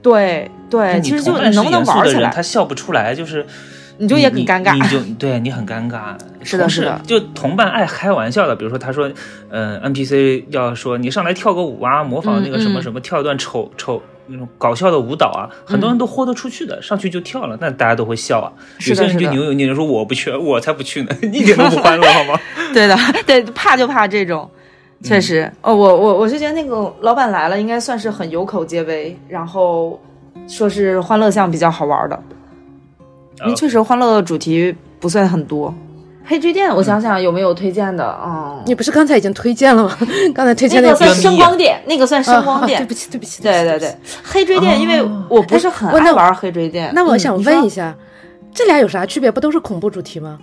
[0.00, 3.44] 对对，你其实就能不能玩起来他，笑不出来，就是
[3.96, 6.16] 你就也很尴尬你你就对你很尴尬。
[6.40, 9.10] 是的是的就同伴爱开玩笑的，比如说他说，
[9.50, 18.52] 呃，NPC 要说你上来跳个舞啊，模仿那个什么嗯嗯什么，跳一段丑丑那种搞笑的舞蹈啊，很多人都豁得出去的，上去就跳了，那大家都会笑啊。
[18.86, 22.38] 有些人就扭扭捏捏说我不去，我才不去呢，一点都不欢乐好吗？
[22.72, 22.96] 对的，
[23.26, 24.48] 对，怕就怕这种。
[25.02, 30.00] 确实，哦，我我我是觉得那个老板来了，应该算是很有口皆碑，然后
[30.48, 32.20] 说是欢乐项比较好玩的，
[33.42, 35.72] 因为确实欢乐主题不算很多。
[36.28, 38.14] 黑追店，我想想有没有推荐的？
[38.22, 39.96] 嗯，你不是刚才已经推荐了吗？
[40.34, 42.78] 刚才推荐那个算声光电，那个算声光电。
[42.78, 46.90] 啊对不起，对不起，对对对，黑追电，因为哦我不是很爱玩黑追电。
[46.94, 47.96] 那我想问一下，
[48.52, 49.30] 这俩有啥区别？
[49.30, 50.38] 不都是恐怖主题吗？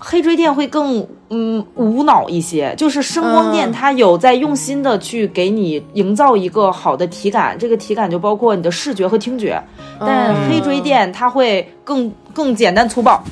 [0.00, 9.62] 黑追电会更嗯无脑一些，就是声光电嗯它有在用心的去给你营造一个好的体感，这个体感就包括你的视觉和听觉。
[10.00, 13.22] 但嗯黑追电它会更更简单粗暴，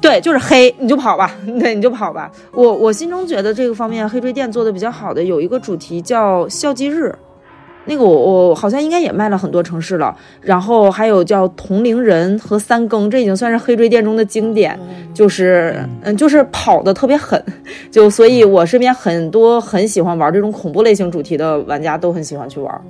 [0.00, 2.30] 对，就是黑你就跑吧， 对你就跑吧。
[2.52, 7.14] 我我心中觉得这个方面黑追店做的比较好的有一个主题叫校际日。
[7.86, 14.78] 那个我我好像应该也卖了很多城市了，然后还有叫同龄人和三更，这已经算是黑追店中的经典。
[15.14, 17.42] 就是嗯，就是跑的特别狠，
[17.90, 22.80] 就所以我身边很多很喜欢玩这种恐怖类型主题的玩家都很喜欢去玩。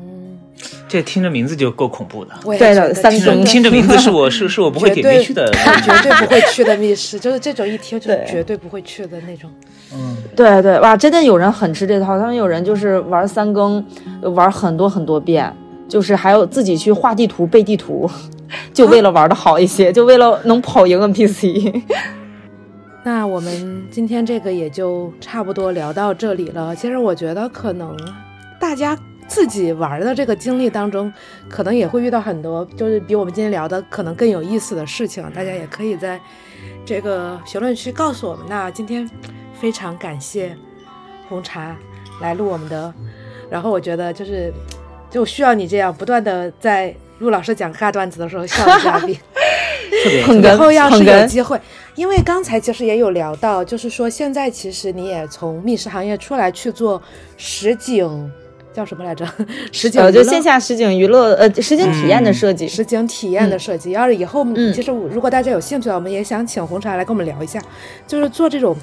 [0.91, 2.35] 这听着名字就够恐怖的。
[2.45, 5.49] 我也对的三更听着名字是我是是我不会点进去的。
[5.85, 9.49] 绝对不会去的密室，就是这种一听就绝对不会去的那种。
[9.95, 13.85] 嗯，对对，哇，真的有人很吃这套，他们有人就是玩三更，
[14.35, 15.55] 玩很多很多遍，
[15.89, 18.11] 就是还有自己去画地图、背地图，
[18.75, 21.83] 就为了玩的好一些， 就为了能跑赢 NPC。
[23.03, 26.77] 那我们今天这个也就差不多聊到这里了。
[26.77, 27.97] 其实我觉得可能
[28.61, 28.97] 大家
[29.31, 31.11] 自己玩的这个经历当中，
[31.48, 36.20] 可能也会遇到很多就是比我们今天聊的可能更有意思的事情，大家也可以在
[36.85, 38.44] 这个评论区告诉我们。
[38.48, 39.09] 那今天
[39.55, 40.57] 非常感谢
[41.28, 41.77] 红茶
[42.20, 42.93] 来录我们的，
[43.48, 44.52] 然后我觉得就是
[45.09, 49.16] 就需要你这样不断的在陆老师讲尬段子的时候笑的嘉宾。
[50.02, 51.61] 特别很以后要是有机会，
[51.94, 57.01] 因为刚才其实也有聊到，就是说现在其实你也从密室行业出来去做
[57.36, 58.32] 实景，
[58.73, 59.27] 叫什么来着？
[59.73, 62.69] 实景呃，娱乐就线下实景娱乐，呃，实景体验的设计。
[62.69, 63.91] 实景体验的设计。
[63.93, 67.61] 要是以后，嗯其实如果大家有兴趣的话，我们也想请红茶来跟我们聊一下，
[68.07, 68.77] 就是做这种，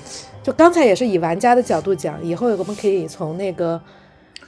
[0.43, 3.79] 就刚才也是以玩家的角度讲，以后我们可以从那个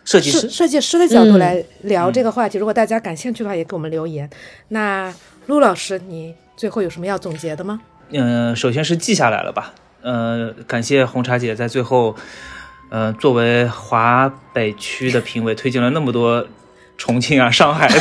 [0.03, 2.57] 设设计师设计师的角度嗯来聊这个话题。
[2.57, 4.29] 如果大家感兴趣的话，也给我们留言。
[4.69, 5.13] 那
[5.47, 7.79] 陆老师，你最后有什么要总结的吗？
[8.11, 9.73] 嗯、首先是记下来了吧。
[10.01, 12.15] 呃，感谢红茶姐在最后，
[12.89, 16.45] 呃，作为华北区的评委，推荐了那么多
[16.97, 17.99] 重庆啊、上海的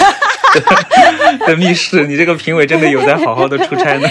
[1.46, 2.06] 的密室。
[2.06, 4.08] 你这个评委真的有在好好的出差呢。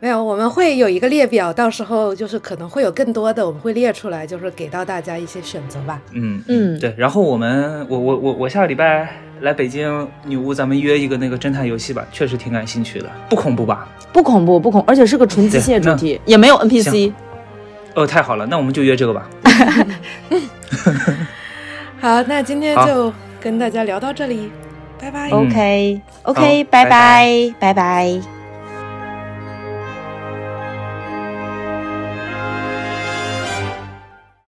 [0.00, 6.00] 没有，我们会有一个列表，到时候就是可能会有更多的，我们会列出来，就是给到大家一些选择吧。
[6.10, 6.92] 嗯嗯对。
[6.98, 9.08] 然后我们，我我我我下个礼拜
[9.42, 13.86] 来北京女巫，咱们约一个那个侦探游戏吧，确实挺感兴趣的，不恐怖吧？
[14.12, 17.14] 不恐怖，不恐，而且是个纯机械主题，也没有 NPC 行。
[17.94, 19.28] 哦，太好了，那我们就约这个吧。
[22.00, 24.50] 好，那今天就跟大家聊到这里，
[25.00, 25.30] 拜拜。
[25.30, 28.41] 嗯 OK 好 OK，拜拜拜拜拜。